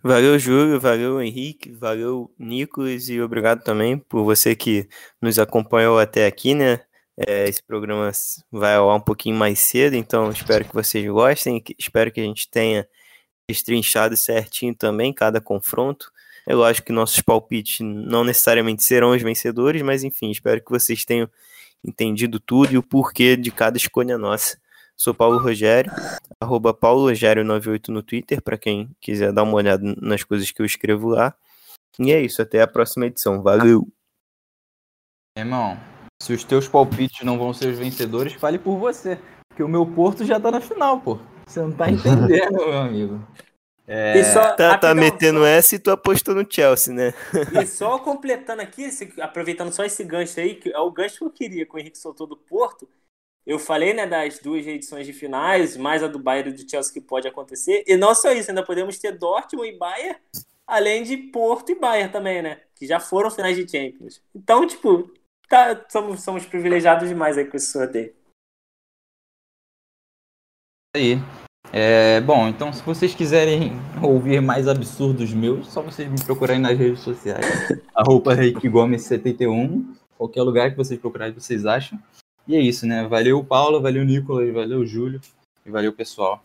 Valeu, 0.00 0.38
Júlio, 0.38 0.78
valeu, 0.80 1.20
Henrique, 1.20 1.72
valeu, 1.72 2.32
Nicolas, 2.38 3.08
e 3.08 3.20
obrigado 3.20 3.64
também 3.64 3.98
por 3.98 4.22
você 4.22 4.54
que 4.54 4.88
nos 5.20 5.40
acompanhou 5.40 5.98
até 5.98 6.24
aqui, 6.26 6.54
né? 6.54 6.80
É, 7.16 7.48
esse 7.48 7.60
programa 7.60 8.12
vai 8.50 8.76
ao 8.76 8.88
ar 8.88 8.96
um 8.96 9.00
pouquinho 9.00 9.36
mais 9.36 9.58
cedo, 9.58 9.96
então 9.96 10.30
espero 10.30 10.64
que 10.64 10.72
vocês 10.72 11.04
gostem, 11.10 11.60
espero 11.76 12.12
que 12.12 12.20
a 12.20 12.24
gente 12.24 12.48
tenha 12.48 12.86
destrinchado 13.48 14.16
certinho 14.16 14.72
também 14.72 15.12
cada 15.12 15.40
confronto. 15.40 16.12
É 16.46 16.54
lógico 16.54 16.86
que 16.86 16.92
nossos 16.92 17.20
palpites 17.20 17.80
não 17.80 18.22
necessariamente 18.22 18.84
serão 18.84 19.10
os 19.10 19.22
vencedores, 19.22 19.82
mas 19.82 20.04
enfim, 20.04 20.30
espero 20.30 20.62
que 20.64 20.70
vocês 20.70 21.04
tenham 21.04 21.28
entendido 21.84 22.38
tudo 22.38 22.72
e 22.72 22.78
o 22.78 22.82
porquê 22.84 23.36
de 23.36 23.50
cada 23.50 23.76
escolha 23.76 24.16
nossa. 24.16 24.58
Sou 25.00 25.14
Paulo 25.14 25.38
Rogério, 25.38 25.92
arroba 26.42 26.74
Paulo 26.74 27.08
Rogério98 27.08 27.88
no 27.88 28.02
Twitter, 28.02 28.42
para 28.42 28.58
quem 28.58 28.90
quiser 29.00 29.32
dar 29.32 29.44
uma 29.44 29.54
olhada 29.54 29.94
nas 30.02 30.24
coisas 30.24 30.50
que 30.50 30.60
eu 30.60 30.66
escrevo 30.66 31.10
lá. 31.10 31.36
E 32.00 32.10
é 32.10 32.20
isso, 32.20 32.42
até 32.42 32.60
a 32.60 32.66
próxima 32.66 33.06
edição. 33.06 33.40
Valeu! 33.40 33.86
Irmão, 35.38 35.78
se 36.20 36.32
os 36.32 36.42
teus 36.42 36.66
palpites 36.66 37.24
não 37.24 37.38
vão 37.38 37.54
ser 37.54 37.68
os 37.68 37.78
vencedores, 37.78 38.32
fale 38.32 38.58
por 38.58 38.76
você. 38.76 39.20
Porque 39.48 39.62
o 39.62 39.68
meu 39.68 39.86
Porto 39.86 40.24
já 40.24 40.40
tá 40.40 40.50
na 40.50 40.60
final, 40.60 41.00
pô. 41.00 41.20
Você 41.46 41.60
não 41.60 41.70
tá 41.70 41.88
entendendo, 41.90 42.56
meu 42.56 42.78
amigo. 42.78 43.24
É... 43.86 44.24
Só, 44.24 44.52
tá, 44.56 44.76
tá 44.76 44.94
metendo 44.96 45.44
essa 45.44 45.76
e 45.76 45.78
tu 45.78 45.92
apostou 45.92 46.34
no 46.34 46.44
Chelsea, 46.48 46.92
né? 46.92 47.14
E 47.62 47.64
só 47.66 48.00
completando 48.00 48.62
aqui, 48.62 48.90
aproveitando 49.20 49.72
só 49.72 49.84
esse 49.84 50.02
gancho 50.02 50.40
aí, 50.40 50.56
que 50.56 50.70
é 50.70 50.78
o 50.80 50.90
gancho 50.90 51.18
que 51.18 51.24
eu 51.24 51.30
queria 51.30 51.64
que 51.64 51.74
o 51.74 51.78
Henrique 51.78 51.96
soltou 51.96 52.26
do 52.26 52.36
Porto. 52.36 52.88
Eu 53.48 53.58
falei, 53.58 53.94
né, 53.94 54.06
das 54.06 54.38
duas 54.38 54.66
edições 54.66 55.06
de 55.06 55.12
finais, 55.14 55.74
mais 55.74 56.02
a 56.02 56.06
do 56.06 56.18
Bayern 56.18 56.50
e 56.50 56.52
do 56.52 56.70
Chelsea 56.70 56.92
que 56.92 57.00
pode 57.00 57.26
acontecer. 57.26 57.82
E 57.86 57.96
não 57.96 58.14
só 58.14 58.30
isso, 58.30 58.50
ainda 58.50 58.62
podemos 58.62 58.98
ter 58.98 59.12
Dortmund 59.12 59.70
e 59.70 59.78
Bayern, 59.78 60.18
além 60.66 61.02
de 61.02 61.16
Porto 61.16 61.72
e 61.72 61.74
Bayern 61.74 62.12
também, 62.12 62.42
né? 62.42 62.60
Que 62.74 62.86
já 62.86 63.00
foram 63.00 63.30
finais 63.30 63.56
de 63.56 63.66
Champions. 63.66 64.22
Então, 64.34 64.66
tipo, 64.66 65.10
tá, 65.48 65.82
somos, 65.88 66.22
somos 66.22 66.44
privilegiados 66.44 67.08
demais 67.08 67.38
aí 67.38 67.46
com 67.46 67.56
esse 67.56 67.72
sorteio. 67.72 68.14
Aí. 70.94 71.14
É, 71.72 72.20
bom, 72.20 72.48
então 72.48 72.70
se 72.70 72.82
vocês 72.82 73.14
quiserem 73.14 73.72
ouvir 74.04 74.42
mais 74.42 74.68
absurdos 74.68 75.32
meus, 75.32 75.68
só 75.68 75.80
vocês 75.80 76.06
me 76.06 76.22
procurarem 76.22 76.60
nas 76.60 76.78
redes 76.78 77.00
sociais. 77.00 77.46
Arroba 77.96 78.36
Gomes 78.70 79.04
71. 79.04 79.94
Qualquer 80.18 80.42
lugar 80.42 80.70
que 80.70 80.76
vocês 80.76 81.00
procurarem, 81.00 81.32
vocês 81.32 81.64
acham. 81.64 81.98
E 82.48 82.56
é 82.56 82.60
isso, 82.60 82.86
né? 82.86 83.06
Valeu, 83.06 83.44
Paulo, 83.44 83.78
valeu, 83.78 84.02
Nicolas, 84.06 84.50
valeu, 84.50 84.82
Júlio 84.86 85.20
e 85.66 85.70
valeu, 85.70 85.92
pessoal. 85.92 86.42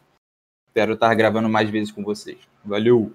Espero 0.68 0.96
estar 0.96 1.16
gravando 1.16 1.48
mais 1.48 1.70
vezes 1.70 1.94
com 1.94 2.04
vocês. 2.04 2.38
Valeu! 2.66 3.14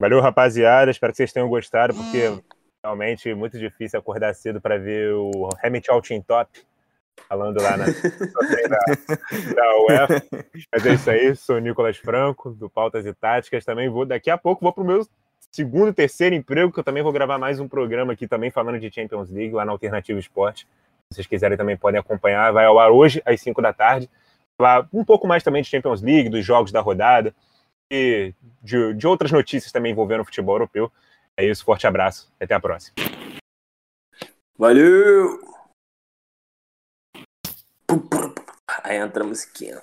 Valeu, 0.00 0.20
rapaziada. 0.20 0.90
Espero 0.90 1.12
que 1.12 1.18
vocês 1.18 1.32
tenham 1.32 1.48
gostado, 1.48 1.94
porque 1.94 2.42
realmente 2.84 3.30
é 3.30 3.34
muito 3.34 3.60
difícil 3.60 3.96
acordar 3.96 4.34
cedo 4.34 4.60
para 4.60 4.76
ver 4.76 5.14
o 5.14 5.48
Hamilton 5.62 6.00
Team 6.00 6.20
Top 6.20 6.50
falando 7.28 7.62
lá 7.62 7.76
na 7.76 7.84
da 7.84 9.76
UEFA. 9.88 10.26
Mas 10.72 10.84
é 10.84 10.94
isso 10.94 11.10
aí, 11.10 11.36
sou 11.36 11.56
o 11.56 11.60
Nicolas 11.60 11.96
Franco, 11.96 12.50
do 12.50 12.68
Pautas 12.68 13.06
e 13.06 13.14
Táticas. 13.14 13.64
Também 13.64 13.88
vou, 13.88 14.04
daqui 14.04 14.30
a 14.30 14.36
pouco, 14.36 14.64
vou 14.64 14.72
para 14.72 14.82
o 14.82 14.86
meu 14.86 15.06
segundo, 15.52 15.94
terceiro 15.94 16.34
emprego, 16.34 16.72
que 16.72 16.80
eu 16.80 16.84
também 16.84 17.04
vou 17.04 17.12
gravar 17.12 17.38
mais 17.38 17.60
um 17.60 17.68
programa 17.68 18.14
aqui 18.14 18.26
também 18.26 18.50
falando 18.50 18.80
de 18.80 18.92
Champions 18.92 19.30
League 19.30 19.54
lá 19.54 19.64
na 19.64 19.70
Alternativa 19.70 20.18
Esporte. 20.18 20.66
Vocês 21.14 21.26
quiserem 21.26 21.56
também 21.56 21.76
podem 21.76 22.00
acompanhar. 22.00 22.52
Vai 22.52 22.64
ao 22.64 22.78
ar 22.78 22.90
hoje, 22.90 23.22
às 23.24 23.40
5 23.40 23.62
da 23.62 23.72
tarde. 23.72 24.10
Falar 24.56 24.88
um 24.92 25.04
pouco 25.04 25.26
mais 25.26 25.42
também 25.42 25.62
de 25.62 25.68
Champions 25.68 26.02
League, 26.02 26.28
dos 26.28 26.44
jogos 26.44 26.70
da 26.70 26.80
rodada 26.80 27.34
e 27.90 28.32
de, 28.62 28.94
de 28.94 29.06
outras 29.06 29.30
notícias 29.30 29.72
também 29.72 29.92
envolvendo 29.92 30.20
o 30.20 30.24
futebol 30.24 30.54
europeu. 30.54 30.90
É 31.36 31.44
isso, 31.44 31.64
forte 31.64 31.86
abraço. 31.86 32.32
Até 32.40 32.54
a 32.54 32.60
próxima. 32.60 32.94
Valeu! 34.56 35.40
Aí 38.82 38.96
entra 38.96 39.24
a 39.24 39.26
musiquinha. 39.26 39.82